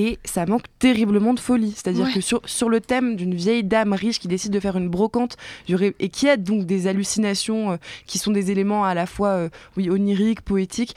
et 0.00 0.18
ça 0.24 0.46
manque 0.46 0.66
terriblement 0.78 1.34
de 1.34 1.40
folie. 1.40 1.72
C'est-à-dire 1.74 2.06
Ouais. 2.06 2.12
que 2.12 2.20
sur, 2.20 2.40
sur 2.44 2.68
le 2.68 2.80
thème 2.80 3.16
d'une 3.16 3.34
vieille 3.34 3.64
dame 3.64 3.92
riche 3.94 4.20
qui 4.20 4.28
décide 4.28 4.52
de 4.52 4.60
faire 4.60 4.76
une 4.76 4.88
brocante 4.88 5.36
et 5.68 6.08
qui 6.08 6.28
a 6.28 6.36
donc 6.36 6.66
des 6.66 6.86
hallucinations 6.86 7.72
euh, 7.72 7.76
qui 8.06 8.18
sont 8.18 8.30
des 8.30 8.50
éléments 8.52 8.84
à 8.84 8.94
la 8.94 9.06
fois 9.06 9.30
euh, 9.30 9.48
oui, 9.76 9.90
oniriques, 9.90 10.42
poétiques, 10.42 10.94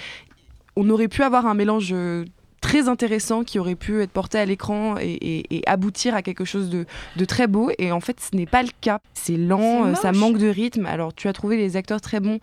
on 0.76 0.88
aurait 0.90 1.08
pu 1.08 1.24
avoir 1.24 1.46
un 1.48 1.56
mélange. 1.56 1.90
euh, 1.94 2.26
très 2.62 2.88
intéressant 2.88 3.44
qui 3.44 3.58
aurait 3.58 3.74
pu 3.74 4.04
être 4.04 4.12
porté 4.12 4.38
à 4.38 4.46
l'écran 4.46 4.94
et, 5.02 5.14
et- 5.14 5.56
et 5.58 5.62
aboutir 5.68 6.14
à 6.14 6.22
quelque 6.22 6.46
chose 6.46 6.70
de, 6.70 6.86
de 7.16 7.26
très 7.26 7.48
beau 7.48 7.72
et 7.80 7.92
en 7.92 8.02
fait 8.02 8.18
ce 8.22 8.38
n'est 8.38 8.46
pas 8.46 8.62
le 8.62 8.70
cas 8.82 9.00
c'est 9.16 9.36
lent 9.36 9.96
ça 9.96 10.12
manque 10.12 10.38
de 10.38 10.48
rythme 10.48 10.86
alors 10.86 11.12
tu 11.12 11.28
as 11.28 11.34
trouvé 11.34 11.58
les 11.58 11.76
acteurs 11.76 12.02
très 12.02 12.20
bons 12.20 12.38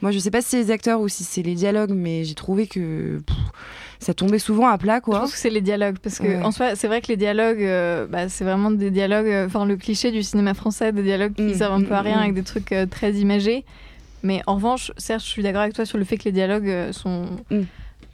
moi 0.00 0.12
je 0.12 0.20
sais 0.20 0.30
pas 0.30 0.42
si 0.42 0.50
c'est 0.50 0.58
les 0.62 0.70
acteurs 0.70 1.00
ou 1.00 1.08
si 1.08 1.24
c'est 1.24 1.42
les 1.42 1.56
dialogues 1.56 1.90
mais 1.92 2.22
j'ai 2.22 2.36
trouvé 2.36 2.68
que 2.68 3.20
pff, 3.26 3.36
ça 4.04 4.14
tombait 4.14 4.38
souvent 4.38 4.68
à 4.68 4.78
plat 4.78 4.96
Je 4.96 5.00
quoi 5.02 5.20
pense 5.20 5.32
que 5.32 5.38
c'est 5.38 5.50
les 5.50 5.60
dialogues 5.60 5.98
parce 6.02 6.18
que 6.18 6.26
Ouais. 6.26 6.42
en 6.42 6.50
soi 6.52 6.74
c'est 6.76 6.86
vrai 6.86 7.00
que 7.00 7.08
les 7.08 7.16
dialogues 7.16 7.62
euh, 7.62 8.06
bah, 8.06 8.28
c'est 8.28 8.44
vraiment 8.44 8.70
des 8.70 8.90
dialogues 8.90 9.26
euh, 9.28 9.46
enfin 9.46 9.64
le 9.66 9.76
cliché 9.76 10.10
du 10.12 10.22
cinéma 10.22 10.54
français 10.54 10.92
des 10.92 11.02
dialogues 11.02 11.34
qui 11.34 11.42
Mm, 11.42 11.54
servent 11.54 11.74
un 11.74 11.82
peu 11.82 11.94
à 11.94 12.02
mm, 12.02 12.06
rien 12.06 12.16
mm. 12.18 12.22
avec 12.22 12.34
des 12.34 12.42
trucs 12.42 12.72
euh, 12.72 12.86
très 12.86 13.12
imagés 13.14 13.64
mais 14.22 14.42
en 14.46 14.54
revanche 14.56 14.92
certes 14.96 15.22
je 15.24 15.28
suis 15.28 15.42
d'accord 15.42 15.62
avec 15.62 15.74
toi 15.74 15.84
sur 15.86 15.98
le 15.98 16.04
fait 16.04 16.16
que 16.18 16.24
les 16.24 16.32
dialogues 16.32 16.92
sont 16.92 17.26
Mm. 17.50 17.62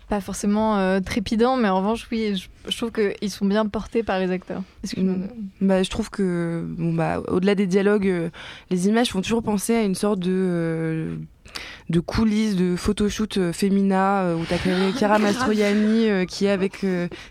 pas 0.08 0.20
forcément 0.20 0.76
euh, 0.78 1.00
trépidants 1.00 1.56
mais 1.56 1.68
en 1.68 1.78
revanche 1.78 2.08
oui 2.10 2.34
je, 2.36 2.70
je 2.70 2.76
trouve 2.76 2.90
qu'ils 2.92 3.30
sont 3.30 3.46
bien 3.46 3.66
portés 3.66 4.02
par 4.02 4.18
les 4.18 4.30
acteurs 4.30 4.62
Excuse-moi. 4.84 5.14
Mm. 5.14 5.28
Bah, 5.66 5.82
je 5.82 5.90
trouve 5.90 6.08
que, 6.10 6.64
bon, 6.66 6.94
bah, 6.94 7.20
au-delà 7.28 7.54
des 7.54 7.66
dialogues, 7.66 8.06
euh, 8.08 8.30
les 8.70 8.88
images 8.88 9.10
font 9.10 9.20
toujours 9.22 9.42
penser 9.42 9.74
à 9.74 9.82
une 9.82 9.94
sorte 9.94 10.20
de, 10.20 10.30
euh, 10.32 11.14
de 11.88 12.00
coulisses, 12.00 12.56
de 12.56 12.76
photoshoot 12.76 13.36
euh, 13.38 13.52
féminin, 13.52 14.22
euh, 14.22 14.34
où 14.36 14.44
t'as 14.48 14.56
Chiara- 14.56 14.92
Chiara 14.96 15.18
Mastroianni 15.20 16.08
euh, 16.08 16.24
qui 16.24 16.46
est 16.46 16.50
avec 16.50 16.84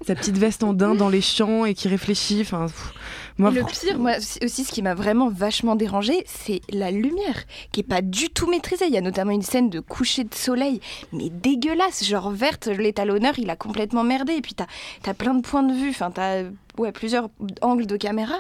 sa 0.06 0.16
petite 0.16 0.38
veste 0.38 0.64
en 0.64 0.74
daim 0.74 0.96
dans 0.96 1.10
les 1.10 1.22
champs 1.22 1.66
et 1.66 1.74
qui 1.74 1.88
réfléchit. 1.88 2.40
Enfin, 2.42 2.66
pff, 2.68 2.94
moi, 3.40 3.52
le 3.52 3.64
pire, 3.64 3.98
moi 3.98 4.12
aussi, 4.44 4.64
ce 4.64 4.72
qui 4.72 4.82
m'a 4.82 4.94
vraiment 4.94 5.30
vachement 5.30 5.76
dérangé, 5.76 6.24
c'est 6.26 6.62
la 6.70 6.92
lumière, 6.92 7.46
qui 7.72 7.80
est 7.80 7.84
pas 7.84 8.02
du 8.02 8.30
tout 8.30 8.48
maîtrisée. 8.48 8.86
Il 8.88 8.94
y 8.94 8.98
a 8.98 9.02
notamment 9.02 9.32
une 9.32 9.42
scène 9.42 9.70
de 9.70 9.80
coucher 9.80 10.26
de 10.26 10.36
soleil, 10.36 10.82
mais 11.14 11.30
dégueulasse, 11.30 12.06
genre 12.06 12.30
verte. 12.32 12.68
L'étalonneur, 12.68 13.40
il 13.40 13.50
a 13.50 13.56
complètement 13.56 14.04
merdé. 14.04 14.34
Et 14.34 14.42
puis 14.42 14.54
t'as 14.54 14.68
as 15.08 15.14
plein 15.14 15.34
de 15.34 15.42
points 15.42 15.64
de 15.64 15.74
vue. 15.74 15.90
Enfin, 15.90 16.12
t'as 16.12 16.44
ouais, 16.78 16.92
plusieurs 16.92 17.30
angles 17.62 17.86
de 17.88 17.98
caméra 17.98 18.36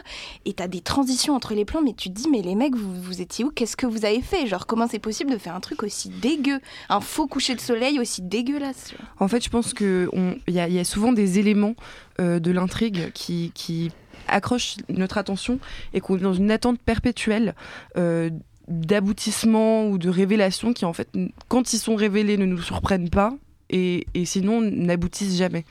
et 0.45 0.53
t'as 0.53 0.67
des 0.67 0.81
transitions 0.81 1.33
entre 1.35 1.53
les 1.53 1.65
plans. 1.65 1.81
Mais 1.81 1.93
tu 1.93 2.09
te 2.09 2.13
dis, 2.15 2.27
mais 2.29 2.41
les 2.41 2.55
mecs, 2.55 2.75
vous, 2.75 3.01
vous 3.01 3.21
étiez 3.21 3.45
où? 3.45 3.51
Qu'est-ce 3.51 3.77
que 3.77 3.85
vous 3.88 4.05
avez 4.05 4.21
fait? 4.21 4.47
Genre, 4.47 4.67
comment 4.67 4.88
c'est 4.88 4.99
possible 4.99 5.31
de 5.31 5.38
faire 5.38 5.55
un 5.55 5.59
truc 5.62 5.83
aussi 5.83 6.09
dégueu? 6.09 6.59
Un 6.89 6.99
faux 7.01 7.27
coucher 7.27 7.55
de 7.55 7.62
soleil 7.62 7.99
aussi 7.99 8.21
dégueulasse. 8.21 8.93
En 9.19 9.27
fait, 9.27 9.43
je 9.43 9.49
pense 9.49 9.73
qu'il 9.73 10.07
y, 10.47 10.59
a- 10.59 10.67
il 10.67 10.73
y 10.73 10.79
a 10.79 10.83
souvent 10.83 11.12
des 11.13 11.39
éléments 11.39 11.75
euh, 12.19 12.39
de 12.39 12.51
l'intrigue 12.51 13.12
qui, 13.13 13.51
qui 13.55 13.91
accrochent 14.30 14.78
notre 14.89 15.18
attention 15.18 15.60
et 15.94 16.02
qu'on 16.02 16.18
est 16.18 16.22
dans 16.22 16.34
une 16.34 16.52
attente 16.52 16.80
perpétuelle 16.80 17.56
euh, 17.98 18.30
d'aboutissement 18.68 19.88
ou 19.88 19.98
de 19.98 20.10
révélation 20.10 20.74
qui, 20.74 20.86
en 20.86 20.94
fait, 20.94 21.10
quand 21.48 21.74
ils 21.74 21.80
sont 21.80 21.96
révélés, 21.96 22.38
ne 22.38 22.46
nous 22.46 22.62
surprennent 22.62 23.10
pas 23.10 23.34
et, 23.70 24.06
et 24.13 24.26
sinon 24.26 24.62
n'aboutissent 24.62 25.38
jamais. 25.38 25.65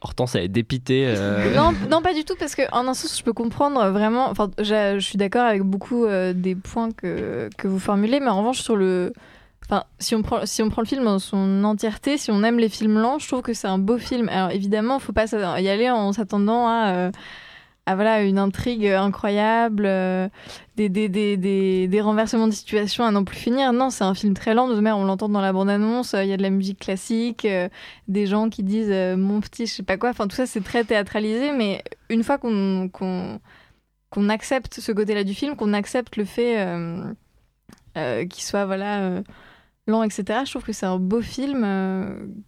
Hortense, 0.00 0.36
elle 0.36 0.44
est 0.44 0.48
dépitée. 0.48 1.04
euh, 1.06 1.54
Non, 1.56 1.72
non, 1.90 2.02
pas 2.02 2.14
du 2.14 2.24
tout, 2.24 2.34
parce 2.38 2.54
que 2.54 2.62
en 2.72 2.86
un 2.86 2.94
sens, 2.94 3.18
je 3.18 3.22
peux 3.24 3.32
comprendre 3.32 3.88
vraiment. 3.90 4.30
Enfin, 4.30 4.50
je, 4.58 4.98
suis 5.00 5.18
d'accord 5.18 5.44
avec 5.44 5.62
beaucoup 5.62 6.04
euh, 6.04 6.32
des 6.32 6.54
points 6.54 6.92
que, 6.92 7.50
que 7.56 7.66
vous 7.66 7.80
formulez, 7.80 8.20
mais 8.20 8.28
en 8.28 8.38
revanche, 8.38 8.60
sur 8.60 8.76
le. 8.76 9.12
Enfin, 9.70 9.84
si 9.98 10.14
on, 10.14 10.22
prend, 10.22 10.46
si 10.46 10.62
on 10.62 10.70
prend 10.70 10.80
le 10.82 10.86
film 10.86 11.04
dans 11.04 11.18
son 11.18 11.62
entièreté, 11.64 12.16
si 12.16 12.30
on 12.30 12.42
aime 12.42 12.58
les 12.58 12.70
films 12.70 12.98
lents, 12.98 13.18
je 13.18 13.26
trouve 13.28 13.42
que 13.42 13.52
c'est 13.52 13.66
un 13.66 13.76
beau 13.78 13.98
film. 13.98 14.28
Alors 14.30 14.50
évidemment, 14.50 14.96
il 14.98 15.02
faut 15.02 15.12
pas 15.12 15.26
y 15.60 15.68
aller 15.68 15.90
en 15.90 16.12
s'attendant 16.14 16.66
à, 16.68 16.94
euh, 16.94 17.10
à 17.88 17.94
voilà, 17.94 18.22
une 18.22 18.38
intrigue 18.38 18.86
incroyable, 18.86 19.84
euh, 19.86 20.28
des, 20.76 20.90
des, 20.90 21.08
des, 21.08 21.88
des, 21.88 22.00
renversements 22.02 22.46
de 22.46 22.52
situation 22.52 23.02
à 23.04 23.10
n'en 23.10 23.24
plus 23.24 23.38
finir. 23.38 23.72
Non, 23.72 23.88
c'est 23.88 24.04
un 24.04 24.12
film 24.12 24.34
très 24.34 24.52
lent. 24.52 24.68
De 24.68 24.74
on 24.74 25.04
l'entend 25.04 25.30
dans 25.30 25.40
la 25.40 25.54
bande-annonce, 25.54 26.12
euh, 26.12 26.22
il 26.22 26.28
y 26.28 26.34
a 26.34 26.36
de 26.36 26.42
la 26.42 26.50
musique 26.50 26.80
classique, 26.80 27.46
euh, 27.46 27.70
des 28.06 28.26
gens 28.26 28.50
qui 28.50 28.62
disent 28.62 28.92
mon 29.16 29.40
petit, 29.40 29.66
je 29.66 29.72
sais 29.72 29.82
pas 29.82 29.96
quoi. 29.96 30.10
Enfin, 30.10 30.28
tout 30.28 30.36
ça, 30.36 30.44
c'est 30.44 30.62
très 30.62 30.84
théâtralisé, 30.84 31.52
mais 31.52 31.82
une 32.10 32.22
fois 32.22 32.36
qu'on 32.36 32.90
accepte 34.28 34.80
ce 34.80 34.92
côté-là 34.92 35.24
du 35.24 35.32
film, 35.32 35.56
qu'on 35.56 35.72
accepte 35.72 36.16
le 36.16 36.26
fait 36.26 36.58
qu'il 38.28 38.42
soit 38.42 38.66
voilà 38.66 39.22
lent, 39.86 40.02
etc. 40.02 40.40
Je 40.44 40.50
trouve 40.50 40.62
que 40.62 40.74
c'est 40.74 40.86
un 40.86 40.98
beau 40.98 41.22
film 41.22 41.66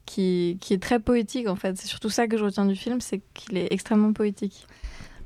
qui, 0.05 0.59
qui 0.61 0.75
est 0.75 0.83
très 0.83 1.01
poétique 1.01 1.49
en 1.49 1.57
fait. 1.57 1.79
C'est 1.79 1.89
surtout 1.89 2.11
ça 2.11 2.29
que 2.29 2.37
je 2.37 2.45
retiens 2.45 2.67
du 2.67 2.77
film, 2.77 3.01
c'est 3.01 3.23
qu'il 3.33 3.57
est 3.57 3.73
extrêmement 3.73 4.13
poétique. 4.13 4.67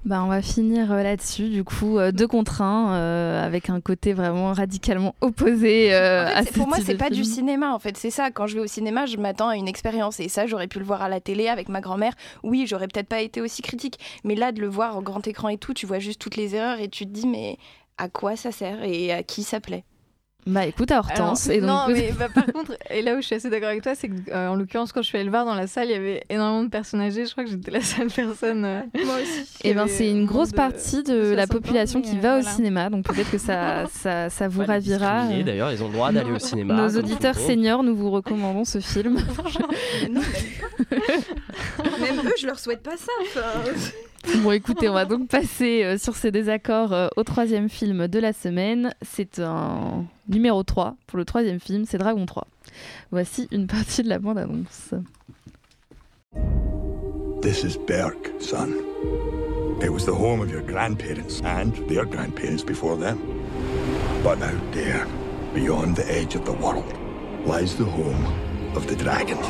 Bah, 0.04 0.22
on 0.22 0.26
va 0.28 0.42
finir 0.42 0.92
euh, 0.92 1.02
là-dessus, 1.02 1.48
du 1.48 1.64
coup, 1.64 1.96
euh, 1.98 2.12
deux 2.12 2.26
contre 2.28 2.60
un, 2.60 2.92
euh, 2.94 3.42
avec 3.42 3.70
un 3.70 3.80
côté 3.80 4.12
vraiment 4.12 4.52
radicalement 4.52 5.14
opposé 5.22 5.94
euh, 5.94 6.24
En 6.24 6.28
fait, 6.28 6.34
à 6.34 6.42
c'est- 6.42 6.52
ce 6.52 6.58
pour 6.58 6.68
moi, 6.68 6.76
c'est 6.84 6.96
pas 6.96 7.08
du 7.08 7.24
cinéma. 7.24 7.72
En 7.72 7.78
fait, 7.78 7.96
c'est 7.96 8.10
ça. 8.10 8.30
Quand 8.30 8.46
je 8.46 8.56
vais 8.56 8.60
au 8.60 8.66
cinéma, 8.66 9.06
je 9.06 9.16
m'attends 9.16 9.48
à 9.48 9.56
une 9.56 9.66
expérience. 9.66 10.20
Et 10.20 10.28
ça, 10.28 10.46
j'aurais 10.46 10.66
pu 10.66 10.78
le 10.78 10.84
voir 10.84 11.00
à 11.00 11.08
la 11.08 11.20
télé 11.20 11.48
avec 11.48 11.70
ma 11.70 11.80
grand-mère. 11.80 12.12
Oui, 12.42 12.66
j'aurais 12.68 12.86
peut-être 12.88 13.08
pas 13.08 13.22
été 13.22 13.40
aussi 13.40 13.62
critique. 13.62 13.98
Mais 14.24 14.34
là, 14.34 14.52
de 14.52 14.60
le 14.60 14.68
voir 14.68 14.98
au 14.98 15.00
grand 15.00 15.26
écran 15.26 15.48
et 15.48 15.56
tout, 15.56 15.72
tu 15.72 15.86
vois 15.86 16.00
juste 16.00 16.20
toutes 16.20 16.36
les 16.36 16.54
erreurs 16.54 16.80
et 16.80 16.88
tu 16.88 17.06
te 17.06 17.10
dis, 17.10 17.26
mais 17.26 17.56
à 17.96 18.10
quoi 18.10 18.36
ça 18.36 18.52
sert 18.52 18.82
et 18.84 19.10
à 19.10 19.22
qui 19.22 19.42
ça 19.42 19.58
plaît? 19.60 19.84
Bah 20.46 20.66
écoute, 20.66 20.90
à 20.90 20.98
Hortense. 20.98 21.48
Alors, 21.48 21.56
et 21.56 21.60
donc, 21.60 21.70
non, 21.70 21.84
mais 21.88 22.12
bah, 22.18 22.28
par 22.34 22.44
contre, 22.46 22.72
et 22.90 23.00
là 23.00 23.14
où 23.14 23.16
je 23.16 23.22
suis 23.26 23.34
assez 23.34 23.48
d'accord 23.48 23.68
avec 23.70 23.82
toi, 23.82 23.94
c'est 23.94 24.08
que, 24.08 24.14
euh, 24.30 24.48
en 24.48 24.56
l'occurrence, 24.56 24.92
quand 24.92 25.00
je 25.00 25.06
suis 25.06 25.16
allée 25.16 25.24
le 25.24 25.30
voir 25.30 25.44
dans 25.46 25.54
la 25.54 25.66
salle, 25.66 25.86
il 25.88 25.92
y 25.92 25.94
avait 25.94 26.22
énormément 26.28 26.64
de 26.64 26.68
personnes 26.68 27.00
âgées. 27.00 27.24
Je 27.24 27.32
crois 27.32 27.44
que 27.44 27.50
j'étais 27.50 27.70
la 27.70 27.80
seule 27.80 28.08
personne. 28.08 28.64
euh, 28.64 28.80
Moi 29.06 29.14
aussi. 29.22 29.46
Eh 29.64 29.72
ben, 29.72 29.86
c'est 29.88 30.10
une 30.10 30.26
grosse 30.26 30.50
de- 30.50 30.56
partie 30.56 31.02
de, 31.02 31.12
de 31.30 31.34
la 31.34 31.46
60 31.46 31.50
ans, 31.50 31.60
population 31.60 32.02
qui 32.02 32.16
euh, 32.18 32.20
va 32.20 32.38
au 32.38 32.42
cinéma, 32.42 32.90
donc 32.90 33.04
peut-être 33.06 33.30
que 33.30 33.38
ça, 33.38 33.86
ça, 33.90 34.28
ça 34.28 34.48
vous 34.48 34.62
ravira. 34.64 35.28
D'ailleurs, 35.44 35.72
ils 35.72 35.82
ont 35.82 35.86
le 35.88 35.94
droit 35.94 36.12
d'aller 36.12 36.30
au 36.32 36.38
cinéma. 36.38 36.74
Nos 36.74 36.98
auditeurs 36.98 37.36
seniors, 37.38 37.82
nous 37.82 37.96
vous 37.96 38.10
recommandons 38.10 38.64
ce 38.64 38.80
film. 38.80 39.16
Non, 40.10 40.20
même 42.00 42.18
eux, 42.26 42.32
je 42.38 42.46
leur 42.46 42.58
souhaite 42.58 42.82
pas 42.82 42.96
ça. 42.96 43.12
enfin. 43.22 44.38
bon, 44.42 44.52
écoutez, 44.52 44.88
on 44.88 44.94
va 44.94 45.04
donc 45.04 45.28
passer 45.28 45.84
euh, 45.84 45.98
sur 45.98 46.16
ces 46.16 46.30
désaccords 46.30 46.92
euh, 46.92 47.08
au 47.16 47.22
troisième 47.24 47.68
film 47.68 48.08
de 48.08 48.18
la 48.18 48.32
semaine. 48.32 48.92
C'est 49.02 49.38
un 49.38 50.04
numéro 50.28 50.62
3 50.62 50.96
pour 51.06 51.18
le 51.18 51.24
troisième 51.24 51.60
film, 51.60 51.84
c'est 51.86 51.98
Dragon 51.98 52.26
3. 52.26 52.46
Voici 53.10 53.48
une 53.50 53.66
partie 53.66 54.02
de 54.02 54.08
la 54.08 54.18
bande-annonce. 54.18 54.94
This 57.40 57.62
is 57.62 57.76
Berk, 57.76 58.32
son. 58.40 58.72
It 59.82 59.90
was 59.90 60.06
the 60.06 60.14
home 60.14 60.40
of 60.40 60.50
your 60.50 60.62
grandparents 60.62 61.42
and 61.44 61.72
their 61.88 62.06
grandparents 62.06 62.64
before 62.64 62.96
them. 62.96 63.18
But 64.22 64.40
out 64.42 64.72
there, 64.72 65.06
beyond 65.52 65.96
the 65.96 66.10
edge 66.10 66.34
of 66.34 66.44
the 66.46 66.54
world, 66.54 66.90
lies 67.44 67.76
the 67.76 67.84
home 67.84 68.24
of 68.74 68.86
the 68.86 68.96
dragons. 68.96 69.46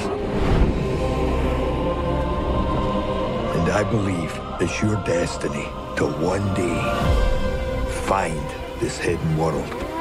And 3.54 3.70
I 3.70 3.84
believe 3.84 4.32
it's 4.60 4.82
your 4.82 4.96
destiny 5.04 5.68
to 5.96 6.06
one 6.20 6.52
day 6.54 6.80
find 8.06 8.44
this 8.80 8.98
hidden 8.98 9.38
world. 9.38 9.93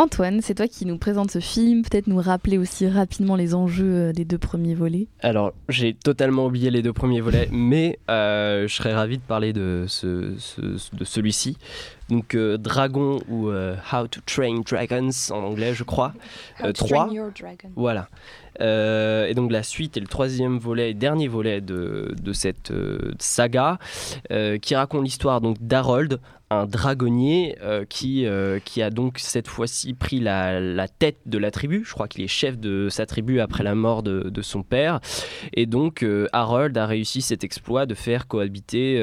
Antoine, 0.00 0.42
c'est 0.42 0.54
toi 0.54 0.68
qui 0.68 0.86
nous 0.86 0.96
présente 0.96 1.32
ce 1.32 1.40
film. 1.40 1.82
Peut-être 1.82 2.06
nous 2.06 2.20
rappeler 2.20 2.56
aussi 2.56 2.86
rapidement 2.86 3.34
les 3.34 3.52
enjeux 3.56 3.94
euh, 4.10 4.12
des 4.12 4.24
deux 4.24 4.38
premiers 4.38 4.76
volets. 4.76 5.08
Alors, 5.22 5.52
j'ai 5.68 5.92
totalement 5.92 6.46
oublié 6.46 6.70
les 6.70 6.82
deux 6.82 6.92
premiers 6.92 7.20
volets, 7.20 7.48
mais 7.50 7.98
euh, 8.08 8.68
je 8.68 8.74
serais 8.76 8.94
ravi 8.94 9.16
de 9.18 9.22
parler 9.24 9.52
de, 9.52 9.86
ce, 9.88 10.34
ce- 10.38 10.94
de 10.94 11.04
celui-ci. 11.04 11.56
Donc, 12.10 12.36
euh, 12.36 12.56
Dragon 12.58 13.18
ou 13.28 13.48
euh, 13.48 13.74
How 13.92 14.06
to 14.06 14.20
Train 14.24 14.60
Dragons 14.64 15.10
en 15.32 15.38
anglais, 15.42 15.74
je 15.74 15.82
crois. 15.82 16.12
How 16.60 16.66
Euh, 16.66 16.72
to 16.72 16.86
trois. 16.86 17.06
Train 17.06 17.14
Your 17.14 17.30
Dragon. 17.36 17.70
Voilà. 17.74 18.06
Euh, 18.60 19.26
et 19.26 19.34
donc 19.34 19.50
la 19.50 19.64
suite 19.64 19.96
est 19.96 20.00
le 20.00 20.06
troisième 20.06 20.58
volet, 20.58 20.94
dernier 20.94 21.26
volet 21.26 21.60
de, 21.60 22.14
de 22.22 22.32
cette 22.32 22.70
euh, 22.70 23.12
saga, 23.18 23.78
euh, 24.30 24.58
qui 24.58 24.76
raconte 24.76 25.02
l'histoire 25.02 25.40
donc 25.40 25.56
d'Harold, 25.60 26.20
un 26.50 26.64
dragonnier 26.64 27.56
euh, 27.62 27.84
qui, 27.84 28.24
euh, 28.24 28.58
qui 28.64 28.80
a 28.80 28.88
donc 28.90 29.18
cette 29.18 29.48
fois-ci 29.48 29.92
pris 29.92 30.18
la, 30.18 30.60
la 30.60 30.88
tête 30.88 31.18
de 31.26 31.36
la 31.36 31.50
tribu. 31.50 31.82
Je 31.84 31.92
crois 31.92 32.08
qu'il 32.08 32.24
est 32.24 32.28
chef 32.28 32.58
de 32.58 32.88
sa 32.88 33.04
tribu 33.04 33.40
après 33.40 33.62
la 33.62 33.74
mort 33.74 34.02
de, 34.02 34.30
de 34.30 34.42
son 34.42 34.62
père. 34.62 35.00
Et 35.52 35.66
donc 35.66 36.02
euh, 36.02 36.26
Harold 36.32 36.76
a 36.78 36.86
réussi 36.86 37.20
cet 37.20 37.44
exploit 37.44 37.84
de 37.84 37.94
faire 37.94 38.26
cohabiter 38.28 39.02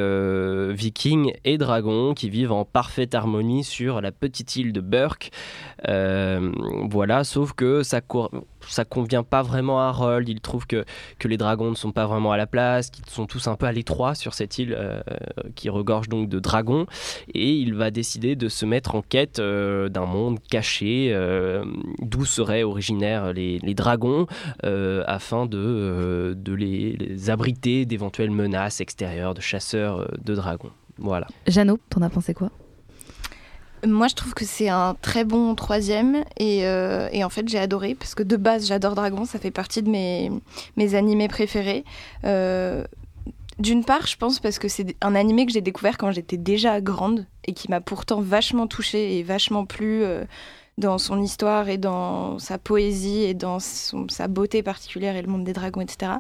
vikings 0.74 1.34
et 1.44 1.58
dragons 1.58 2.14
qui 2.14 2.30
vivent 2.30 2.52
en 2.52 2.66
parfaite 2.66 3.14
harmonie 3.14 3.64
sur 3.64 4.02
la 4.02 4.12
petite 4.12 4.56
île 4.56 4.74
de 4.74 4.82
Burke. 4.82 5.32
Voilà, 5.86 7.24
sauf 7.24 7.54
que 7.54 7.84
ça, 7.84 8.02
ça 8.62 8.86
convient 8.86 9.24
pas 9.24 9.44
vraiment 9.44 9.82
à 9.82 9.86
Harold. 9.86 10.28
Il 10.28 10.42
trouve 10.42 10.66
que, 10.66 10.86
que 11.20 11.28
les 11.28 11.38
dragons 11.38 11.70
ne 11.70 11.76
sont 11.76 11.92
pas 11.92 12.08
vraiment 12.08 12.32
à 12.32 12.38
la 12.38 12.48
place, 12.48 12.90
qu'ils 12.90 13.06
sont 13.06 13.28
tous 13.28 13.48
un 13.48 13.56
peu 13.56 13.66
à 13.66 13.72
l'étroit 13.72 14.16
sur 14.16 14.34
cette 14.34 14.58
île 14.58 14.78
qui 15.56 15.70
regorge 15.70 16.10
donc 16.10 16.30
de 16.30 16.40
dragons. 16.40 16.88
Et 17.36 17.52
il 17.56 17.74
va 17.76 17.92
décider 17.92 18.36
de 18.36 18.48
se 18.50 18.66
mettre 18.66 18.96
en 18.96 19.02
quête 19.02 19.40
euh, 19.40 19.90
d'un 19.90 20.06
monde 20.06 20.40
caché, 20.50 21.10
euh, 21.12 21.66
d'où 22.00 22.24
seraient 22.26 22.64
originaires 22.64 23.34
les, 23.34 23.60
les 23.60 23.74
dragons, 23.74 24.26
euh, 24.64 25.04
afin 25.06 25.46
de, 25.46 25.58
euh, 25.58 26.34
de 26.34 26.54
les, 26.54 26.94
les 26.94 27.30
abriter 27.30 27.86
d'éventuelles 27.86 28.32
menaces 28.32 28.80
extérieures 28.82 29.34
de 29.34 29.42
chasseurs 29.42 30.10
de 30.24 30.34
dragons. 30.36 30.72
Voilà. 30.98 31.28
Jeannot, 31.48 31.80
t'en 31.90 32.02
as 32.02 32.10
pensé 32.10 32.34
quoi? 32.34 32.50
Moi, 33.86 34.08
je 34.08 34.16
trouve 34.16 34.34
que 34.34 34.46
c'est 34.46 34.70
un 34.70 34.96
très 35.00 35.26
bon 35.26 35.54
troisième 35.54 36.24
et, 36.38 36.66
euh, 36.66 37.08
et 37.12 37.24
en 37.24 37.30
fait, 37.30 37.48
j'ai 37.48 37.60
adoré 37.60 37.94
parce 37.94 38.16
que 38.16 38.24
de 38.24 38.36
base, 38.36 38.66
j'adore 38.68 38.96
Dragon, 38.96 39.26
ça 39.26 39.38
fait 39.38 39.52
partie 39.52 39.84
de 39.84 39.90
mes, 39.90 40.32
mes 40.76 40.96
animés 40.96 41.28
préférés. 41.28 41.84
Euh, 42.24 42.84
D'une 43.60 43.86
part, 43.86 44.06
je 44.08 44.18
pense 44.18 44.40
parce 44.40 44.60
que 44.60 44.68
c'est 44.68 44.96
un 45.02 45.16
animé 45.16 45.46
que 45.46 45.52
j'ai 45.52 45.62
découvert 45.62 45.98
quand 45.98 46.12
j'étais 46.12 46.38
déjà 46.38 46.82
grande 46.82 47.26
et 47.46 47.54
qui 47.54 47.70
m'a 47.70 47.82
pourtant 47.82 48.22
vachement 48.22 48.68
touchée 48.68 49.18
et 49.18 49.24
vachement 49.24 49.66
plu 49.66 50.04
euh, 50.04 50.26
dans 50.78 50.98
son 50.98 51.22
histoire 51.22 51.70
et 51.70 51.78
dans 51.78 52.38
sa 52.40 52.58
poésie 52.58 53.24
et 53.24 53.34
dans 53.34 53.60
sa 53.60 54.28
beauté 54.28 54.62
particulière 54.62 55.16
et 55.16 55.22
le 55.22 55.28
monde 55.28 55.44
des 55.44 55.54
dragons, 55.54 55.82
etc. 55.82 56.14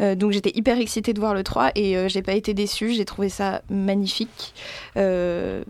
Euh, 0.00 0.14
donc 0.14 0.32
j'étais 0.32 0.52
hyper 0.54 0.78
excitée 0.78 1.12
de 1.12 1.20
voir 1.20 1.34
le 1.34 1.42
3 1.42 1.72
et 1.74 1.96
euh, 1.96 2.08
j'ai 2.08 2.22
pas 2.22 2.34
été 2.34 2.54
déçue, 2.54 2.92
j'ai 2.92 3.04
trouvé 3.04 3.28
ça 3.28 3.62
magnifique. 3.68 4.54
Euh, 4.96 5.64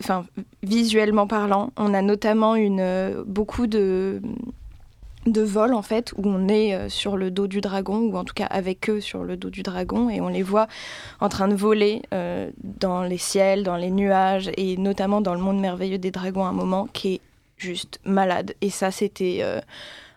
enfin, 0.00 0.24
visuellement 0.62 1.26
parlant, 1.26 1.72
on 1.76 1.92
a 1.92 2.02
notamment 2.02 2.54
une, 2.54 3.22
beaucoup 3.26 3.66
de, 3.66 4.22
de 5.32 5.42
vols 5.42 5.74
en 5.74 5.82
fait 5.82 6.12
où 6.16 6.22
on 6.24 6.48
est 6.48 6.74
euh, 6.74 6.88
sur 6.88 7.16
le 7.16 7.30
dos 7.30 7.46
du 7.46 7.60
dragon 7.60 7.98
ou 7.98 8.16
en 8.16 8.24
tout 8.24 8.34
cas 8.34 8.46
avec 8.46 8.88
eux 8.90 9.00
sur 9.00 9.24
le 9.24 9.36
dos 9.36 9.50
du 9.50 9.62
dragon 9.62 10.10
et 10.10 10.20
on 10.20 10.28
les 10.28 10.42
voit 10.42 10.68
en 11.20 11.28
train 11.28 11.48
de 11.48 11.54
voler 11.54 12.02
euh, 12.12 12.50
dans 12.62 13.02
les 13.02 13.18
ciels, 13.18 13.62
dans 13.62 13.76
les 13.76 13.90
nuages 13.90 14.50
et 14.56 14.76
notamment 14.76 15.20
dans 15.20 15.34
le 15.34 15.40
monde 15.40 15.60
merveilleux 15.60 15.98
des 15.98 16.10
dragons 16.10 16.44
à 16.44 16.48
un 16.48 16.52
moment 16.52 16.88
qui 16.92 17.14
est 17.14 17.20
juste 17.56 18.00
malade 18.04 18.54
et 18.60 18.70
ça 18.70 18.90
c'était 18.90 19.38
euh, 19.42 19.60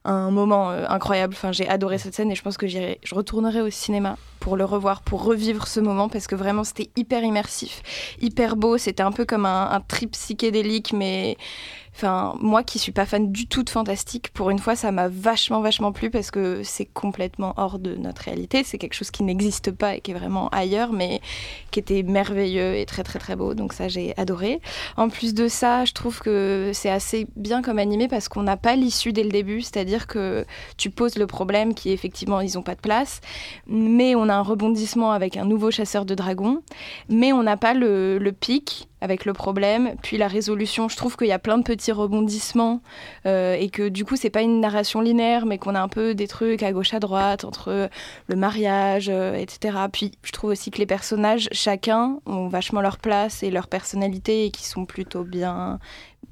un 0.06 0.32
moment 0.32 0.70
incroyable. 0.70 1.34
Enfin, 1.34 1.54
j'ai 1.54 1.66
adoré 1.66 1.98
cette 1.98 2.14
scène 2.14 2.30
et 2.30 2.36
je 2.36 2.42
pense 2.42 2.58
que 2.58 2.68
je 2.68 3.16
retournerai 3.16 3.62
au 3.62 3.70
cinéma 3.70 4.18
pour 4.44 4.58
le 4.58 4.66
revoir, 4.66 5.04
pour 5.04 5.24
revivre 5.24 5.68
ce 5.68 5.80
moment 5.80 6.10
parce 6.10 6.28
que 6.28 6.36
vraiment 6.36 6.66
c'était 6.66 6.90
hyper 6.98 7.24
immersif, 7.24 7.82
hyper 8.20 8.58
beau. 8.58 8.78
C'était 8.78 9.02
un 9.02 9.14
peu 9.14 9.24
comme 9.24 9.46
un, 9.46 9.82
trip 9.88 10.12
psychédélique, 10.12 10.92
mais 10.92 11.38
enfin 11.96 12.36
moi 12.42 12.64
qui 12.64 12.78
suis 12.78 12.92
pas 12.92 13.06
fan 13.06 13.32
du 13.32 13.48
tout 13.48 13.64
de 13.64 13.70
fantastique, 13.70 14.34
pour 14.34 14.50
une 14.50 14.60
fois 14.60 14.76
ça 14.76 14.92
m'a 14.92 15.08
vachement 15.08 15.62
vachement 15.62 15.92
plu 15.94 16.10
parce 16.10 16.30
que 16.30 16.62
c'est 16.64 16.86
complètement 16.86 17.54
hors 17.56 17.80
de 17.80 17.96
notre 17.96 18.24
réalité. 18.24 18.64
C'est 18.66 18.78
quelque 18.78 18.96
chose 18.96 19.12
qui 19.12 19.24
n'existe 19.24 19.72
pas 19.72 19.96
et 19.96 20.02
qui 20.02 20.12
est 20.12 20.14
vraiment 20.14 20.50
ailleurs, 20.50 20.92
mais 20.92 21.22
qui 21.72 21.80
était 21.80 22.04
merveilleux 22.04 22.76
et 22.76 22.86
très 22.86 23.04
très 23.04 23.20
très 23.20 23.38
beau. 23.38 23.54
Donc 23.54 23.72
ça 23.72 23.88
j'ai 23.88 24.14
adoré. 24.18 24.60
En 24.98 25.08
plus 25.08 25.34
de 25.34 25.48
ça, 25.48 25.86
je 25.86 25.94
trouve 25.94 26.20
que 26.20 26.72
c'est 26.74 26.90
assez 26.90 27.28
bien 27.38 27.62
comme 27.62 27.80
animé 27.80 28.10
parce 28.10 28.28
qu'on 28.28 28.44
n'a 28.44 28.58
pas 28.58 28.76
l'issue 28.76 29.14
dès 29.14 29.24
le 29.24 29.32
début, 29.32 29.62
c'est-à-dire 29.62 30.06
que 30.06 30.46
tu 30.76 30.90
poses 30.90 31.16
le 31.16 31.28
problème 31.28 31.74
qui 31.74 31.92
effectivement 31.92 32.42
ils 32.42 32.58
ont 32.58 32.64
pas 32.64 32.76
de 32.76 32.82
place, 32.82 33.22
mais 33.68 34.16
on 34.16 34.28
a 34.28 34.33
un 34.34 34.42
rebondissement 34.42 35.12
avec 35.12 35.38
un 35.38 35.46
nouveau 35.46 35.72
chasseur 35.72 36.06
de 36.06 36.16
dragons, 36.16 36.62
mais 37.10 37.34
on 37.34 37.44
n'a 37.44 37.58
pas 37.58 37.74
le, 37.74 38.18
le 38.18 38.32
pic 38.32 38.90
avec 39.04 39.26
le 39.26 39.34
problème, 39.34 39.96
puis 40.02 40.18
la 40.18 40.30
résolution. 40.30 40.88
Je 40.88 40.96
trouve 40.96 41.18
qu'il 41.18 41.28
y 41.28 41.34
a 41.34 41.40
plein 41.40 41.58
de 41.58 41.64
petits 41.64 41.92
rebondissements 41.92 42.82
euh, 43.26 43.54
et 43.54 43.70
que 43.70 43.90
du 43.90 44.06
coup 44.06 44.16
c'est 44.16 44.30
pas 44.30 44.42
une 44.42 44.62
narration 44.62 45.02
linéaire, 45.02 45.46
mais 45.46 45.58
qu'on 45.58 45.76
a 45.76 45.82
un 45.82 45.90
peu 45.90 46.16
des 46.16 46.30
trucs 46.30 46.64
à 46.64 46.72
gauche 46.72 46.94
à 46.94 47.02
droite 47.02 47.44
entre 47.44 47.90
le 48.28 48.36
mariage, 48.38 49.10
euh, 49.10 49.36
etc. 49.36 49.78
Puis 49.92 50.14
je 50.24 50.32
trouve 50.32 50.52
aussi 50.52 50.72
que 50.72 50.78
les 50.78 50.86
personnages, 50.86 51.50
chacun, 51.52 52.20
ont 52.26 52.48
vachement 52.48 52.80
leur 52.80 52.98
place 52.98 53.44
et 53.44 53.52
leur 53.52 53.68
personnalité 53.68 54.46
et 54.46 54.52
qui 54.52 54.66
sont 54.66 54.86
plutôt 54.86 55.26
bien 55.26 55.80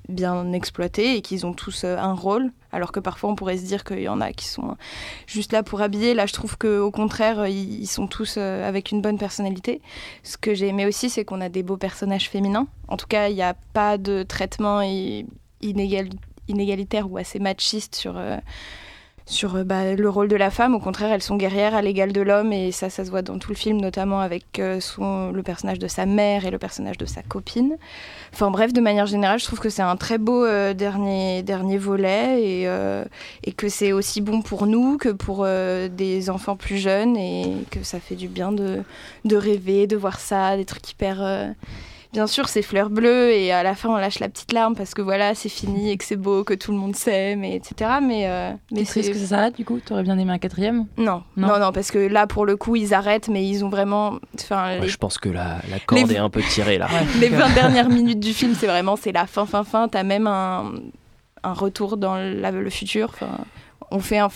bien 0.07 0.51
exploités 0.53 1.17
et 1.17 1.21
qu'ils 1.21 1.45
ont 1.45 1.53
tous 1.53 1.83
euh, 1.83 1.97
un 1.97 2.13
rôle 2.13 2.51
alors 2.71 2.93
que 2.93 3.01
parfois 3.01 3.29
on 3.29 3.35
pourrait 3.35 3.57
se 3.57 3.65
dire 3.65 3.83
qu'il 3.83 4.01
y 4.01 4.09
en 4.09 4.21
a 4.21 4.31
qui 4.31 4.45
sont 4.45 4.77
juste 5.27 5.51
là 5.51 5.61
pour 5.61 5.81
habiller 5.81 6.13
là 6.13 6.25
je 6.25 6.33
trouve 6.33 6.57
que 6.57 6.79
au 6.79 6.91
contraire 6.91 7.47
ils 7.47 7.85
sont 7.85 8.07
tous 8.07 8.37
avec 8.37 8.91
une 8.91 9.01
bonne 9.01 9.17
personnalité 9.17 9.81
ce 10.23 10.37
que 10.37 10.53
j'ai 10.53 10.67
aimé 10.67 10.85
aussi 10.85 11.09
c'est 11.09 11.23
qu'on 11.23 11.41
a 11.41 11.49
des 11.49 11.63
beaux 11.63 11.77
personnages 11.77 12.29
féminins 12.29 12.60
en 12.87 12.97
tout 12.97 13.07
cas 13.07 13.29
il 13.29 13.35
n'y 13.35 13.41
a 13.41 13.55
pas 13.73 13.97
de 13.97 14.23
traitement 14.23 14.81
inégalitaire 16.47 17.11
ou 17.11 17.17
assez 17.17 17.39
machiste 17.39 17.95
sur 17.95 18.17
euh, 18.17 18.37
sur 19.27 19.55
euh, 19.55 19.63
bah, 19.63 19.93
le 19.93 20.09
rôle 20.09 20.27
de 20.27 20.35
la 20.35 20.49
femme. 20.49 20.75
Au 20.75 20.79
contraire, 20.79 21.11
elles 21.11 21.21
sont 21.21 21.37
guerrières 21.37 21.75
à 21.75 21.81
l'égal 21.81 22.11
de 22.11 22.21
l'homme 22.21 22.51
et 22.51 22.71
ça, 22.71 22.89
ça 22.89 23.05
se 23.05 23.11
voit 23.11 23.21
dans 23.21 23.37
tout 23.37 23.49
le 23.49 23.55
film, 23.55 23.79
notamment 23.79 24.19
avec 24.19 24.59
euh, 24.59 24.79
le 25.31 25.43
personnage 25.43 25.79
de 25.79 25.87
sa 25.87 26.05
mère 26.05 26.45
et 26.45 26.51
le 26.51 26.57
personnage 26.57 26.97
de 26.97 27.05
sa 27.05 27.21
copine. 27.21 27.77
Enfin 28.33 28.51
bref, 28.51 28.73
de 28.73 28.81
manière 28.81 29.05
générale, 29.05 29.39
je 29.39 29.45
trouve 29.45 29.59
que 29.59 29.69
c'est 29.69 29.83
un 29.83 29.95
très 29.95 30.17
beau 30.17 30.45
dernier, 30.73 31.43
dernier 31.43 31.77
volet 31.77 32.65
et, 33.43 33.51
que 33.53 33.69
c'est 33.69 33.91
aussi 33.91 34.21
bon 34.21 34.41
pour 34.41 34.65
nous 34.65 34.97
que 34.97 35.09
pour 35.09 35.45
des 35.45 36.29
enfants 36.29 36.55
plus 36.55 36.77
jeunes 36.77 37.15
et 37.15 37.53
que 37.69 37.83
ça 37.83 37.99
fait 37.99 38.15
du 38.15 38.27
bien 38.27 38.51
de, 38.51 38.81
de 39.23 39.35
rêver, 39.35 39.85
de 39.85 39.95
voir 39.95 40.19
ça, 40.19 40.57
des 40.57 40.65
trucs 40.65 40.89
hyper... 40.89 41.53
Bien 42.13 42.27
sûr, 42.27 42.49
c'est 42.49 42.61
fleur 42.61 42.89
bleue 42.89 43.31
et 43.31 43.51
à 43.53 43.63
la 43.63 43.73
fin 43.73 43.87
on 43.89 43.95
lâche 43.95 44.19
la 44.19 44.27
petite 44.27 44.51
larme 44.51 44.75
parce 44.75 44.93
que 44.93 45.01
voilà, 45.01 45.33
c'est 45.33 45.47
fini 45.49 45.91
et 45.91 45.97
que 45.97 46.03
c'est 46.03 46.17
beau, 46.17 46.43
que 46.43 46.53
tout 46.53 46.71
le 46.73 46.77
monde 46.77 46.93
s'aime, 46.95 47.43
et 47.45 47.55
etc. 47.55 47.89
Mais, 48.01 48.27
euh, 48.27 48.51
mais 48.71 48.79
T'es 48.81 48.85
triste 48.85 49.13
que 49.13 49.17
ça 49.17 49.27
s'arrête 49.27 49.55
du 49.55 49.63
coup? 49.63 49.79
T'aurais 49.79 50.03
bien 50.03 50.17
aimé 50.17 50.33
un 50.33 50.37
quatrième? 50.37 50.87
Non, 50.97 51.23
Non? 51.37 51.47
non, 51.47 51.59
non, 51.59 51.71
parce 51.71 51.89
que 51.89 51.99
là 51.99 52.27
pour 52.27 52.45
le 52.45 52.57
coup 52.57 52.75
ils 52.75 52.93
arrêtent, 52.93 53.29
mais 53.29 53.47
ils 53.47 53.63
ont 53.63 53.69
vraiment. 53.69 54.15
Enfin, 54.39 54.79
Ouais, 54.79 54.87
je 54.89 54.97
pense 54.97 55.17
que 55.17 55.29
la, 55.29 55.59
la 55.69 55.79
corde 55.79 56.09
Les- 56.09 56.15
est 56.15 56.19
un 56.19 56.29
peu 56.29 56.41
tirée 56.41 56.77
là. 56.77 56.89
les 57.21 57.29
20 57.29 57.53
dernières 57.53 57.89
minutes 57.89 58.19
du 58.19 58.33
film, 58.33 58.55
c'est 58.59 58.67
vraiment 58.67 58.97
c'est 58.97 59.13
la 59.13 59.25
fin, 59.25 59.45
fin, 59.45 59.63
fin. 59.63 59.87
T'as 59.87 60.03
même 60.03 60.27
un, 60.27 60.73
un 61.43 61.53
retour 61.53 61.95
dans 61.95 62.15
la- 62.15 62.51
le 62.51 62.69
futur. 62.69 63.09
Enfin, 63.13 63.37
on 63.89 63.99
fait 63.99 64.17
un. 64.19 64.27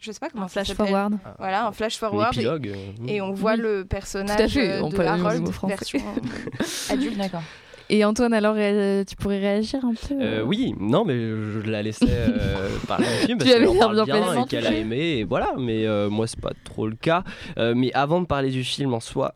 Je 0.00 0.12
sais 0.12 0.18
pas 0.20 0.30
comment 0.30 0.44
Un 0.44 0.48
ça 0.48 0.64
flash 0.64 0.68
s'appelle. 0.68 0.86
forward. 0.86 1.14
Voilà, 1.38 1.66
un 1.66 1.72
flash 1.72 1.96
forward. 1.98 2.34
et- 2.34 2.40
épilogue, 2.40 2.72
Et, 3.06 3.20
euh, 3.20 3.24
on 3.24 3.32
voit 3.32 3.54
Oui. 3.54 3.60
le 3.60 3.84
personnage 3.84 4.36
Tout 4.36 4.42
à 4.42 4.48
fait, 4.48 4.70
euh, 4.72 4.82
on 4.82 4.88
de 4.90 4.94
peut 4.96 5.06
aller 5.06 5.20
Harold, 5.22 5.48
version 5.66 5.98
euh, 6.00 6.62
adulte. 6.92 7.16
D'accord. 7.18 7.42
Et 7.90 8.04
Antoine, 8.04 8.34
alors, 8.34 8.54
euh, 8.58 9.02
tu 9.02 9.16
pourrais 9.16 9.38
réagir 9.38 9.82
un 9.84 9.94
peu 9.94 10.14
Euh, 10.20 10.42
oui, 10.42 10.74
non, 10.78 11.06
mais 11.06 11.14
je 11.18 11.60
la 11.70 11.82
laissais 11.82 12.04
euh, 12.06 12.68
parler 12.86 13.06
du 13.06 13.26
film 13.26 13.38
parce 13.38 13.50
qu'elle 13.50 13.78
parle 13.78 14.04
bien 14.04 14.42
et 14.42 14.46
qu'elle 14.46 14.66
a 14.66 14.72
aimé, 14.74 14.98
et 15.18 15.24
voilà. 15.24 15.52
Mais 15.58 15.86
euh, 15.86 16.10
moi, 16.10 16.26
c'est 16.26 16.38
pas 16.40 16.52
trop 16.64 16.86
le 16.86 16.96
cas. 16.96 17.24
Euh, 17.58 17.72
mais 17.74 17.90
avant 17.94 18.20
de 18.20 18.26
parler 18.26 18.50
du 18.50 18.62
film 18.62 18.92
en 18.92 19.00
soi, 19.00 19.34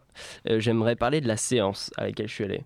euh, 0.50 0.60
j'aimerais 0.60 0.96
parler 0.96 1.22
de 1.22 1.28
la 1.28 1.38
séance 1.38 1.90
à 1.96 2.04
laquelle 2.04 2.28
je 2.28 2.34
suis 2.34 2.44
allé. 2.44 2.60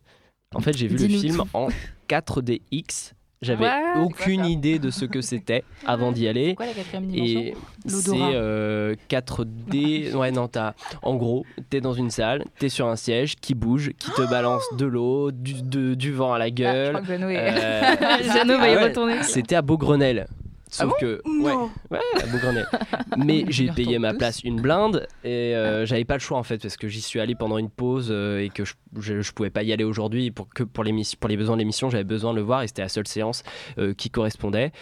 En 0.57 0.61
fait, 0.61 0.76
j'ai 0.76 0.88
vu 0.88 0.97
le 0.97 1.09
film 1.09 1.36
tout. 1.36 1.49
en 1.55 1.68
4DX. 2.09 3.12
J'avais 3.43 3.68
aucune 4.01 4.47
idée 4.47 4.78
de 4.78 4.91
ce 4.91 5.05
que 5.05 5.20
c'était 5.20 5.62
avant 5.87 6.11
d'y 6.11 6.26
aller. 6.26 6.55
Quoi 6.55 6.66
la 6.66 6.72
quatrième 6.72 7.07
dimension? 7.07 7.41
Et 7.41 7.55
c'est 7.87 8.09
L'odorat. 8.09 8.30
euh, 8.32 8.95
4D. 9.11 10.14
Ouais, 10.16 10.30
non, 10.30 10.49
t'as. 10.49 10.72
En 11.03 11.16
gros, 11.16 11.45
t'es 11.68 11.80
dans 11.82 11.93
une 11.93 12.11
salle, 12.11 12.45
t'es 12.59 12.68
sur 12.70 12.87
un 12.89 12.97
siège 12.97 13.37
qui 13.37 13.55
bouge, 13.55 13.91
qui 13.99 14.11
te 14.12 14.22
balance 14.30 14.64
de 14.78 14.87
l'eau, 14.87 15.30
du, 15.32 15.61
de- 15.62 15.95
du 15.95 16.12
vent 16.12 16.32
à 16.32 16.39
la 16.39 16.47
Ah, 16.47 16.51
gueule. 16.51 16.89
crois 16.89 17.01
que 17.03 17.07
Jeannot 17.09 17.28
est- 17.28 17.37
Euh, 17.39 17.82
Jeannot 18.32 18.59
va 18.59 18.68
y 18.70 18.74
ah 18.76 18.84
retourner. 18.84 19.22
C'était 19.22 19.55
à 19.57 19.62
Beaugrenelle. 19.62 20.26
Sauf 20.69 20.93
Ah 20.95 21.01
que. 21.01 21.23
Ouais, 21.25 21.55
ouais, 21.91 22.01
à. 22.23 22.67
Mais 23.17 23.45
j'ai 23.49 23.69
payé 23.69 23.99
ma 23.99 24.14
place 24.14 24.43
une 24.43 24.61
blinde 24.61 25.07
et 25.25 25.55
euh, 25.55 25.87
j'avais 25.87 26.05
pas 26.05 26.14
le 26.14 26.21
choix 26.21 26.39
en 26.39 26.43
fait 26.43 26.59
parce 26.61 26.77
que 26.77 26.89
j'y 26.89 27.01
suis 27.01 27.21
allé 27.21 27.35
pendant 27.35 27.59
une 27.59 27.71
pause 27.71 28.09
euh, 28.11 28.41
et 28.41 28.49
que 28.51 28.64
je, 28.64 28.75
je, 28.99 29.21
je 29.21 29.33
pouvais 29.33 29.51
pas 29.51 29.62
y 29.62 29.73
aller 29.73 29.85
aujourd'hui 29.85 30.31
pour 30.31 30.49
que 30.49 30.64
pour, 30.64 30.85
pour 31.21 31.29
les 31.29 31.37
besoins 31.37 31.57
de 31.57 31.61
l'émission 31.61 31.89
j'avais 31.89 32.05
besoin 32.05 32.33
de 32.33 32.37
le 32.37 32.43
voir 32.43 32.62
et 32.62 32.67
c'était 32.67 32.83
la 32.83 32.89
seule 32.89 33.07
séance 33.07 33.43
euh, 33.79 33.95
qui 33.95 34.11
correspondait. 34.11 34.73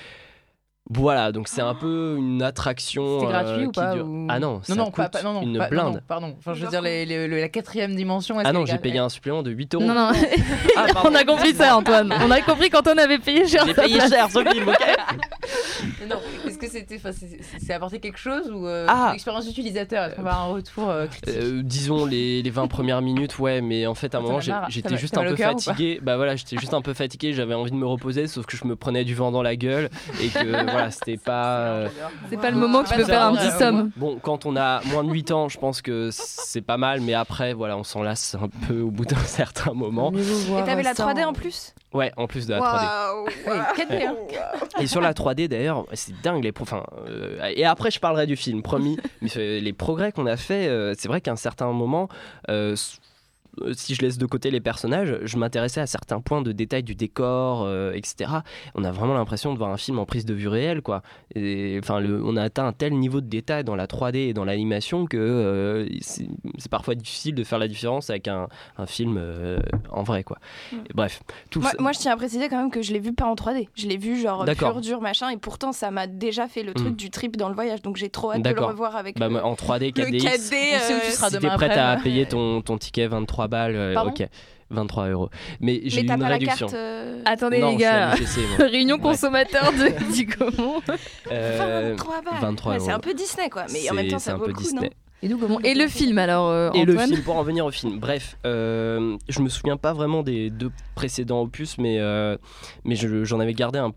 Voilà, 0.91 1.33
donc 1.33 1.49
c'est 1.49 1.63
un 1.63 1.75
peu 1.75 2.15
une 2.19 2.43
attraction. 2.43 3.21
C'était 3.21 3.33
gratuit 3.33 3.63
euh, 3.65 3.67
ou 3.67 3.71
qui 3.71 3.81
pas 3.81 3.95
dure- 3.95 4.07
ou- 4.07 4.27
Ah 4.29 4.39
non, 4.39 4.61
ça 4.63 4.75
non, 4.75 4.85
non, 4.85 4.91
coûte 4.91 5.11
pas- 5.11 5.23
non, 5.23 5.33
non, 5.33 5.43
une 5.43 5.57
pas- 5.57 5.69
blinde. 5.69 5.95
non, 5.95 6.01
pardon. 6.07 6.35
Enfin, 6.39 6.53
je 6.53 6.63
veux 6.63 6.71
dire, 6.71 6.83
les- 6.83 7.07
les- 7.07 7.27
le- 7.27 7.41
la 7.41 7.49
quatrième 7.49 7.97
dimension. 7.97 8.37
Ah 8.45 8.53
non, 8.53 8.67
j'ai 8.67 8.77
payé 8.77 8.99
un 8.99 9.09
supplément 9.09 9.43
de 9.43 9.51
8 9.51 9.75
euros. 9.75 9.83
Non, 9.85 9.95
non, 9.95 10.11
Ah, 10.77 10.87
on 11.07 11.15
a 11.15 11.25
compris 11.25 11.55
ça, 11.55 11.77
Antoine. 11.77 12.13
On 12.23 12.31
a 12.31 12.41
compris 12.43 12.69
qu'Antoine 12.69 12.99
avait 12.99 13.19
payé 13.19 13.47
cher. 13.49 13.65
J'ai 13.67 13.73
payé 13.73 13.99
cher 14.01 14.29
ce 14.31 14.45
film, 14.45 14.69
ok 14.69 14.75
Non, 16.09 16.17
est-ce 16.47 16.59
que 16.59 16.69
c'était, 16.69 16.97
enfin, 16.97 17.11
c'est- 17.13 17.73
apporté 17.73 17.99
quelque 17.99 18.19
chose 18.19 18.51
ou 18.53 18.67
euh, 18.67 18.85
Ah. 18.89 19.09
l'expérience 19.13 19.49
utilisateur 19.49 20.05
Est-ce 20.05 20.17
qu'on 20.17 20.23
va 20.23 20.33
avoir 20.33 20.51
un 20.51 20.53
retour 20.53 20.91
euh, 20.91 21.07
critique 21.07 21.29
Euh, 21.35 21.63
disons 21.65 22.05
les, 22.05 22.43
les 22.43 22.51
20 22.51 22.67
premières 22.69 23.01
minutes, 23.01 23.39
ouais, 23.39 23.61
mais 23.63 23.87
en 23.87 23.95
fait 23.95 24.15
à 24.15 24.19
un 24.19 24.21
moment 24.21 24.39
j'étais 24.69 24.97
juste 24.99 25.17
un 25.17 25.25
peu 25.25 25.33
ou 25.33 25.37
fatigué. 25.37 25.99
Bah 26.03 26.17
voilà, 26.17 26.37
j'étais 26.37 26.57
juste 26.59 26.75
un 26.75 26.83
peu 26.83 26.93
fatigué, 26.95 27.33
j'avais 27.33 27.55
envie 27.55 27.71
de 27.71 27.77
me 27.77 27.87
reposer, 27.87 28.27
sauf 28.27 28.45
que 28.47 28.57
je 28.57 28.65
me 28.67 28.77
prenais 28.77 29.05
du 29.05 29.15
vent 29.15 29.31
dans 29.33 29.43
la 29.43 29.57
gueule 29.57 29.89
et 30.23 30.29
que 30.29 30.39
voilà, 30.75 30.91
c'était 30.91 31.17
pas. 31.17 31.59
euh, 31.59 31.89
C'est 32.31 32.37
pas 32.41 32.51
le 32.51 32.57
moment 32.57 32.83
que 32.83 32.89
tu 32.89 32.95
peux 32.97 33.05
faire 33.05 33.25
un 33.25 33.35
petit 33.35 33.51
somme. 33.59 33.91
Bon, 33.97 34.19
quand 34.21 34.47
on 34.47 34.57
a 34.57 34.81
moins 34.87 35.05
de 35.05 35.11
8 35.11 35.31
ans, 35.31 35.49
je 35.49 35.59
pense 35.59 35.81
que 35.83 36.11
c'est 36.13 36.61
pas 36.63 36.77
mal, 36.77 37.01
mais 37.01 37.15
après, 37.15 37.53
voilà, 37.55 37.77
on 37.77 37.85
s'en 37.85 38.03
lasse 38.03 38.37
un 38.41 38.49
peu 38.67 38.81
au 38.81 38.91
bout 38.91 39.05
d'un 39.05 39.17
certain 39.25 39.73
moment. 39.73 40.13
Et 40.13 40.65
t'avais 40.65 40.83
la 40.83 40.93
3D 40.95 41.25
en 41.25 41.33
plus? 41.33 41.75
Ouais, 41.93 42.11
en 42.17 42.27
plus 42.27 42.47
de 42.49 42.55
la 42.55 42.61
3D. 42.61 42.85
Waouh 42.85 43.25
Ouais. 43.47 44.09
Et 44.81 44.87
sur 44.87 45.01
la 45.01 45.13
3D 45.13 45.49
d'ailleurs, 45.49 45.85
c'est 45.93 46.21
dingue 46.23 46.43
les 46.43 46.53
pro- 46.53 46.63
enfin, 46.65 46.83
euh, 47.09 47.53
et 47.55 47.65
après 47.65 47.91
je 47.91 48.01
parlerai 48.01 48.27
du 48.27 48.37
film, 48.37 48.63
promis. 48.63 48.99
mais 49.23 49.29
euh, 49.37 49.61
les 49.61 49.73
progrès 49.73 50.11
qu'on 50.13 50.27
a 50.27 50.37
fait, 50.37 50.67
euh, 50.67 50.95
c'est 50.99 51.09
vrai 51.09 51.21
qu'à 51.21 51.31
un 51.33 51.37
certain 51.37 51.71
moment, 51.71 52.09
euh, 52.51 52.75
si 53.73 53.95
je 53.95 54.03
laisse 54.03 54.19
de 54.19 54.27
côté 54.27 54.51
les 54.51 54.61
personnages, 54.61 55.19
je 55.23 55.37
m'intéressais 55.37 55.81
à 55.81 55.87
certains 55.87 56.21
points 56.21 56.43
de 56.43 56.53
détail 56.53 56.83
du 56.83 56.95
décor, 56.95 57.63
euh, 57.65 57.93
etc. 57.93 58.31
On 58.75 58.85
a 58.85 58.91
vraiment 58.93 59.15
l'impression 59.15 59.53
de 59.53 59.59
voir 59.59 59.71
un 59.71 59.77
film 59.77 59.99
en 59.99 60.07
prise 60.07 60.25
de 60.25 60.35
vue 60.35 60.49
réelle, 60.49 60.83
quoi. 60.83 61.03
Et, 61.35 61.79
enfin, 61.83 62.01
le- 62.01 62.23
on 62.25 62.37
a 62.37 62.43
atteint 62.43 62.67
un 62.67 62.73
tel 62.73 62.95
niveau 62.95 63.21
de 63.21 63.27
détail 63.27 63.65
dans 63.65 63.77
la 63.77 63.87
3D 63.87 64.17
et 64.29 64.33
dans 64.35 64.45
l'animation 64.45 65.07
que 65.07 65.17
euh, 65.17 65.87
c'est 66.01 66.27
parfois 66.71 66.95
difficile 66.95 67.35
de 67.35 67.45
faire 67.45 67.59
la 67.59 67.69
différence 67.69 68.11
avec 68.11 68.29
un, 68.29 68.49
un 68.79 68.87
film 68.87 69.17
euh, 69.19 69.59
en 69.91 70.03
vrai, 70.03 70.25
quoi. 70.25 70.39
Et 70.73 70.93
bref, 70.95 71.23
tout 71.51 71.61
moi, 71.61 71.71
ça- 71.71 71.77
moi, 71.81 71.93
je 71.93 71.99
tiens 71.99 72.13
à 72.13 72.17
préciser 72.17 72.49
quand 72.49 72.59
même 72.59 72.71
que 72.71 72.83
je 72.83 72.93
l'ai 72.93 73.01
vu 73.01 73.13
pas 73.13 73.27
en 73.27 73.35
3D. 73.35 73.69
Je 73.75 73.87
l'ai 73.87 73.97
vu 73.97 74.21
genre 74.21 74.45
D'accord. 74.45 74.73
pur 74.73 74.81
dur 74.81 75.01
machin 75.01 75.31
et 75.31 75.37
pourtant 75.37 75.73
ça 75.73 75.91
m'a 75.91 76.07
déjà 76.07 76.49
fait 76.49 76.63
le 76.63 76.73
truc 76.75 76.89
Hmm. 76.93 76.97
du 76.97 77.11
trip 77.11 77.37
dans 77.37 77.49
le 77.49 77.55
voyage 77.55 77.81
donc 77.83 77.97
j'ai 77.97 78.11
trop 78.11 78.33
hâte 78.33 78.43
de 78.43 78.51
le 78.51 78.61
revoir 78.63 78.97
avec 78.97 79.19
Bah, 79.19 79.29
le, 79.29 79.43
en 79.43 79.55
3D, 79.55 79.93
le 79.97 80.05
4DX. 80.05 80.19
4D. 80.19 80.27
On 80.27 80.39
sait 80.39 80.95
où 80.95 80.99
tu 81.01 81.07
euh, 81.07 81.11
seras 81.11 81.27
si 81.29 81.33
t'es 81.35 81.41
demain 81.41 81.55
prête 81.57 81.73
à 81.73 81.97
payer 81.97 82.27
ton, 82.27 82.61
ton 82.63 82.77
ticket 82.79 83.07
23 83.07 83.44
balles, 83.49 83.77
euh, 83.77 83.95
Pardon 83.95 84.11
ok. 84.11 84.27
23 84.71 85.09
euros. 85.11 85.29
Mais 85.61 85.83
j'ai 85.85 86.03
eu 86.03 86.07
t'as 86.07 86.15
une 86.15 86.21
pas 86.21 86.29
la 86.31 86.35
réduction. 86.35 86.67
carte. 86.67 86.75
euh, 86.79 87.21
Attendez 87.27 87.61
Non, 87.61 87.71
les 87.73 87.77
gars, 87.77 88.15
réunion 88.59 88.99
consommateur 88.99 89.73
de 89.73 90.13
dit 90.13 90.27
comment 90.27 90.81
Euh, 91.31 91.95
23 91.97 92.23
balles. 92.23 92.41
23 92.41 92.73
Ouais, 92.73 92.81
c'est 92.81 92.91
un 92.91 92.99
peu 92.99 93.15
Disney 93.15 93.49
quoi, 93.51 93.67
mais 93.73 93.89
en 93.91 93.95
même 93.95 94.09
temps 94.09 94.19
c'est 94.19 94.31
ça 94.31 94.33
un 94.35 94.37
vaut 94.39 94.45
peu 94.45 94.51
le 94.51 94.55
coup, 94.57 94.63
Disney. 94.63 94.91
Et 95.23 95.29
nous 95.29 95.39
comment 95.39 95.61
Et 95.61 95.75
le 95.75 95.87
film 95.89 96.19
alors 96.19 96.49
euh, 96.51 96.71
Et 96.73 96.85
le 96.85 96.99
film, 96.99 97.23
pour 97.23 97.37
en 97.37 97.43
venir 97.43 97.65
au 97.65 97.71
film. 97.71 97.99
Bref, 97.99 98.37
euh, 98.47 99.17
je 99.29 99.41
me 99.41 99.49
souviens 99.49 99.77
pas 99.77 99.93
vraiment 99.93 100.23
des 100.23 100.51
deux 100.51 100.71
précédents 100.95 101.43
opus, 101.43 101.79
mais, 101.79 101.99
euh, 102.01 102.37
mais 102.85 102.95
je- 102.97 103.25
j'en 103.25 103.41
avais 103.41 103.55
gardé 103.55 103.79
un 103.79 103.93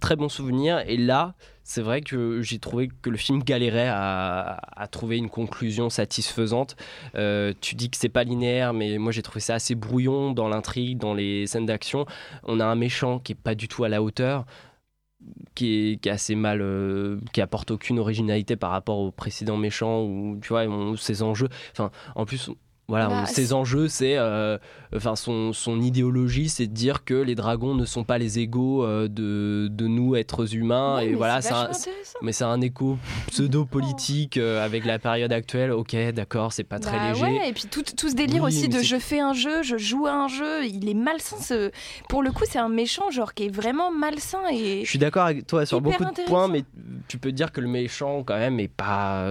très 0.00 0.16
bon 0.16 0.28
souvenir. 0.28 0.82
Et 0.86 0.96
là, 0.98 1.34
c'est 1.70 1.82
vrai 1.82 2.00
que 2.00 2.42
j'ai 2.42 2.58
trouvé 2.58 2.88
que 2.88 3.10
le 3.10 3.16
film 3.16 3.44
galérait 3.44 3.88
à, 3.88 4.88
trouver 4.90 5.18
une 5.18 5.30
conclusion 5.30 5.88
satisfaisante. 5.88 6.74
Euh, 7.14 7.54
tu 7.60 7.76
dis 7.76 7.88
que 7.90 7.96
c'est 7.96 8.08
pas 8.08 8.24
linéaire, 8.24 8.72
mais 8.72 8.98
moi 8.98 9.12
j'ai 9.12 9.22
trouvé 9.22 9.38
ça 9.38 9.54
assez 9.54 9.76
brouillon 9.76 10.32
dans 10.32 10.48
l'intrigue, 10.48 10.98
dans 10.98 11.14
les 11.14 11.46
scènes 11.46 11.66
d'action. 11.66 12.06
On 12.42 12.58
a 12.58 12.66
un 12.66 12.74
méchant 12.74 13.20
qui 13.20 13.32
est 13.32 13.40
pas 13.40 13.54
du 13.54 13.68
tout 13.68 13.84
à 13.84 13.88
la 13.88 14.02
hauteur. 14.02 14.46
Qui 15.54 15.98
est, 16.02 16.06
assez 16.06 16.34
mal, 16.34 16.60
euh, 16.62 17.18
qui 17.34 17.42
apporte 17.42 17.70
aucune 17.70 17.98
originalité 17.98 18.56
par 18.56 18.70
rapport 18.70 18.98
aux 18.98 19.10
précédents 19.10 19.58
méchants 19.58 20.02
ou 20.02 20.38
tu 20.40 20.48
vois 20.48 20.64
ses 20.96 21.22
enjeux. 21.22 21.50
En 22.14 22.24
plus, 22.24 22.50
voilà, 22.90 23.08
Bah, 23.08 23.26
ses 23.26 23.52
enjeux, 23.54 23.88
c'est, 23.88 24.16
euh, 24.18 24.58
enfin, 24.94 25.16
son, 25.16 25.52
son 25.54 25.80
idéologie, 25.80 26.48
c'est 26.50 26.66
de 26.66 26.74
dire 26.74 27.04
que 27.04 27.14
les 27.14 27.34
dragons 27.34 27.74
ne 27.74 27.84
sont 27.86 28.04
pas 28.04 28.18
les 28.18 28.38
égaux 28.38 28.84
euh, 28.84 29.08
de, 29.08 29.68
de 29.70 29.86
nous 29.86 30.14
êtres 30.16 30.54
humains 30.54 30.96
Ouais, 30.96 31.06
et 31.06 31.08
mais 31.10 31.14
voilà, 31.14 31.40
c'est 31.40 31.54
un- 31.54 31.70
mais 32.20 32.32
c'est 32.32 32.44
un 32.44 32.60
écho 32.60 32.98
pseudo-politique 33.28 34.36
euh, 34.36 34.64
avec 34.64 34.84
la 34.84 34.98
période 34.98 35.32
actuelle. 35.32 35.72
Ok, 35.72 35.94
d'accord, 36.14 36.52
c'est 36.52 36.64
pas 36.64 36.78
très 36.78 36.98
Bah 36.98 37.08
léger. 37.12 37.22
ouais, 37.22 37.48
et 37.48 37.52
puis 37.52 37.64
tout, 37.70 37.82
tout 37.82 38.08
ce 38.08 38.14
délire 38.14 38.42
Oui, 38.42 38.48
aussi 38.48 38.68
de 38.68 38.80
je 38.82 38.96
fais 38.98 39.20
un 39.20 39.32
jeu, 39.32 39.62
je 39.62 39.76
joue 39.78 40.06
à 40.06 40.12
un 40.12 40.28
jeu, 40.28 40.64
il 40.66 40.88
est 40.88 40.94
malsain. 40.94 41.36
Ce... 41.40 41.70
Pour 42.08 42.22
le 42.22 42.30
coup, 42.32 42.44
c'est 42.48 42.58
un 42.58 42.68
méchant 42.68 43.10
genre 43.10 43.34
qui 43.34 43.44
est 43.44 43.54
vraiment 43.54 43.90
malsain 43.92 44.40
et 44.52 44.82
Je 44.84 44.88
suis 44.90 44.98
d'accord 44.98 45.24
avec 45.26 45.46
toi 45.46 45.64
sur 45.66 45.80
beaucoup 45.80 46.04
de 46.04 46.24
points, 46.26 46.48
mais 46.48 46.64
tu 47.08 47.18
peux 47.18 47.32
dire 47.32 47.52
que 47.52 47.60
le 47.60 47.68
méchant 47.68 48.22
quand 48.24 48.36
même 48.38 48.60
est 48.60 48.68
pas 48.68 49.26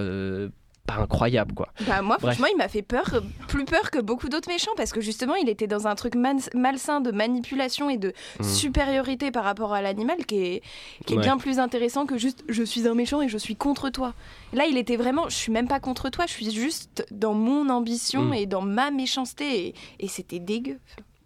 pas 0.96 1.00
incroyable 1.02 1.54
quoi. 1.54 1.68
Bah 1.86 2.02
moi 2.02 2.16
Bref. 2.20 2.34
franchement 2.36 2.48
il 2.52 2.56
m'a 2.58 2.68
fait 2.68 2.82
peur, 2.82 3.22
plus 3.48 3.64
peur 3.64 3.90
que 3.90 3.98
beaucoup 4.00 4.28
d'autres 4.28 4.48
méchants 4.48 4.72
parce 4.76 4.92
que 4.92 5.00
justement 5.00 5.34
il 5.34 5.48
était 5.48 5.66
dans 5.66 5.86
un 5.86 5.94
truc 5.94 6.14
malsain 6.54 7.00
de 7.00 7.10
manipulation 7.10 7.90
et 7.90 7.96
de 7.96 8.12
Mhm. 8.40 8.44
supériorité 8.46 9.30
par 9.30 9.44
rapport 9.44 9.72
à 9.72 9.82
l'animal 9.82 10.24
qui 10.26 10.36
est, 10.42 10.62
qui 11.06 11.14
est 11.14 11.16
Ouais. 11.16 11.22
bien 11.22 11.38
plus 11.38 11.58
intéressant 11.58 12.06
que 12.06 12.18
juste 12.18 12.44
je 12.48 12.62
suis 12.62 12.86
un 12.88 12.94
méchant 12.94 13.20
et 13.22 13.28
je 13.28 13.38
suis 13.38 13.56
contre 13.56 13.90
toi. 13.90 14.14
Là 14.52 14.64
il 14.66 14.76
était 14.78 14.96
vraiment 14.96 15.28
je 15.28 15.34
suis 15.36 15.52
même 15.52 15.68
pas 15.68 15.80
contre 15.80 16.08
toi, 16.10 16.26
je 16.26 16.32
suis 16.32 16.50
juste 16.50 17.06
dans 17.10 17.34
mon 17.34 17.68
ambition 17.68 18.22
Mhm. 18.22 18.34
et 18.34 18.46
dans 18.46 18.62
ma 18.62 18.90
méchanceté 18.90 19.66
et, 19.68 19.74
et 20.00 20.08
c'était 20.08 20.38
dégueu. 20.40 20.78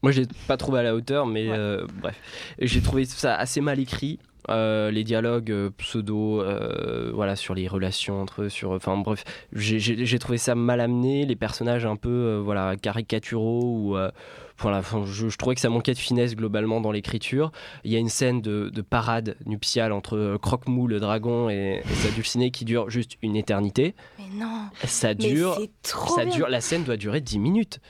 Moi, 0.02 0.12
je 0.12 0.20
l'ai 0.20 0.28
pas 0.46 0.58
trouvé 0.58 0.80
à 0.80 0.82
la 0.82 0.94
hauteur, 0.94 1.24
mais 1.26 1.46
euh, 1.48 1.86
bref. 2.02 2.14
J'ai 2.58 2.82
trouvé 2.82 3.06
ça 3.06 3.34
assez 3.36 3.62
mal 3.62 3.78
écrit. 3.80 4.18
Euh, 4.50 4.90
les 4.90 5.04
dialogues 5.04 5.50
euh, 5.50 5.70
pseudo, 5.78 6.40
euh, 6.42 7.10
voilà, 7.14 7.34
sur 7.36 7.54
les 7.54 7.66
relations 7.68 8.20
entre 8.20 8.42
eux, 8.42 8.48
sur, 8.48 8.72
enfin 8.72 8.96
bref, 8.98 9.24
j'ai- 9.52 10.18
trouvé 10.18 10.38
ça 10.38 10.54
mal 10.54 10.80
amené, 10.80 11.24
les 11.26 11.36
personnages 11.36 11.86
un 11.86 11.96
peu, 11.96 12.36
voilà, 12.44 12.76
caricaturaux 12.76 13.62
ou, 13.64 13.96
voilà, 14.58 14.82
je, 15.06 15.28
je 15.28 15.36
trouvais 15.36 15.54
que 15.54 15.60
ça 15.60 15.68
manquait 15.68 15.94
de 15.94 15.98
finesse 15.98 16.36
globalement 16.36 16.80
dans 16.80 16.92
l'écriture. 16.92 17.50
Il 17.84 17.90
y 17.90 17.96
a 17.96 17.98
une 17.98 18.08
scène 18.08 18.40
de, 18.40 18.70
de 18.72 18.82
parade 18.82 19.36
nuptiale 19.46 19.92
entre 19.92 20.38
Croque-Mou, 20.40 20.86
le 20.86 21.00
dragon, 21.00 21.48
et, 21.50 21.82
et 21.84 21.94
sa 21.94 22.10
dulcinée 22.10 22.50
qui 22.50 22.64
dure 22.64 22.88
juste 22.90 23.16
une 23.22 23.36
éternité. 23.36 23.94
Mais 24.18 24.24
non. 24.44 24.66
Ça 24.84 25.14
dure, 25.14 25.58
trop 25.82 26.14
ça 26.14 26.24
bien. 26.24 26.34
dure, 26.34 26.48
la 26.48 26.60
scène 26.60 26.84
doit 26.84 26.96
durer 26.96 27.20
10 27.20 27.38
minutes. 27.38 27.80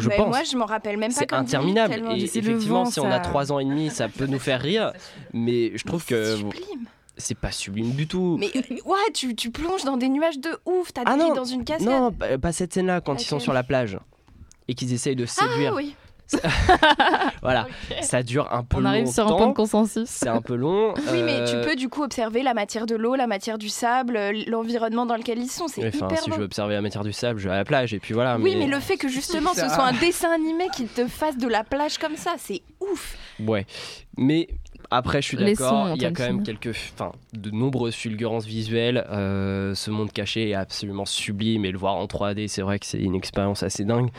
Je 0.00 0.08
Mais 0.08 0.16
pense. 0.16 0.28
Moi 0.28 0.42
je 0.44 0.56
m'en 0.56 0.66
rappelle 0.66 0.96
même 0.96 1.12
pas 1.12 1.18
C'est 1.18 1.32
interminable. 1.32 1.94
Et 2.16 2.24
effectivement, 2.24 2.84
vent, 2.84 2.90
si 2.90 3.00
on 3.00 3.10
a 3.10 3.20
3 3.20 3.52
ans 3.52 3.58
et 3.58 3.64
demi, 3.64 3.90
ça 3.90 4.08
peut 4.08 4.26
nous 4.26 4.38
faire 4.38 4.60
rire. 4.60 4.92
Mais 5.32 5.72
je 5.76 5.84
trouve 5.84 6.04
que 6.04 6.36
sublime. 6.36 6.86
c'est 7.16 7.36
pas 7.38 7.52
sublime 7.52 7.92
du 7.92 8.06
tout. 8.06 8.36
Mais 8.40 8.50
euh, 8.56 8.60
ouais, 8.84 9.12
tu, 9.14 9.34
tu 9.34 9.50
plonges 9.50 9.84
dans 9.84 9.96
des 9.96 10.08
nuages 10.08 10.38
de 10.38 10.50
ouf, 10.66 10.92
t'as 10.92 11.02
Ah 11.06 11.16
dans 11.16 11.44
une 11.44 11.64
cascade. 11.64 11.86
non, 11.86 12.12
pas, 12.12 12.52
cette 12.52 12.72
scène-là 12.74 13.00
quand 13.00 13.20
ils 13.20 13.26
sont 13.26 13.40
sur 13.40 13.52
la 13.52 13.62
plage 13.62 13.98
et 14.68 14.74
qu'ils 14.74 14.92
essayent 14.92 15.16
de 15.16 15.24
ah 15.24 15.26
séduire. 15.26 15.74
oui. 15.74 15.94
Voilà, 17.42 17.66
ça 18.02 18.22
dure 18.22 18.52
un 18.52 18.62
peu 18.62 18.78
On 18.78 18.84
arrive 18.84 19.06
sur 19.06 19.24
un 19.24 19.28
point 19.28 19.36
de 19.36 19.40
longtemps. 19.42 19.52
consensus. 19.54 20.08
C'est 20.08 20.28
un 20.28 20.42
peu 20.42 20.54
long. 20.54 20.92
Oui, 21.10 21.22
mais 21.24 21.44
tu 21.44 21.54
euh, 21.56 21.64
peux 21.64 21.74
du 21.76 21.88
coup 21.88 22.02
observer 22.02 22.42
la 22.42 22.52
matière 22.54 22.86
de 22.86 22.94
l'eau, 22.96 23.14
la 23.14 23.26
matière 23.26 23.56
du 23.58 23.68
sable, 23.68 24.16
euh, 24.16 24.32
l'environnement 24.46 25.06
dans 25.06 25.16
lequel 25.16 25.38
ils 25.38 25.50
sont. 25.50 25.66
C'est 25.68 25.86
Enfin, 25.88 26.06
hyper 26.06 26.18
si 26.22 26.30
beau. 26.30 26.34
je 26.36 26.40
veux 26.40 26.46
observer 26.46 26.74
la 26.74 26.82
matière 26.82 27.02
du 27.04 27.12
sable, 27.12 27.38
je 27.40 27.48
vais 27.48 27.54
à 27.54 27.58
la 27.58 27.64
plage 27.64 27.94
et 27.94 27.98
puis 27.98 28.12
voilà. 28.14 28.36
Oui, 28.38 28.56
mais 28.56 28.66
le 28.66 28.78
fait 28.80 28.96
que 28.96 29.08
justement 29.08 29.54
ce 29.54 29.68
soit 29.68 29.84
un 29.86 29.92
dessin 29.92 30.30
animé 30.30 30.68
qui 30.74 30.84
te 30.86 31.06
fasse 31.06 31.36
de 31.38 31.48
la 31.48 31.64
plage 31.64 31.98
comme 31.98 32.16
ça, 32.16 32.34
c'est 32.38 32.62
ouf. 32.80 33.16
Ouais, 33.40 33.66
mais 34.18 34.48
après, 34.90 35.22
je 35.22 35.28
suis 35.28 35.36
d'accord, 35.36 35.90
il 35.94 36.02
y 36.02 36.06
a 36.06 36.10
quand 36.10 36.24
même 36.24 36.42
quelques, 36.42 36.74
enfin, 36.94 37.12
de 37.32 37.50
nombreuses 37.50 37.94
fulgurances 37.94 38.46
visuelles. 38.46 39.04
Euh, 39.10 39.74
ce 39.74 39.90
monde 39.90 40.12
caché 40.12 40.50
est 40.50 40.54
absolument 40.54 41.04
sublime 41.04 41.64
et 41.64 41.70
le 41.70 41.78
voir 41.78 41.96
en 41.96 42.06
3D, 42.06 42.48
c'est 42.48 42.62
vrai 42.62 42.78
que 42.78 42.86
c'est 42.86 43.00
une 43.00 43.14
expérience 43.14 43.62
assez 43.62 43.84
dingue. 43.84 44.10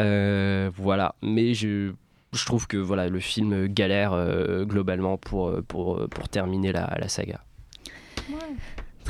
Euh, 0.00 0.70
voilà, 0.76 1.14
mais 1.22 1.54
je, 1.54 1.92
je 2.32 2.44
trouve 2.44 2.66
que 2.66 2.76
voilà, 2.76 3.08
le 3.08 3.20
film 3.20 3.66
galère 3.68 4.12
euh, 4.12 4.64
globalement 4.64 5.16
pour, 5.16 5.52
pour, 5.68 6.08
pour 6.08 6.28
terminer 6.28 6.72
la, 6.72 6.92
la 6.98 7.08
saga. 7.08 7.40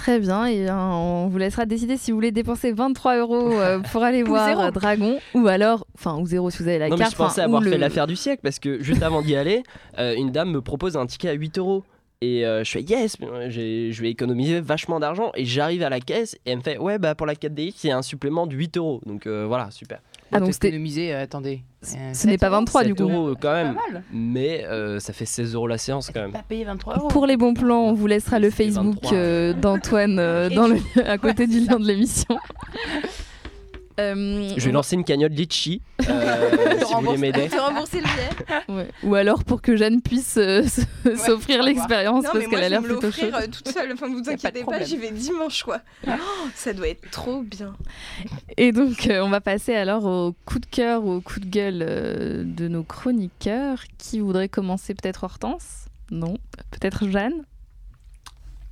Très 0.06 0.20
bien, 0.20 0.46
et 0.46 0.70
euh, 0.70 0.72
on 0.72 1.26
vous 1.26 1.36
laissera 1.36 1.66
décider 1.66 1.96
si 1.96 2.12
vous 2.12 2.18
voulez 2.18 2.30
dépenser 2.30 2.70
23 2.70 3.16
euros 3.16 3.50
euh, 3.54 3.80
pour 3.90 4.04
aller 4.04 4.22
voir 4.22 4.46
zéro. 4.46 4.70
Dragon, 4.70 5.18
ou 5.34 5.48
alors, 5.48 5.84
enfin, 5.96 6.16
ou 6.16 6.24
zéro 6.28 6.48
si 6.48 6.62
vous 6.62 6.68
avez 6.68 6.78
la 6.78 6.88
non, 6.88 6.94
mais 6.94 7.00
carte. 7.00 7.10
je 7.14 7.16
pensais 7.16 7.40
enfin, 7.40 7.48
avoir 7.48 7.64
fait 7.64 7.76
l'affaire 7.76 8.06
du 8.06 8.14
siècle 8.14 8.40
parce 8.44 8.60
que 8.60 8.80
juste 8.84 9.02
avant 9.02 9.20
d'y 9.20 9.34
aller, 9.34 9.64
euh, 9.98 10.14
une 10.16 10.30
dame 10.30 10.52
me 10.52 10.60
propose 10.60 10.96
un 10.96 11.06
ticket 11.06 11.30
à 11.30 11.32
8 11.32 11.58
euros. 11.58 11.82
Et 12.20 12.46
euh, 12.46 12.62
je 12.62 12.70
fais 12.70 12.82
yes, 12.82 13.16
j'ai- 13.48 13.90
je 13.90 14.00
vais 14.00 14.10
économiser 14.10 14.60
vachement 14.60 15.00
d'argent. 15.00 15.32
Et 15.34 15.44
j'arrive 15.44 15.82
à 15.82 15.90
la 15.90 15.98
caisse 15.98 16.36
et 16.46 16.52
elle 16.52 16.58
me 16.58 16.62
fait 16.62 16.78
ouais, 16.78 17.00
bah 17.00 17.16
pour 17.16 17.26
la 17.26 17.34
4DX, 17.34 17.72
c'est 17.76 17.90
un 17.90 18.02
supplément 18.02 18.46
de 18.46 18.54
8 18.54 18.76
euros. 18.76 19.00
Donc 19.06 19.26
euh, 19.26 19.44
voilà, 19.48 19.72
super. 19.72 19.98
Ah, 20.32 20.40
donc 20.40 20.52
c'était- 20.52 20.68
économisé, 20.68 21.14
euh, 21.14 21.22
attendez. 21.22 21.62
Euh, 21.94 22.12
Ce 22.14 22.26
n'est 22.26 22.36
pas 22.38 22.48
23 22.50 22.82
du 22.82 22.88
7 22.90 22.96
coup. 22.98 23.04
euros 23.04 23.34
quand 23.40 23.52
même. 23.52 23.74
Pas 23.76 23.92
mal. 23.92 24.02
Mais 24.12 24.64
euh, 24.64 24.98
ça 24.98 25.12
fait 25.12 25.24
16 25.26 25.54
euros 25.54 25.68
la 25.68 25.78
séance 25.78 26.10
quand 26.12 26.20
même. 26.20 26.32
Pas 26.32 26.42
payé 26.42 26.64
23 26.64 26.96
euros. 26.96 27.08
Pour 27.08 27.26
les 27.26 27.36
bons 27.36 27.54
plans, 27.54 27.84
on 27.84 27.92
vous 27.92 28.06
laissera 28.08 28.38
le 28.40 28.50
Facebook 28.50 28.94
23. 29.02 29.12
euh, 29.14 29.52
d'Antoine 29.52 30.18
euh, 30.18 30.48
dans 30.50 30.66
le, 30.66 30.78
à 31.06 31.16
côté 31.18 31.46
du 31.46 31.60
lien 31.60 31.78
de 31.78 31.86
l'émission. 31.86 32.36
Euh, 33.98 34.50
Je 34.56 34.64
vais 34.64 34.70
on- 34.70 34.74
lancer 34.74 34.94
une 34.94 35.04
cagnotte 35.04 35.32
Litchi 35.32 35.80
euh, 36.08 36.78
si 36.86 36.94
vous 36.94 37.00
voulez 37.00 37.16
m'aider. 37.18 37.48
Te 37.50 37.56
rembourser 37.56 38.00
le 38.00 38.04
billet. 38.04 38.76
ouais. 38.76 38.88
Ou 39.02 39.14
alors 39.14 39.42
pour 39.44 39.62
que 39.62 39.74
Jeanne 39.76 40.02
puisse 40.02 40.36
euh, 40.36 40.62
s'offrir 41.16 41.62
l'expérience 41.62 42.24
parce 42.30 42.46
qu'elle 42.46 42.62
a 42.64 42.68
l'air 42.68 42.82
plutôt 42.82 43.10
chaude. 43.10 43.30
l'offrir 43.30 43.36
euh, 43.36 43.46
toute 43.50 43.68
seule. 43.68 43.92
Enfin, 43.92 44.08
ne 44.08 44.14
vous 44.22 44.28
inquiétez 44.30 44.64
pas, 44.64 44.82
j'y 44.82 44.98
vais 44.98 45.10
dimanche, 45.10 45.62
quoi. 45.62 45.80
Oh, 46.06 46.10
ça 46.54 46.72
doit 46.74 46.88
être 46.88 47.10
trop 47.10 47.42
bien. 47.42 47.74
Et 48.58 48.72
donc, 48.72 49.06
euh, 49.08 49.22
on 49.24 49.30
va 49.30 49.40
passer 49.40 49.74
alors 49.74 50.04
au 50.04 50.34
coup 50.44 50.58
de 50.58 50.66
cœur 50.66 51.04
ou 51.04 51.12
au 51.12 51.20
coup 51.22 51.40
de 51.40 51.46
gueule 51.46 51.82
euh, 51.86 52.42
de 52.44 52.68
nos 52.68 52.82
chroniqueurs. 52.82 53.82
Qui 53.98 54.20
voudrait 54.20 54.48
commencer 54.50 54.92
Peut-être 54.94 55.24
Hortense? 55.24 55.86
Non 56.10 56.36
Peut-être 56.70 57.08
Jeanne? 57.08 57.44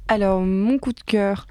Alors, 0.08 0.42
mon 0.42 0.78
coup 0.78 0.92
de 0.92 1.00
cœur, 1.00 1.46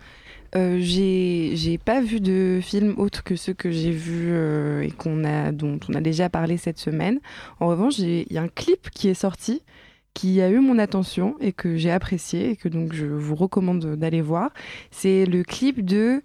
euh, 0.55 0.77
j'ai 0.79 1.77
pas 1.77 2.01
vu 2.01 2.19
de 2.19 2.59
film 2.61 2.95
autre 2.97 3.23
que 3.23 3.35
ceux 3.35 3.53
que 3.53 3.71
j'ai 3.71 3.91
vus 3.91 4.29
euh, 4.31 4.81
et 4.81 4.91
qu'on 4.91 5.23
a, 5.23 5.51
dont 5.51 5.79
on 5.89 5.93
a 5.93 6.01
déjà 6.01 6.29
parlé 6.29 6.57
cette 6.57 6.77
semaine. 6.77 7.19
En 7.59 7.67
revanche, 7.67 7.99
il 7.99 8.31
y 8.31 8.37
a 8.37 8.41
un 8.41 8.47
clip 8.47 8.89
qui 8.91 9.07
est 9.07 9.13
sorti 9.13 9.61
qui 10.13 10.41
a 10.41 10.49
eu 10.49 10.59
mon 10.59 10.77
attention 10.77 11.35
et 11.39 11.53
que 11.53 11.75
j'ai 11.75 11.91
apprécié 11.91 12.51
et 12.51 12.55
que 12.55 12.69
donc 12.69 12.93
je 12.93 13.05
vous 13.05 13.35
recommande 13.35 13.95
d'aller 13.95 14.21
voir. 14.21 14.51
C'est 14.91 15.25
le 15.25 15.43
clip 15.43 15.83
de 15.83 16.21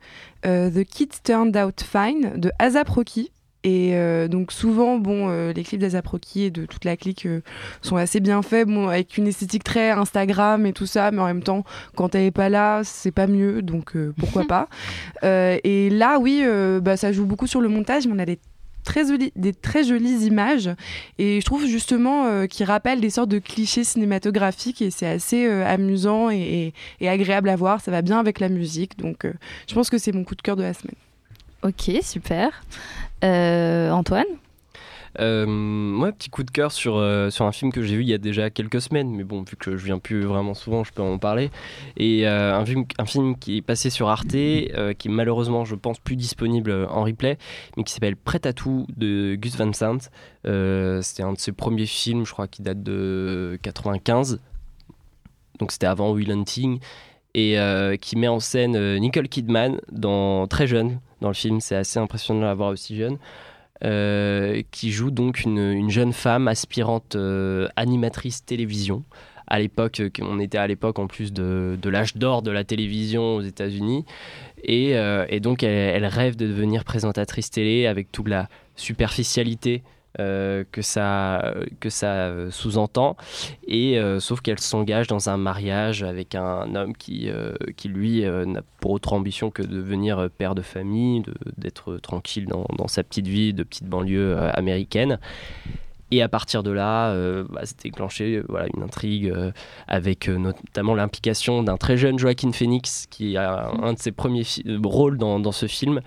euh, 0.47 0.71
The 0.71 0.85
Kids 0.85 1.23
Turned 1.25 1.57
Out 1.57 1.83
Fine 1.83 2.35
de 2.37 2.51
ASAP 2.59 2.89
Rocky. 2.89 3.31
Et 3.69 3.91
euh, 3.93 4.29
donc 4.29 4.51
souvent, 4.51 4.97
bon, 4.97 5.29
euh, 5.29 5.53
les 5.53 5.63
clips 5.63 5.81
d'ASAP 5.83 6.07
Rocky 6.07 6.45
et 6.45 6.51
de 6.51 6.65
toute 6.65 6.87
la 6.87 6.97
clique 6.97 7.27
euh, 7.27 7.43
sont 7.83 7.97
assez 7.97 8.19
bien 8.19 8.41
faits, 8.41 8.67
bon, 8.67 8.89
avec 8.89 9.19
une 9.19 9.27
esthétique 9.27 9.63
très 9.63 9.91
Instagram 9.91 10.65
et 10.65 10.73
tout 10.73 10.87
ça, 10.87 11.11
mais 11.11 11.21
en 11.21 11.27
même 11.27 11.43
temps, 11.43 11.65
quand 11.95 12.15
elle 12.15 12.25
est 12.25 12.31
pas 12.31 12.49
là, 12.49 12.81
c'est 12.83 13.11
pas 13.11 13.27
mieux, 13.27 13.61
donc 13.61 13.93
pourquoi 14.19 14.45
pas. 14.49 14.69
Et 15.23 15.91
là, 15.91 16.19
oui, 16.19 16.43
bah, 16.81 16.97
ça 16.97 17.13
joue 17.13 17.27
beaucoup 17.27 17.47
sur 17.47 17.61
le 17.61 17.69
montage, 17.69 18.07
mais 18.07 18.15
on 18.15 18.19
a 18.19 18.25
des 18.25 18.39
très 18.85 19.07
jolies, 19.07 19.33
des 19.37 19.53
très 19.53 19.85
jolies 19.85 20.25
images 20.25 20.71
et 21.19 21.41
je 21.41 21.45
trouve 21.45 21.67
justement 21.67 22.47
qui 22.47 22.65
rappellent 22.65 23.01
des 23.03 23.11
sortes 23.11 23.29
de 23.29 23.39
clichés 23.39 23.85
cinématographiques 23.85 24.81
et 24.81 24.91
c'est 24.91 25.07
assez 25.07 25.47
amusant 25.47 26.31
et, 26.31 26.39
et- 26.39 26.75
et 27.05 27.09
agréable 27.11 27.51
à 27.51 27.57
voir. 27.57 27.83
Ça 27.83 27.91
va 27.91 28.01
bien 28.01 28.19
avec 28.19 28.41
la 28.41 28.49
musique, 28.49 28.97
donc 28.99 29.27
je 29.69 29.75
pense 29.75 29.91
que 29.91 29.99
c'est 29.99 30.13
mon 30.13 30.25
coup 30.25 30.37
de 30.37 30.43
cœur 30.43 30.57
de 30.57 30.63
la 30.63 30.73
semaine. 30.73 30.95
Ok, 31.65 31.91
super. 32.03 32.63
Euh, 33.25 33.91
Antoine 33.91 34.27
Euh, 35.19 35.45
moi, 35.47 36.13
petit 36.13 36.31
coup 36.31 36.45
de 36.45 36.51
cœur 36.53 36.71
sur, 36.71 36.97
euh, 36.97 37.31
sur 37.31 37.47
un 37.47 37.51
film 37.51 37.73
que 37.73 37.83
j'ai 37.83 37.97
vu 37.97 38.03
il 38.03 38.09
y 38.09 38.15
a 38.15 38.19
déjà 38.19 38.51
quelques 38.51 38.81
semaines, 38.81 39.11
mais 39.11 39.25
bon, 39.25 39.43
vu 39.43 39.57
que 39.57 39.77
je 39.77 39.85
viens 39.85 39.99
plus 39.99 40.23
vraiment 40.23 40.55
souvent, 40.55 40.85
je 40.85 40.93
peux 40.93 41.03
en 41.03 41.19
parler. 41.19 41.51
Et 41.97 42.29
un, 42.29 42.65
film, 42.65 43.37
qui 43.37 43.57
est 43.57 43.63
passé 43.63 43.91
sur 43.91 44.09
Arte, 44.09 44.29
qui 44.29 44.39
est 44.39 45.09
malheureusement, 45.09 45.65
je 45.65 45.75
pense, 45.75 45.99
plus 45.99 46.15
disponible 46.15 46.87
en 46.91 47.03
replay, 47.03 47.39
mais 47.77 47.83
qui 47.83 47.93
s'appelle 47.93 48.15
Prêt 48.15 48.47
à 48.47 48.53
tout 48.53 48.87
de 48.97 49.35
Gus 49.35 49.57
Van 49.57 49.73
Sant. 49.73 50.11
C'était 50.45 51.25
un 51.25 51.33
de 51.33 51.39
ses 51.39 51.53
premiers 51.53 51.87
films, 51.87 52.25
je 52.25 52.33
crois, 52.33 52.47
qui 52.47 52.63
date 52.63 52.85
de 52.85 53.59
95. 53.63 54.41
Donc 55.59 55.73
c'était 55.73 55.87
avant 55.87 56.13
Will 56.13 56.31
Hunting. 56.31 56.79
Et 57.35 57.57
qui 58.01 58.17
met 58.17 58.29
en 58.29 58.39
scène 58.39 58.99
Nicole 58.99 59.29
Kidman 59.29 59.81
dans, 59.91 60.47
très 60.47 60.69
jeune 60.69 61.01
dans 61.21 61.29
le 61.29 61.35
film. 61.35 61.61
C'est 61.61 61.77
assez 61.77 61.99
impressionnant 61.99 62.41
de 62.41 62.45
la 62.47 62.55
voir 62.55 62.71
aussi 62.71 62.97
jeune. 62.97 63.19
Euh, 63.85 64.63
qui 64.73 64.91
joue 64.91 65.13
donc 65.13 65.43
une, 65.45 65.71
une 65.71 65.89
jeune 65.89 66.13
femme 66.13 66.49
aspirante 66.49 67.15
euh, 67.15 67.69
animatrice 67.77 68.45
télévision. 68.45 69.05
À 69.47 69.61
l'époque, 69.61 70.01
euh, 70.01 70.11
on 70.21 70.41
était 70.41 70.59
à 70.59 70.67
l'époque 70.67 70.99
en 70.99 71.07
plus 71.07 71.33
de, 71.33 71.79
l'âge 71.85 72.17
d'or 72.17 72.43
de 72.43 72.51
la 72.51 72.65
télévision 72.65 73.37
aux 73.37 73.41
États-Unis. 73.41 74.05
Et, 74.65 74.95
et 75.29 75.39
donc, 75.39 75.63
elle, 75.63 75.71
elle 75.71 76.07
rêve 76.07 76.35
de 76.35 76.49
devenir 76.49 76.83
présentatrice 76.83 77.51
télé 77.51 77.87
avec 77.87 78.11
toute 78.11 78.27
la 78.27 78.49
superficialité 78.75 79.85
euh, 80.21 80.65
que 80.73 80.83
ça, 80.83 81.55
que 81.79 81.91
ça 81.91 82.27
euh, 82.27 82.51
sous-entend. 82.51 83.17
Et 83.67 83.99
euh, 83.99 84.19
sauf 84.19 84.41
qu'elle 84.41 84.59
s'engage 84.59 85.07
dans 85.07 85.31
un 85.31 85.37
mariage 85.37 86.03
avec 86.03 86.35
un 86.35 86.75
homme 86.75 86.97
qui, 86.97 87.31
qui 87.77 87.89
lui, 87.89 88.23
n'a 88.23 88.63
pour 88.81 88.93
autre 88.93 89.13
ambition 89.13 89.51
que 89.51 89.63
de 89.63 89.69
devenir 89.69 90.29
père 90.37 90.55
de 90.55 90.63
famille, 90.63 91.23
d'être 91.57 91.99
tranquille 91.99 92.47
dans, 92.47 92.67
dans 92.77 92.89
sa 92.89 93.03
petite 93.03 93.29
vie 93.29 93.55
de 93.55 93.63
petite 93.63 93.87
banlieue 93.87 94.37
américaine. 94.55 95.19
Et 96.11 96.23
à 96.23 96.29
partir 96.29 96.63
de 96.63 96.71
là, 96.71 97.11
euh, 97.11 97.45
bah, 97.51 97.67
s'est 97.67 97.75
déclenché 97.83 98.37
euh, 98.37 98.45
voilà, 98.49 98.67
une 98.75 98.83
intrigue 98.83 99.31
euh, 99.31 99.53
avec 99.87 100.29
euh, 100.29 100.39
notamment 100.39 100.95
l'implication 100.95 101.63
d'un 101.63 101.77
très 101.77 101.99
jeune 101.99 102.19
Joaquin 102.19 102.53
Phoenix 102.53 103.07
qui 103.11 103.37
a 103.37 103.69
un, 103.69 103.83
un 103.83 103.93
de 103.93 103.99
ses 103.99 104.13
premiers 104.13 104.45
rôles 104.85 105.19
dans, 105.19 105.39
dans 105.39 105.53
ce 105.53 105.67
film. 105.67 106.01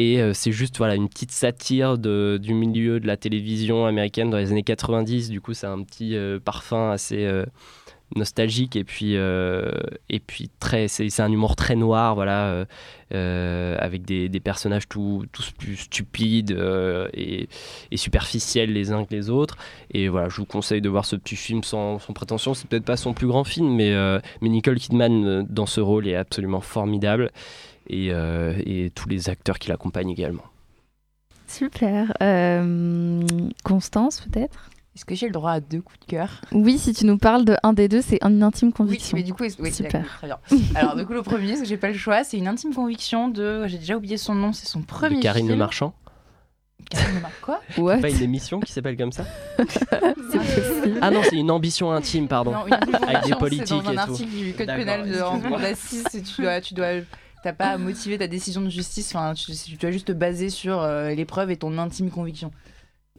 Et 0.00 0.20
c'est 0.32 0.52
juste 0.52 0.78
voilà, 0.78 0.94
une 0.94 1.08
petite 1.08 1.32
satire 1.32 1.98
de, 1.98 2.38
du 2.40 2.54
milieu 2.54 3.00
de 3.00 3.06
la 3.08 3.16
télévision 3.16 3.84
américaine 3.84 4.30
dans 4.30 4.38
les 4.38 4.52
années 4.52 4.62
90. 4.62 5.28
Du 5.28 5.40
coup, 5.40 5.54
c'est 5.54 5.66
un 5.66 5.82
petit 5.82 6.16
parfum 6.44 6.92
assez 6.92 7.28
nostalgique 8.16 8.76
et 8.76 8.84
puis, 8.84 9.16
euh, 9.16 9.70
et 10.08 10.18
puis 10.18 10.50
très, 10.60 10.88
c'est, 10.88 11.20
un 11.20 11.30
humour 11.30 11.56
très 11.56 11.76
noir, 11.76 12.14
voilà, 12.14 12.46
euh, 12.46 12.64
euh, 13.14 13.76
avec 13.78 14.04
des, 14.04 14.28
des 14.28 14.40
personnages 14.40 14.88
tout- 14.88 15.26
tous 15.32 15.50
plus 15.52 15.76
stupides 15.76 16.58
et, 17.12 17.48
superficiels 17.96 18.72
les 18.72 18.92
uns 18.92 19.04
que 19.04 19.14
les 19.14 19.30
autres. 19.30 19.56
Et 19.92 20.08
voilà, 20.08 20.28
je 20.28 20.36
vous 20.36 20.46
conseille 20.46 20.80
de 20.80 20.88
voir 20.88 21.04
ce 21.04 21.16
petit 21.16 21.36
film 21.36 21.62
sans, 21.62 21.98
sans 21.98 22.12
prétention. 22.12 22.54
C'est 22.54 22.68
peut-être 22.68 22.84
pas 22.84 22.96
son 22.96 23.12
plus 23.12 23.26
grand 23.26 23.44
film, 23.44 23.74
mais, 23.74 23.94
mais 24.40 24.48
Nicole 24.48 24.78
Kidman 24.78 25.46
dans 25.48 25.66
ce 25.66 25.80
rôle 25.80 26.08
est 26.08 26.16
absolument 26.16 26.60
formidable 26.60 27.30
et, 27.88 28.08
et 28.08 28.90
tous 28.94 29.08
les 29.08 29.28
acteurs 29.28 29.58
qui 29.58 29.68
l'accompagnent 29.68 30.10
également. 30.10 30.44
Super. 31.46 32.12
Constance, 33.64 34.20
peut-être? 34.20 34.70
Est-ce 34.98 35.04
que 35.04 35.14
j'ai 35.14 35.26
le 35.26 35.32
droit 35.32 35.52
à 35.52 35.60
deux 35.60 35.80
coups 35.80 36.00
de 36.00 36.06
cœur 36.06 36.40
Oui, 36.50 36.76
si 36.76 36.92
tu 36.92 37.06
nous 37.06 37.18
parles 37.18 37.44
de 37.44 37.54
un 37.62 37.72
des 37.72 37.86
deux, 37.86 38.02
c'est 38.02 38.18
une 38.20 38.42
intime 38.42 38.70
Oui, 38.70 38.74
conviction. 38.74 39.16
mais 39.16 39.22
du 39.22 39.32
coup, 39.32 39.44
oui, 39.60 39.70
Super. 39.72 39.92
d'accord, 39.92 40.08
très 40.18 40.26
bien. 40.26 40.38
Alors, 40.74 40.96
du 40.96 41.06
coup, 41.06 41.12
le 41.12 41.22
premier, 41.22 41.50
parce 41.50 41.60
que 41.60 41.66
j'ai 41.68 41.76
pas 41.76 41.86
le 41.86 41.96
choix, 41.96 42.24
c'est 42.24 42.36
une 42.36 42.48
intime 42.48 42.74
conviction 42.74 43.28
de. 43.28 43.68
J'ai 43.68 43.78
déjà 43.78 43.96
oublié 43.96 44.16
son 44.16 44.34
nom, 44.34 44.52
c'est 44.52 44.66
son 44.66 44.82
premier 44.82 45.18
de 45.18 45.22
Karine 45.22 45.42
film. 45.46 45.50
Le 45.52 45.56
Marchand. 45.56 45.94
Karine 46.90 47.14
Le 47.14 47.20
Marchand. 47.20 47.36
Quoi 47.42 47.60
What 47.76 47.94
C'est 47.94 48.00
pas 48.00 48.10
une 48.10 48.22
émission 48.22 48.58
qui 48.58 48.72
s'appelle 48.72 48.96
comme 48.96 49.12
ça. 49.12 49.24
Ah 51.00 51.12
non, 51.12 51.20
c'est 51.22 51.36
une 51.36 51.52
ambition 51.52 51.92
intime, 51.92 52.26
pardon. 52.26 52.50
Non, 52.50 52.66
une 52.66 52.74
Avec 53.06 53.24
des 53.24 53.34
politiques 53.36 53.68
c'est 53.68 53.74
dans 53.84 53.88
un 53.90 53.92
et 53.92 53.94
tout. 53.94 54.00
article 54.00 54.30
du 54.36 54.52
code 54.52 54.66
pénal 54.66 55.08
de, 55.08 55.20
en 55.20 55.38
d'assises, 55.60 56.06
tu 56.34 56.42
dois, 56.42 56.60
tu 56.60 56.74
dois, 56.74 56.88
t'as 57.44 57.52
pas 57.52 57.66
à 57.66 57.78
motiver 57.78 58.18
ta 58.18 58.26
décision 58.26 58.62
de 58.62 58.68
justice. 58.68 59.14
Enfin, 59.14 59.32
tu, 59.34 59.52
tu 59.52 59.76
dois 59.76 59.92
juste 59.92 60.08
te 60.08 60.12
baser 60.12 60.50
sur 60.50 60.82
euh, 60.82 61.10
l'épreuve 61.10 61.52
et 61.52 61.56
ton 61.56 61.78
intime 61.78 62.10
conviction. 62.10 62.50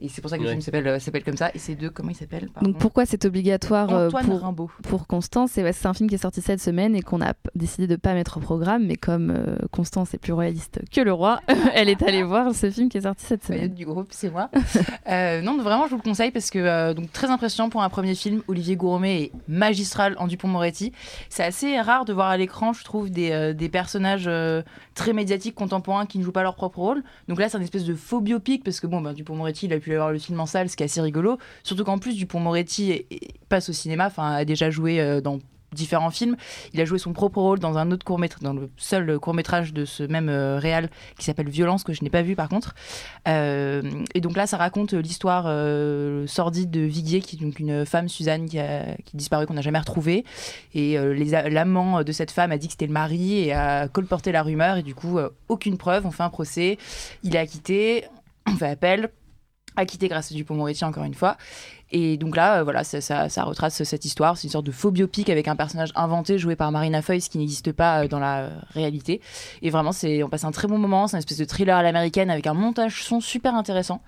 Et 0.00 0.08
c'est 0.08 0.20
pour 0.20 0.30
ça 0.30 0.36
que 0.38 0.42
le 0.42 0.48
Ouais. 0.48 0.52
film 0.54 0.62
s'appelle 0.62 0.86
euh, 0.88 0.98
s'appelle 0.98 1.24
comme 1.24 1.36
ça. 1.36 1.50
Et 1.54 1.58
ces 1.58 1.74
deux, 1.74 1.90
comment 1.90 2.10
il 2.10 2.14
s'appelle 2.16 2.48
Donc 2.62 2.78
pourquoi 2.78 3.04
c'est 3.06 3.24
obligatoire 3.24 3.92
euh, 3.92 4.06
Antoine 4.08 4.26
pour, 4.26 4.40
Rimbaud. 4.40 4.70
pour 4.82 5.06
Constance? 5.06 5.50
C'est 5.52 5.86
un 5.86 5.94
film 5.94 6.08
qui 6.08 6.14
est 6.14 6.18
sorti 6.18 6.40
cette 6.40 6.60
semaine 6.60 6.94
et 6.96 7.02
qu'on 7.02 7.20
a 7.20 7.34
décidé 7.54 7.86
de 7.86 7.96
pas 7.96 8.14
mettre 8.14 8.38
au 8.38 8.40
programme, 8.40 8.86
mais 8.86 8.96
comme 8.96 9.30
euh, 9.30 9.56
Constance 9.70 10.14
est 10.14 10.18
plus 10.18 10.32
royaliste 10.32 10.80
que 10.90 11.00
le 11.00 11.12
roi, 11.12 11.40
elle 11.74 11.88
est 11.88 12.02
allée 12.02 12.22
voir 12.22 12.54
ce 12.54 12.70
film 12.70 12.88
qui 12.88 12.98
est 12.98 13.02
sorti 13.02 13.24
cette 13.26 13.44
semaine. 13.44 13.74
du 13.74 13.84
groupe, 13.84 14.08
c'est 14.10 14.30
moi. 14.30 14.50
Euh, 15.08 15.40
non, 15.42 15.58
vraiment, 15.60 15.86
je 15.86 15.90
vous 15.90 15.96
le 15.96 16.02
conseille 16.02 16.30
parce 16.30 16.50
que 16.50 16.58
euh, 16.58 16.94
donc 16.94 17.10
très 17.12 17.28
impressionnant 17.30 17.68
pour 17.68 17.82
un 17.82 17.88
premier 17.88 18.14
film. 18.14 18.42
Olivier 18.48 18.76
Gourmet 18.76 19.22
est 19.24 19.32
magistral 19.48 20.14
en 20.18 20.26
Dupont-Moretti. 20.28 20.92
C'est 21.28 21.42
assez 21.42 21.80
rare 21.80 22.04
de 22.04 22.12
voir 22.12 22.28
à 22.28 22.36
l'écran, 22.36 22.72
je 22.72 22.84
trouve, 22.84 23.10
des, 23.10 23.30
euh, 23.32 23.52
des 23.52 23.68
personnages 23.68 24.24
euh, 24.28 24.62
très 24.94 25.12
médiatiques 25.12 25.54
contemporains 25.54 26.06
qui 26.06 26.18
ne 26.18 26.24
jouent 26.24 26.32
pas 26.32 26.42
leur 26.44 26.54
propre 26.54 26.78
rôle. 26.78 27.02
Donc 27.28 27.38
là, 27.40 27.48
c'est 27.48 27.56
un 27.56 27.60
espèce 27.60 27.84
de 27.84 27.94
faux 27.94 28.20
biopic 28.20 28.62
parce 28.62 28.78
que 28.80 28.86
bon, 28.86 29.00
ben, 29.00 29.12
Dupont-Moretti, 29.12 29.66
il 29.66 29.72
a 29.72 29.80
pu 29.80 29.89
voir 29.96 30.12
le 30.12 30.18
film 30.18 30.38
en 30.40 30.46
salle, 30.46 30.68
ce 30.68 30.76
qui 30.76 30.82
est 30.82 30.86
assez 30.86 31.00
rigolo. 31.00 31.38
Surtout 31.62 31.84
qu'en 31.84 31.98
plus, 31.98 32.16
Dupont-Moretti 32.16 32.90
est- 32.92 33.06
est- 33.10 33.32
passe 33.48 33.68
au 33.68 33.72
cinéma, 33.72 34.10
a 34.16 34.44
déjà 34.44 34.70
joué 34.70 35.00
euh, 35.00 35.20
dans 35.20 35.38
différents 35.72 36.10
films. 36.10 36.36
Il 36.72 36.80
a 36.80 36.84
joué 36.84 36.98
son 36.98 37.12
propre 37.12 37.38
rôle 37.38 37.60
dans 37.60 37.78
un 37.78 37.92
autre 37.92 38.04
court 38.04 38.18
métrage, 38.18 38.42
dans 38.42 38.52
le 38.54 38.68
seul 38.76 39.20
court 39.20 39.34
métrage 39.34 39.72
de 39.72 39.84
ce 39.84 40.02
même 40.02 40.28
euh, 40.28 40.58
réal 40.58 40.90
qui 41.16 41.24
s'appelle 41.24 41.48
Violence 41.48 41.84
que 41.84 41.92
je 41.92 42.02
n'ai 42.02 42.10
pas 42.10 42.22
vu 42.22 42.34
par 42.34 42.48
contre. 42.48 42.74
Euh, 43.28 43.80
et 44.14 44.20
donc 44.20 44.36
là, 44.36 44.48
ça 44.48 44.56
raconte 44.56 44.94
l'histoire 44.94 45.44
sordide 46.26 46.72
de 46.72 46.80
Viguier, 46.80 47.20
qui 47.20 47.36
est 47.36 47.38
donc 47.38 47.60
une 47.60 47.86
femme 47.86 48.08
Suzanne 48.08 48.48
qui 48.48 48.58
a 48.58 48.96
qui 49.04 49.16
disparu 49.16 49.46
qu'on 49.46 49.54
n'a 49.54 49.60
jamais 49.62 49.78
retrouvée. 49.78 50.24
Et 50.74 50.96
l'amant 51.48 52.02
de 52.02 52.10
cette 52.10 52.32
femme 52.32 52.50
a 52.50 52.58
dit 52.58 52.66
que 52.66 52.72
c'était 52.72 52.88
le 52.88 52.92
mari 52.92 53.38
et 53.38 53.52
a 53.52 53.86
colporté 53.86 54.32
la 54.32 54.42
rumeur. 54.42 54.76
Et 54.78 54.82
du 54.82 54.96
coup, 54.96 55.20
aucune 55.48 55.78
preuve. 55.78 56.04
On 56.04 56.10
fait 56.10 56.24
un 56.24 56.30
procès. 56.30 56.78
Il 57.22 57.36
est 57.36 57.38
acquitté. 57.38 58.06
On 58.48 58.56
fait 58.56 58.66
appel. 58.70 59.10
Acquitté 59.76 60.08
grâce 60.08 60.32
à 60.32 60.34
Dupont-Moretti 60.34 60.84
encore 60.84 61.04
une 61.04 61.14
fois. 61.14 61.36
Et 61.92 62.16
donc 62.16 62.36
là, 62.36 62.58
euh, 62.58 62.62
voilà, 62.64 62.84
ça, 62.84 63.00
ça- 63.28 63.42
retrace 63.44 63.82
cette 63.82 64.04
histoire. 64.04 64.36
C'est 64.36 64.44
une 64.46 64.50
sorte 64.52 64.66
de 64.66 64.70
faux 64.70 64.90
biopic 64.90 65.28
avec 65.28 65.48
un 65.48 65.56
personnage 65.56 65.90
inventé 65.94 66.38
joué 66.38 66.54
par 66.56 66.70
Marina 66.70 67.02
Foïs 67.02 67.28
qui 67.28 67.38
n'existe 67.38 67.72
pas 67.72 68.02
euh, 68.04 68.08
dans 68.08 68.20
la 68.20 68.40
euh, 68.40 68.50
réalité. 68.74 69.20
Et 69.62 69.70
vraiment, 69.70 69.92
c'est, 69.92 70.22
on 70.22 70.28
passe 70.28 70.44
un 70.44 70.52
très 70.52 70.68
bon 70.68 70.78
moment. 70.78 71.06
C'est 71.08 71.16
une 71.16 71.20
espèce 71.20 71.38
de 71.38 71.44
thriller 71.44 71.76
à 71.76 71.82
l'américaine 71.82 72.30
avec 72.30 72.46
un 72.46 72.54
montage 72.54 73.02
son 73.02 73.20
super 73.20 73.54
intéressant 73.54 74.02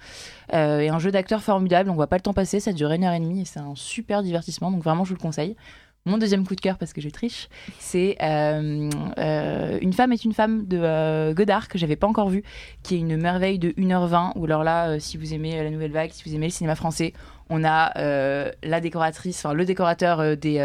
et 0.52 0.90
un 0.90 0.98
jeu 0.98 1.10
d'acteurs 1.10 1.42
formidable. 1.42 1.88
On 1.88 1.94
voit 1.94 2.08
pas 2.08 2.16
le 2.16 2.22
temps 2.22 2.34
passer. 2.34 2.60
Ça 2.60 2.72
dure 2.72 2.90
une 2.90 3.04
heure 3.04 3.14
et 3.14 3.20
demie 3.20 3.40
et 3.40 3.44
c'est 3.46 3.60
un 3.60 3.74
super 3.74 4.22
divertissement. 4.22 4.70
Donc 4.70 4.82
vraiment, 4.82 5.04
je 5.04 5.10
vous 5.10 5.16
le 5.16 5.20
conseille. 5.22 5.56
Mon 6.04 6.18
deuxième 6.18 6.44
coup 6.44 6.56
de 6.56 6.60
cœur, 6.60 6.78
parce 6.78 6.92
que 6.92 7.00
je 7.00 7.08
triche, 7.08 7.48
c'est 7.78 8.16
euh, 8.20 8.90
euh, 9.18 9.78
Une 9.80 9.92
femme 9.92 10.12
est 10.12 10.24
une 10.24 10.32
femme 10.32 10.66
de 10.66 10.80
euh, 10.82 11.32
Godard, 11.32 11.68
que 11.68 11.78
j'avais 11.78 11.94
pas 11.94 12.08
encore 12.08 12.28
vu, 12.28 12.42
qui 12.82 12.96
est 12.96 12.98
une 12.98 13.16
merveille 13.16 13.60
de 13.60 13.70
1h20. 13.70 14.32
Ou 14.34 14.44
alors 14.46 14.64
là, 14.64 14.98
si 14.98 15.16
vous 15.16 15.32
aimez 15.32 15.62
la 15.62 15.70
nouvelle 15.70 15.92
vague, 15.92 16.10
si 16.12 16.28
vous 16.28 16.34
aimez 16.34 16.46
le 16.46 16.52
cinéma 16.52 16.74
français, 16.74 17.12
on 17.50 17.62
a 17.62 17.92
la 18.64 18.80
décoratrice, 18.80 19.44
enfin 19.44 19.54
le 19.54 19.64
décorateur 19.64 20.36
des, 20.36 20.58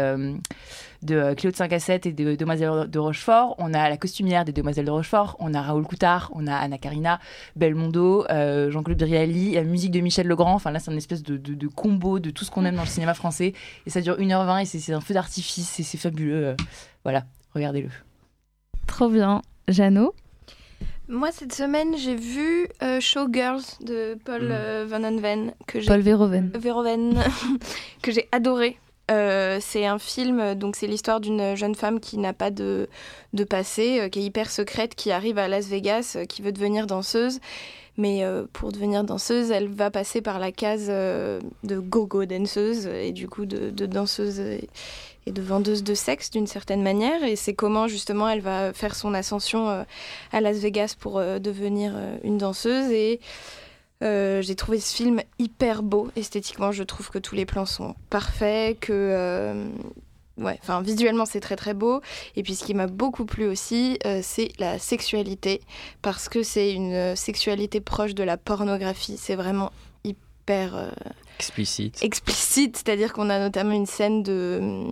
de 1.02 1.34
Cléo 1.34 1.50
de 1.52 1.56
5 1.56 1.72
à 1.72 1.78
7 1.78 2.06
et 2.06 2.12
de 2.12 2.34
Demoiselles 2.34 2.88
de 2.90 2.98
Rochefort. 2.98 3.54
On 3.58 3.72
a 3.74 3.88
la 3.88 3.96
costumière 3.96 4.44
des 4.44 4.52
Demoiselles 4.52 4.86
de 4.86 4.90
Rochefort. 4.90 5.36
On 5.38 5.54
a 5.54 5.62
Raoul 5.62 5.84
Coutard. 5.86 6.30
On 6.34 6.46
a 6.46 6.54
Anna 6.56 6.78
Karina, 6.78 7.20
Belmondo, 7.56 8.24
euh, 8.30 8.70
Jean-Claude 8.70 8.98
Brialy, 8.98 9.52
la 9.54 9.62
musique 9.62 9.90
de 9.92 10.00
Michel 10.00 10.26
Legrand. 10.26 10.54
Enfin 10.54 10.70
là, 10.70 10.78
c'est 10.80 10.90
une 10.90 10.96
espèce 10.98 11.22
de, 11.22 11.36
de- 11.36 11.54
de 11.54 11.66
combo 11.68 12.18
de 12.18 12.30
tout 12.30 12.44
ce 12.44 12.50
qu'on 12.50 12.64
aime 12.64 12.76
dans 12.76 12.82
le 12.82 12.88
cinéma 12.88 13.14
français. 13.14 13.52
Et 13.86 13.90
ça 13.90 14.00
dure 14.00 14.16
1h20 14.18 14.62
et 14.62 14.64
c'est 14.64 14.78
c'est 14.80 14.92
un 14.92 15.00
feu 15.00 15.14
d'artifice 15.14 15.78
et 15.80 15.82
c'est 15.82 15.98
fabuleux. 15.98 16.56
Voilà, 17.04 17.24
regardez-le. 17.54 17.88
Trop 18.86 19.08
bien. 19.08 19.42
Jeannot? 19.68 20.14
Moi, 21.10 21.30
cette 21.32 21.54
semaine, 21.54 21.96
j'ai 21.96 22.14
vu 22.16 22.68
euh, 22.82 23.00
Showgirls 23.00 23.62
de 23.82 24.18
Paul 24.24 24.42
Mm. 24.42 24.50
euh, 24.52 24.86
Van 24.88 25.52
que 25.66 25.86
Paul 25.86 26.00
Verhoeven. 26.00 26.50
Verhoeven, 26.54 27.14
que 28.02 28.12
j'ai 28.12 28.28
adoré. 28.30 28.78
Euh, 29.10 29.58
c'est 29.60 29.86
un 29.86 29.98
film, 29.98 30.54
donc 30.54 30.76
c'est 30.76 30.86
l'histoire 30.86 31.20
d'une 31.20 31.54
jeune 31.54 31.74
femme 31.74 31.98
qui 31.98 32.18
n'a 32.18 32.34
pas 32.34 32.50
de, 32.50 32.88
de 33.32 33.44
passé, 33.44 34.00
euh, 34.00 34.08
qui 34.08 34.20
est 34.20 34.22
hyper 34.22 34.50
secrète, 34.50 34.94
qui 34.94 35.10
arrive 35.10 35.38
à 35.38 35.48
Las 35.48 35.66
Vegas, 35.66 36.14
euh, 36.16 36.24
qui 36.26 36.42
veut 36.42 36.52
devenir 36.52 36.86
danseuse. 36.86 37.40
Mais 37.96 38.22
pour 38.52 38.70
devenir 38.70 39.02
danseuse, 39.02 39.50
elle 39.50 39.66
va 39.66 39.90
passer 39.90 40.20
par 40.20 40.38
la 40.38 40.52
case 40.52 40.86
de 40.86 41.40
go-go 41.80 42.26
danseuse 42.26 42.86
et 42.86 43.10
du 43.10 43.26
coup 43.26 43.44
de, 43.44 43.70
danseuse 43.86 44.38
et, 44.38 44.68
de 45.26 45.42
vendeuse 45.42 45.82
de 45.82 45.94
sexe 45.94 46.30
d'une 46.30 46.46
certaine 46.46 46.80
manière. 46.80 47.24
Et 47.24 47.34
c'est 47.34 47.54
comment 47.54 47.88
justement 47.88 48.28
elle 48.28 48.40
va 48.40 48.72
faire 48.72 48.94
son 48.94 49.14
ascension 49.14 49.84
à 50.30 50.40
Las 50.40 50.58
Vegas 50.58 50.94
pour 50.96 51.20
devenir 51.20 51.92
une 52.22 52.38
danseuse. 52.38 52.88
Et 52.92 53.18
euh, 54.02 54.42
j'ai 54.42 54.54
trouvé 54.54 54.78
ce 54.80 54.94
film 54.94 55.20
hyper 55.38 55.82
beau 55.82 56.08
esthétiquement. 56.16 56.72
Je 56.72 56.82
trouve 56.82 57.10
que 57.10 57.18
tous 57.18 57.34
les 57.34 57.46
plans 57.46 57.66
sont 57.66 57.94
parfaits, 58.10 58.78
que 58.78 58.92
euh, 58.92 59.68
ouais, 60.38 60.58
enfin 60.62 60.82
visuellement 60.82 61.24
c'est 61.26 61.40
très 61.40 61.56
très 61.56 61.74
beau. 61.74 62.00
Et 62.36 62.42
puis 62.42 62.54
ce 62.54 62.64
qui 62.64 62.74
m'a 62.74 62.86
beaucoup 62.86 63.24
plu 63.24 63.46
aussi, 63.46 63.98
euh, 64.06 64.20
c'est 64.22 64.50
la 64.58 64.78
sexualité 64.78 65.60
parce 66.02 66.28
que 66.28 66.42
c'est 66.42 66.72
une 66.72 67.16
sexualité 67.16 67.80
proche 67.80 68.14
de 68.14 68.22
la 68.22 68.36
pornographie. 68.36 69.16
C'est 69.18 69.36
vraiment 69.36 69.72
hyper 70.04 70.92
Explicite. 71.38 72.02
explicite, 72.02 72.76
c'est-à-dire 72.76 73.12
qu'on 73.12 73.30
a 73.30 73.38
notamment 73.38 73.72
une 73.72 73.86
scène 73.86 74.22
de 74.22 74.84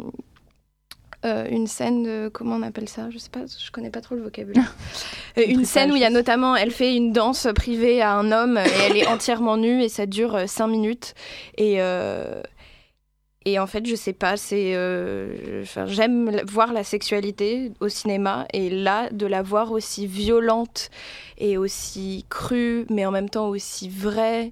euh, 1.26 1.46
une 1.50 1.66
scène 1.66 2.02
de 2.02 2.30
comment 2.32 2.56
on 2.56 2.62
appelle 2.62 2.88
ça? 2.88 3.10
Je 3.10 3.18
sais 3.18 3.30
pas, 3.30 3.40
je 3.46 3.70
connais 3.70 3.90
pas 3.90 4.00
trop 4.00 4.14
le 4.14 4.22
vocabulaire. 4.22 4.74
Euh, 5.38 5.42
une 5.46 5.66
scène 5.66 5.92
où 5.92 5.96
il 5.96 6.00
y 6.00 6.04
a 6.06 6.08
notamment, 6.08 6.56
elle 6.56 6.70
fait 6.70 6.96
une 6.96 7.12
danse 7.12 7.46
privée 7.54 8.00
à 8.00 8.14
un 8.14 8.32
homme 8.32 8.56
et 8.56 8.86
elle 8.86 8.96
est 8.96 9.06
entièrement 9.16 9.58
nue 9.58 9.82
et 9.82 9.90
ça 9.90 10.06
dure 10.06 10.48
5 10.48 10.66
minutes. 10.66 11.12
Et 11.58 11.82
euh, 11.82 12.40
et 13.46 13.60
en 13.60 13.68
fait, 13.68 13.86
je 13.86 13.94
sais 13.94 14.12
pas, 14.12 14.36
c'est, 14.36 14.74
euh, 14.74 15.62
j'aime 15.86 16.42
voir 16.48 16.72
la 16.72 16.82
sexualité 16.82 17.70
au 17.78 17.88
cinéma 17.88 18.44
et 18.52 18.70
là, 18.70 19.08
de 19.10 19.24
la 19.24 19.40
voir 19.40 19.70
aussi 19.70 20.08
violente 20.08 20.90
et 21.38 21.56
aussi 21.56 22.26
crue, 22.28 22.86
mais 22.90 23.06
en 23.06 23.12
même 23.12 23.30
temps 23.30 23.48
aussi 23.48 23.88
vraie 23.88 24.50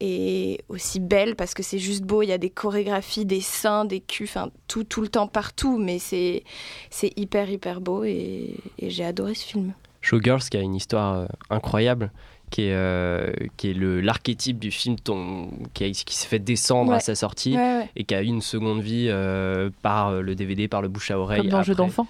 et 0.00 0.60
aussi 0.68 1.00
belle 1.00 1.36
parce 1.36 1.54
que 1.54 1.62
c'est 1.62 1.78
juste 1.78 2.02
beau. 2.04 2.22
Il 2.22 2.28
y 2.28 2.32
a 2.32 2.38
des 2.38 2.50
chorégraphies, 2.50 3.24
des 3.24 3.40
seins, 3.40 3.84
des 3.84 4.00
culs, 4.00 4.24
enfin 4.28 4.50
tout, 4.68 4.84
tout 4.84 5.00
le 5.00 5.08
temps 5.08 5.26
partout, 5.28 5.78
mais 5.78 5.98
c'est, 5.98 6.42
c'est 6.90 7.12
hyper 7.16 7.48
hyper 7.50 7.80
beau 7.80 8.04
et, 8.04 8.54
et 8.78 8.90
j'ai 8.90 9.04
adoré 9.04 9.34
ce 9.34 9.44
film. 9.46 9.72
Showgirls 10.00 10.42
qui 10.50 10.56
a 10.56 10.60
une 10.60 10.74
histoire 10.74 11.14
euh, 11.20 11.26
incroyable, 11.48 12.10
qui 12.50 12.62
est, 12.64 12.74
euh, 12.74 13.32
qui 13.56 13.70
est 13.70 13.74
le, 13.74 14.00
l'archétype 14.02 14.58
du 14.58 14.70
film 14.70 14.96
ton- 14.98 15.48
qui, 15.72 15.84
a- 15.84 15.90
qui 15.90 16.14
s'est 16.16 16.28
fait 16.28 16.38
descendre 16.38 16.92
à 16.92 17.00
sa 17.00 17.14
sortie 17.14 17.54
Ouais, 17.56 17.78
ouais. 17.78 17.90
et 17.96 18.04
qui 18.04 18.14
a 18.14 18.22
eu 18.22 18.26
une 18.26 18.42
seconde 18.42 18.80
vie 18.82 19.06
euh, 19.08 19.70
par 19.80 20.12
le 20.20 20.34
DVD, 20.34 20.68
par 20.68 20.82
le 20.82 20.88
bouche 20.88 21.10
à 21.10 21.18
oreille. 21.18 21.40
Comme 21.40 21.50
dans 21.50 21.62
Jeu 21.62 21.72
après. 21.72 21.84
d'enfant. 21.86 22.06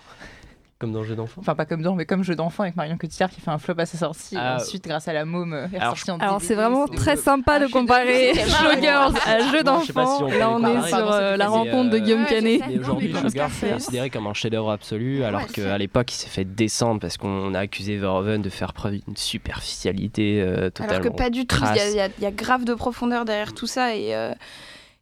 Comme 0.84 0.92
dans 0.92 1.02
Jeu 1.04 1.14
d'enfant. 1.16 1.40
Enfin, 1.40 1.54
pas 1.54 1.64
comme 1.64 1.82
dans, 1.82 1.94
mais 1.94 2.04
comme 2.04 2.22
Jeu 2.22 2.34
d'enfant 2.36 2.62
avec 2.64 2.76
Marion 2.76 2.96
Cotillard 2.98 3.30
qui 3.30 3.40
fait 3.40 3.50
un 3.50 3.58
flop 3.58 3.74
à 3.78 3.86
sa 3.86 3.96
sortie. 3.98 4.36
Ah. 4.38 4.58
et 4.58 4.62
ensuite, 4.62 4.84
grâce 4.86 5.08
à 5.08 5.12
la 5.12 5.24
môme, 5.24 5.52
euh, 5.54 5.66
est 5.72 5.76
Alors, 5.78 5.92
ressortie 5.92 6.10
en 6.10 6.18
Alors 6.18 6.40
c'est 6.42 6.54
vraiment 6.54 6.86
très 6.86 7.16
de- 7.16 7.20
sympa 7.20 7.58
de 7.58 7.66
comparer 7.66 8.34
Showgirls 8.46 9.14
à 9.26 9.40
Jeu 9.50 9.62
d'enfant. 9.62 10.26
Là 10.28 10.50
on 10.50 10.64
est 10.64 10.88
sur 10.88 11.12
euh, 11.12 11.36
la 11.36 11.48
rencontre 11.48 11.90
de 11.90 11.96
euh, 11.96 12.00
Guillaume 12.00 12.26
Canet. 12.26 12.60
aujourd'hui, 12.80 13.12
Showgirls 13.12 13.48
est 13.64 13.72
considéré 13.72 14.10
comme 14.10 14.26
un 14.26 14.34
chef-d'œuvre 14.34 14.70
absolu, 14.70 15.24
alors 15.24 15.46
qu'à 15.46 15.78
l'époque, 15.78 16.12
il 16.12 16.16
s'est 16.16 16.28
fait 16.28 16.44
descendre 16.44 17.00
parce 17.00 17.16
qu'on 17.16 17.54
a 17.54 17.60
accusé 17.60 17.96
Verhoeven 17.96 18.42
de 18.42 18.50
faire 18.50 18.72
preuve 18.72 18.92
d'une 19.06 19.16
superficialité 19.16 20.40
euh, 20.42 20.70
totalement. 20.70 20.92
Alors 20.92 21.12
que 21.12 21.16
pas 21.16 21.30
du 21.30 21.46
tout, 21.46 21.56
il 21.74 21.96
y 22.22 22.26
a- 22.26 22.30
grave 22.30 22.64
de 22.64 22.74
profondeur 22.74 23.24
derrière 23.24 23.54
tout 23.54 23.66
ça 23.66 23.94
et 23.94 24.14
euh, 24.14 24.32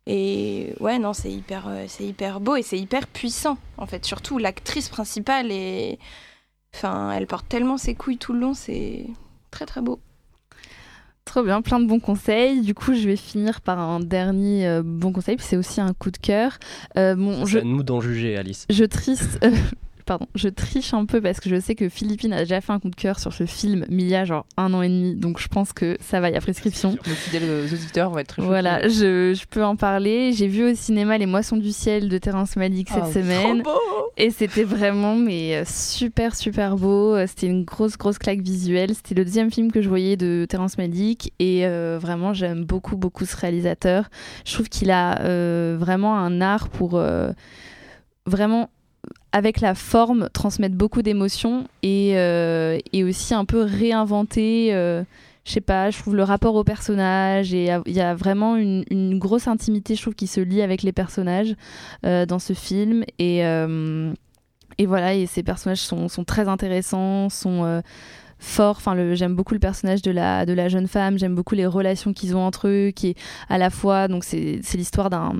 et 0.07 0.75
ouais 0.81 0.99
non 0.99 1.13
c'est 1.13 1.31
hyper 1.31 1.69
euh, 1.69 1.85
c'est 1.87 2.05
hyper 2.05 2.41
beau 2.41 2.57
et 2.57 2.63
c'est 2.63 2.79
hyper 2.79 3.07
puissant 3.07 3.59
en 3.79 3.87
fait. 3.87 4.05
Surtout 4.05 4.39
l'actrice 4.39 4.89
principale 4.89 5.51
et 5.51 5.99
enfin 6.75 7.13
elle 7.13 7.27
porte 7.27 7.49
tellement 7.49 7.77
ses 7.77 7.95
couilles 7.95 8.19
tout 8.19 8.33
le 8.33 8.41
long, 8.41 8.55
c'est 8.55 9.07
très 9.51 9.67
très 9.67 9.81
beau. 9.81 10.01
Trop 11.25 11.45
bien, 11.45 11.63
plein 11.63 11.79
de 11.79 11.87
bons 11.87 12.01
conseils. 12.01 12.63
Du 12.63 12.75
coup, 12.75 12.95
je 12.95 13.07
vais 13.07 13.15
finir 13.15 13.61
par 13.61 13.79
un 13.79 14.01
dernier 14.01 14.67
euh, 14.67 14.83
bon 14.85 15.13
conseil. 15.13 15.37
puis 15.37 15.47
C'est 15.49 15.57
aussi 15.57 15.81
un 15.81 15.95
coup 15.95 16.11
de 16.11 16.17
cœur. 16.17 16.59
Euh, 16.97 17.15
bon, 17.15 17.47
C'est 17.47 17.53
je, 17.53 17.59
à 17.61 17.63
nous 17.63 17.85
d'en 17.85 18.01
juger, 18.01 18.37
Alice. 18.37 18.67
je 18.69 18.85
triste. 18.85 19.39
Pardon, 20.07 20.27
je 20.35 20.49
triche 20.49 20.95
un 20.95 21.05
peu 21.07 21.21
parce 21.21 21.39
que 21.41 21.49
je 21.49 21.61
sais 21.61 21.75
que 21.75 21.89
Philippine 21.89 22.33
a 22.33 22.41
déjà 22.41 22.61
fait 22.61 22.73
un 22.73 22.81
coup 22.81 22.91
de 22.91 22.97
cœur 22.97 23.19
sur 23.21 23.33
ce 23.33 23.47
film, 23.47 23.87
mais 23.89 24.03
il 24.03 24.09
y 24.09 24.15
a 24.17 24.25
genre 24.25 24.47
un 24.57 24.73
an 24.75 24.83
et 24.83 24.89
demi, 24.89 25.15
donc 25.15 25.39
je 25.41 25.49
pense 25.49 25.73
que 25.73 25.97
ça 26.01 26.21
va, 26.21 26.29
il 26.29 26.35
y 26.35 26.37
a 26.37 26.41
prescription. 26.41 26.91
Nos 27.07 27.15
fidèles 27.15 27.43
euh, 27.49 27.67
auditeurs 27.73 28.11
vont 28.11 28.19
être 28.19 28.29
très 28.29 28.43
Voilà, 28.43 28.89
je, 28.89 29.33
je 29.35 29.47
peux 29.47 29.65
en 29.65 29.77
parler. 29.77 30.33
J'ai 30.33 30.49
vu 30.49 30.71
au 30.71 30.75
cinéma 30.75 31.19
Les 31.19 31.27
Moissons 31.27 31.57
du 31.57 31.71
Ciel 31.73 32.09
de 32.09 32.19
Terrence 32.19 32.57
Malick 32.57 32.89
cette 32.89 33.05
Oh, 33.09 33.13
semaine. 33.13 33.63
trop 33.63 33.79
Et 34.17 34.31
c'était 34.31 34.65
vraiment 34.65 35.15
mais 35.17 35.57
euh, 35.57 35.65
super 35.67 36.35
super 36.35 36.77
beau. 36.77 37.15
Euh, 37.15 37.27
C'était 37.27 37.47
une 37.47 37.65
grosse 37.65 37.97
grosse 37.97 38.19
claque 38.19 38.41
visuelle. 38.41 38.95
C'était 38.95 39.15
le 39.15 39.25
deuxième 39.25 39.51
film 39.51 39.71
que 39.73 39.81
je 39.83 39.89
voyais 39.89 40.17
de 40.17 40.47
Terrence 40.49 40.79
Malick 40.79 41.33
et 41.39 41.67
euh, 41.67 41.99
vraiment 42.01 42.33
j'aime 42.33 42.65
beaucoup 42.65 42.97
beaucoup 42.97 43.25
ce 43.25 43.37
réalisateur. 43.37 44.09
Je 44.45 44.53
trouve 44.55 44.69
qu'il 44.69 44.91
a 44.91 45.21
euh, 45.23 45.77
vraiment 45.79 46.17
un 46.19 46.41
art 46.41 46.69
pour 46.69 46.95
euh, 46.97 47.33
vraiment 48.27 48.71
avec 49.33 49.61
la 49.61 49.75
forme 49.75 50.29
transmettre 50.33 50.75
beaucoup 50.75 51.03
d'émotions 51.03 51.67
et, 51.83 52.19
euh, 52.19 52.79
et 52.93 53.05
aussi 53.05 53.35
un 53.35 53.45
peu 53.45 53.63
réinventer. 53.63 54.75
euh, 54.75 55.05
je 55.45 55.53
sais 55.53 55.61
pas, 55.61 55.91
je 55.91 55.99
trouve 55.99 56.15
le 56.15 56.23
rapport 56.23 56.55
au 56.55 56.63
personnage 56.63 57.53
et 57.53 57.69
il 57.87 57.93
y 57.93 58.01
a 58.01 58.15
vraiment 58.15 58.57
une, 58.57 59.19
grosse 59.19 59.49
intimité, 59.49 59.97
je 59.97 60.03
trouve, 60.03 60.15
qui 60.15 60.29
se 60.29 60.41
lie 60.41 60.63
avec 60.63 60.83
les 60.83 60.93
personnages 60.93 61.57
euh, 62.07 62.27
dans 62.27 62.39
ce 62.39 62.53
film. 62.53 63.05
Et, 63.19 63.45
euh, 63.45 64.13
et 64.79 64.87
voilà, 64.87 65.15
et 65.15 65.27
ces 65.27 65.43
personnages 65.43 65.81
sont, 65.81 66.09
sont 66.09 66.25
très 66.25 66.47
intéressants, 66.47 67.29
sont 67.29 67.83
le- 68.95 69.15
j'aime 69.15 69.35
beaucoup 69.37 69.55
le 69.55 69.61
personnage 69.61 70.03
de 70.03 70.11
la, 70.11 70.45
de 70.47 70.53
la 70.53 70.69
jeune 70.69 70.89
femme, 70.89 71.19
j'aime 71.19 71.35
beaucoup 71.35 71.55
les 71.55 71.67
relations 71.67 72.13
qu'ils 72.13 72.35
ont 72.37 72.45
entre 72.45 72.69
eux, 72.69 72.91
qui 72.91 73.09
est 73.11 73.17
à 73.49 73.57
la 73.59 73.71
fois, 73.71 74.09
donc 74.09 74.25
c'est 74.25 74.61
l'histoire 74.75 75.11
d'un, 75.11 75.33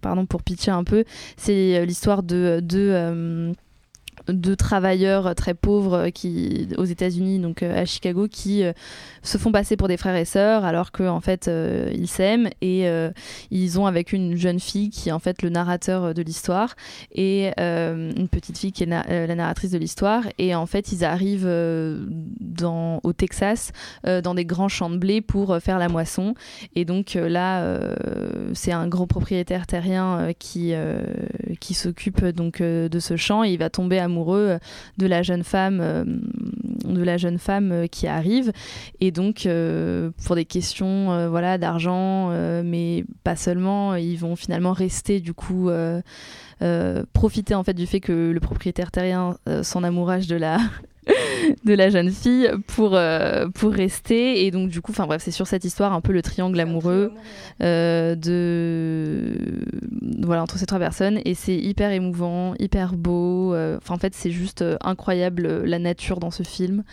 pardon 0.00 0.26
pour 0.26 0.42
pitcher 0.42 0.70
un 0.72 0.84
peu, 0.84 1.04
c'est 1.36 1.78
euh, 1.78 1.84
l'histoire 1.84 2.22
de 2.22 2.60
deux 2.62 2.90
euh, 4.28 4.32
deux 4.32 4.56
travailleurs 4.56 5.34
très 5.34 5.54
pauvres 5.54 6.08
qui 6.10 6.68
aux 6.76 6.84
États-Unis 6.84 7.38
donc 7.38 7.62
euh, 7.62 7.82
à 7.82 7.84
Chicago 7.84 8.26
qui 8.30 8.62
euh, 8.62 8.72
se 9.22 9.38
font 9.38 9.52
passer 9.52 9.76
pour 9.76 9.88
des 9.88 9.96
frères 9.96 10.16
et 10.16 10.24
sœurs 10.24 10.64
alors 10.64 10.92
que 10.92 11.02
en 11.02 11.20
fait 11.20 11.48
euh, 11.48 11.90
ils 11.94 12.08
s'aiment 12.08 12.48
et 12.60 12.88
euh, 12.88 13.10
ils 13.50 13.78
ont 13.78 13.86
avec 13.86 14.12
une 14.12 14.36
jeune 14.36 14.60
fille 14.60 14.90
qui 14.90 15.08
est 15.08 15.12
en 15.12 15.18
fait 15.18 15.42
le 15.42 15.50
narrateur 15.50 16.14
de 16.14 16.22
l'histoire 16.22 16.74
et 17.12 17.50
euh, 17.58 18.12
une 18.16 18.28
petite 18.28 18.58
fille 18.58 18.72
qui 18.72 18.84
est 18.84 18.88
euh, 18.92 19.26
la 19.26 19.34
narratrice 19.34 19.70
de 19.70 19.78
l'histoire. 19.78 20.24
Et 20.38 20.54
en 20.54 20.66
fait 20.66 20.92
ils 20.92 21.04
arrivent 21.04 21.46
euh, 21.46 22.04
dans 22.40 23.00
au 23.02 23.12
Texas 23.12 23.72
euh, 24.06 24.20
dans 24.20 24.34
des 24.34 24.44
grands 24.44 24.68
champs 24.68 24.90
de 24.90 24.96
blé 24.96 25.20
pour 25.20 25.52
euh, 25.52 25.60
faire 25.60 25.78
la 25.78 25.88
moisson. 25.88 26.34
Et 26.74 26.84
donc 26.84 27.16
euh, 27.16 27.28
là 27.28 27.62
euh, 27.62 27.94
c'est 28.54 28.72
un 28.72 28.88
grand 28.88 29.06
propriétaire 29.06 29.66
terrien 29.66 30.18
euh, 30.18 30.32
qui 30.38 30.72
euh, 30.72 31.02
qui 31.60 31.74
s'occupe 31.74 32.24
donc 32.24 32.60
euh, 32.60 32.88
de 32.88 32.98
ce 32.98 33.16
champ 33.16 33.44
et 33.44 33.50
il 33.50 33.58
va 33.58 33.70
tomber 33.70 33.98
amoureux 34.10 34.48
euh, 34.50 34.58
de 34.98 35.06
la 35.06 35.22
jeune 35.22 35.44
femme 35.44 35.80
euh, 35.80 36.04
de 36.84 37.02
la 37.02 37.16
jeune 37.16 37.38
femme 37.38 37.72
euh, 37.72 37.86
qui 37.86 38.06
arrive. 38.06 38.52
Et 39.00 39.10
donc 39.10 39.48
pour 40.24 40.36
des 40.36 40.44
questions 40.44 41.28
voilà 41.28 41.58
d'argent 41.58 42.30
mais 42.62 43.04
pas 43.24 43.36
seulement 43.36 43.94
ils 43.94 44.16
vont 44.16 44.36
finalement 44.36 44.72
rester 44.72 45.20
du 45.20 45.32
coup 45.32 45.70
profiter 47.12 47.54
en 47.54 47.62
fait 47.62 47.74
du 47.74 47.86
fait 47.86 48.00
que 48.00 48.30
le 48.30 48.40
propriétaire 48.40 48.90
terrien 48.90 49.36
s'en 49.62 49.82
amourage 49.82 50.26
de 50.26 50.36
la 50.36 50.58
de 51.64 51.74
la 51.74 51.90
jeune 51.90 52.10
fille 52.10 52.50
pour 52.68 52.94
euh, 52.94 53.48
pour 53.48 53.72
rester. 53.72 54.44
Et 54.46 54.50
donc 54.50 54.68
du 54.68 54.80
coup 54.80 54.92
enfin 54.92 55.06
bref 55.06 55.22
c'est 55.24 55.30
sur 55.30 55.46
cette 55.46 55.64
histoire 55.64 55.92
un 55.92 56.00
peu 56.00 56.12
le 56.12 56.22
triangle 56.22 56.58
amoureux 56.60 57.12
euh, 57.62 58.14
de 58.14 59.34
voilà 60.22 60.42
entre 60.42 60.58
ces 60.58 60.66
trois 60.66 60.78
personnes. 60.78 61.20
Et 61.24 61.34
c'est 61.34 61.56
hyper 61.56 61.90
émouvant 61.92 62.54
hyper 62.58 62.94
beau. 62.94 63.54
Euh, 63.54 63.78
enfin 63.82 63.94
en 63.94 63.98
fait 63.98 64.14
c'est 64.14 64.30
juste 64.30 64.64
incroyable 64.82 65.64
la 65.64 65.78
nature 65.78 66.20
dans 66.20 66.30
ce 66.30 66.42
film. 66.42 66.84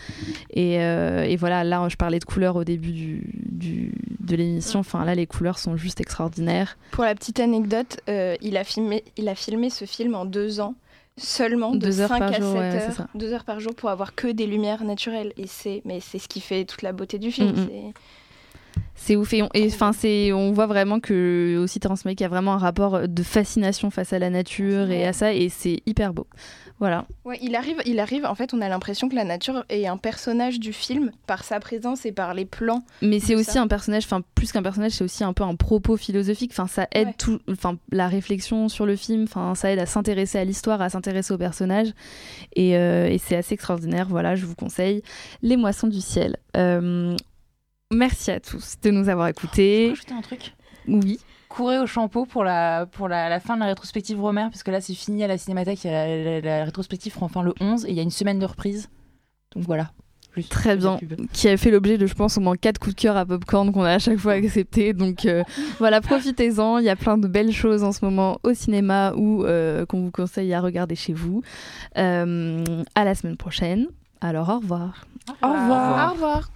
Et, 0.52 0.82
euh, 0.82 1.24
et 1.24 1.36
voilà 1.36 1.64
là 1.64 1.88
je 1.90 1.96
parlais 1.96 2.20
de 2.20 2.26
couleurs 2.26 2.56
au 2.56 2.64
début 2.64 2.92
du, 2.92 3.22
du- 3.34 3.94
de 4.20 4.36
l'émission. 4.36 4.80
Enfin 4.80 5.06
là 5.06 5.16
les 5.16 5.28
couleurs 5.28 5.60
sont 5.60 5.78
juste 5.78 6.02
extraordinaires. 6.02 6.78
Pour 6.92 7.04
la 7.04 7.16
petite 7.16 7.40
anecdote, 7.40 7.98
euh, 8.10 8.36
il, 8.42 8.58
a 8.58 8.64
filmé, 8.64 9.04
il 9.18 9.28
a 9.30 9.36
filmé 9.36 9.70
ce 9.70 9.86
film 9.86 10.16
en 10.16 10.26
deux 10.26 10.60
ans. 10.60 10.76
Seulement 11.18 11.72
de 11.72 11.80
Deux 11.80 12.00
heures 12.02 12.10
5 12.10 12.20
par 12.20 12.30
à 12.30 12.34
7 12.34 12.42
jour, 12.42 12.54
ouais, 12.56 12.72
c'est 12.72 12.78
heures, 12.78 12.94
ça. 12.94 13.08
deux 13.16 13.34
heures 13.34 13.44
par 13.44 13.60
jour 13.60 13.74
pour 13.76 13.90
avoir 13.90 14.16
que 14.16 14.28
des 14.28 14.46
lumières 14.46 14.84
naturelles. 14.84 15.34
Et 15.38 15.48
c'est, 15.48 15.82
mais 15.86 16.00
c'est 16.00 16.20
ce 16.20 16.28
qui 16.28 16.42
fait 16.42 16.66
toute 16.66 16.82
la 16.82 16.94
beauté 16.94 17.20
du 17.20 17.32
film. 17.32 17.52
Mm, 17.52 17.88
mm. 17.88 17.94
C'est- 18.96 19.16
ouf 19.16 19.34
et 19.34 19.44
enfin 19.68 19.94
c'est 19.94 20.32
on 20.34 20.52
voit 20.52 20.68
vraiment 20.68 21.00
que 21.00 21.58
aussi 21.62 21.80
Terrence 21.80 22.06
Malick 22.06 22.22
a 22.22 22.28
vraiment 22.28 22.54
un 22.54 22.58
rapport 22.58 23.08
de 23.08 23.24
fascination 23.24 23.90
face 23.92 24.14
à 24.14 24.20
la 24.20 24.30
nature 24.30 24.90
et 24.92 25.06
à 25.06 25.14
ça 25.14 25.34
et 25.34 25.50
c'est 25.50 25.82
hyper 25.86 26.14
beau. 26.14 26.28
Voilà. 26.80 27.08
Ouais, 27.26 27.40
il 27.42 27.56
arrive, 27.56 27.78
il 27.88 28.00
arrive. 28.00 28.24
En 28.26 28.36
fait, 28.36 28.54
on 28.54 28.62
a 28.62 28.70
l'impression 28.70 29.10
que 29.10 29.16
la 29.16 29.24
nature 29.24 29.66
est 29.70 29.88
un 29.88 29.98
personnage 29.98 30.60
du 30.60 30.74
film 30.74 31.10
par 31.26 31.44
sa 31.44 31.60
présence 31.60 32.06
et 32.06 32.12
par 32.12 32.36
les 32.36 32.46
plans. 32.46 32.84
Mais 33.02 33.20
c'est 33.20 33.34
aussi 33.34 33.54
ça. 33.54 33.62
un 33.64 33.68
personnage, 33.68 34.04
enfin 34.06 34.22
plus 34.36 34.52
qu'un 34.52 34.62
personnage, 34.62 34.92
c'est 34.92 35.04
aussi 35.04 35.24
un 35.24 35.34
peu 35.34 35.42
un 35.44 35.56
propos 35.56 35.98
philosophique. 35.98 36.52
Enfin 36.54 36.68
ça 36.68 36.88
aide 36.92 37.08
Ouais. 37.08 37.14
tout, 37.18 37.40
enfin 37.52 37.78
la 37.92 38.08
réflexion 38.08 38.70
sur 38.70 38.86
le 38.86 38.96
film. 38.96 39.24
Enfin 39.24 39.56
ça 39.56 39.72
aide 39.72 39.80
à 39.80 39.88
s'intéresser 39.88 40.38
à 40.38 40.46
l'histoire, 40.46 40.80
à 40.80 40.90
s'intéresser 40.92 41.34
au 41.34 41.40
personnage 41.40 41.88
et, 42.56 42.78
euh, 42.78 43.08
et 43.10 43.18
c'est 43.18 43.36
assez 43.38 43.56
extraordinaire. 43.56 44.06
Voilà, 44.08 44.36
je 44.36 44.46
vous 44.46 44.54
conseille 44.56 45.02
Les 45.42 45.58
Moissons 45.58 45.88
du 45.88 46.00
ciel. 46.02 46.38
Euh, 46.56 47.16
merci 47.94 48.32
à 48.32 48.40
tous 48.40 48.76
de 48.82 48.92
nous 48.92 49.10
avoir 49.10 49.28
écoutés. 49.28 49.90
rajouter 49.90 50.14
un 50.14 50.22
truc 50.22 50.54
Oui. 50.88 51.20
Courez 51.50 51.80
au 51.80 51.88
champeau 51.88 52.26
pour 52.26 52.44
la, 52.44 52.86
pour 52.86 53.08
la, 53.08 53.30
la 53.30 53.40
fin 53.40 53.56
de 53.56 53.62
la 53.62 53.68
rétrospective 53.68 54.20
Romer, 54.20 54.48
parce 54.52 54.64
que 54.64 54.72
là 54.72 54.82
c'est 54.82 54.94
fini 54.94 55.24
à 55.24 55.28
la 55.28 55.38
Cinémathèque, 55.38 55.84
la, 55.86 56.08
la- 56.24 56.42
la 56.42 56.66
rétrospective 56.66 57.14
prend 57.14 57.28
fin 57.30 57.42
le 57.42 57.54
11 57.60 57.86
et 57.86 57.90
il 57.90 57.96
y 57.96 58.00
a 58.00 58.04
une 58.04 58.12
semaine 58.12 58.38
de 58.40 58.46
reprise. 58.46 58.90
Donc 59.56 59.64
voilà. 59.64 59.92
Juste 60.36 60.52
Très 60.52 60.76
bien, 60.78 61.00
qui 61.34 61.48
a 61.50 61.58
fait 61.58 61.72
l'objet 61.72 61.98
de, 61.98 62.06
je 62.06 62.14
pense, 62.14 62.38
au 62.38 62.42
moins 62.42 62.56
quatre 62.58 62.78
coups 62.80 62.96
de 62.96 63.02
cœur 63.02 63.18
à 63.18 63.26
Popcorn 63.26 63.72
qu'on 63.72 63.82
a 63.82 63.94
à 63.94 63.98
chaque 64.00 64.20
fois 64.20 64.34
accepté. 64.34 64.94
Donc 64.94 65.26
euh, 65.26 65.44
voilà, 65.80 66.00
profitez-en. 66.00 66.78
Il 66.78 66.86
y 66.86 66.90
a 66.90 66.96
plein 66.96 67.18
de 67.18 67.28
belles 67.28 67.52
choses 67.54 67.84
en 67.84 67.92
ce 67.92 68.06
moment 68.06 68.38
au 68.44 68.54
cinéma 68.54 69.14
ou 69.16 69.44
euh, 69.46 69.86
qu'on 69.88 70.02
vous 70.04 70.12
conseille 70.12 70.54
à 70.54 70.62
regarder 70.62 70.96
chez 70.96 71.14
vous. 71.14 71.42
Euh, 71.98 72.64
à 72.94 73.04
la 73.04 73.16
semaine 73.16 73.38
prochaine. 73.38 73.88
Alors 74.22 74.50
au 74.50 74.60
revoir. 74.60 75.08
Au 75.42 75.48
revoir. 75.48 76.10
Au 76.10 76.14
revoir. 76.14 76.50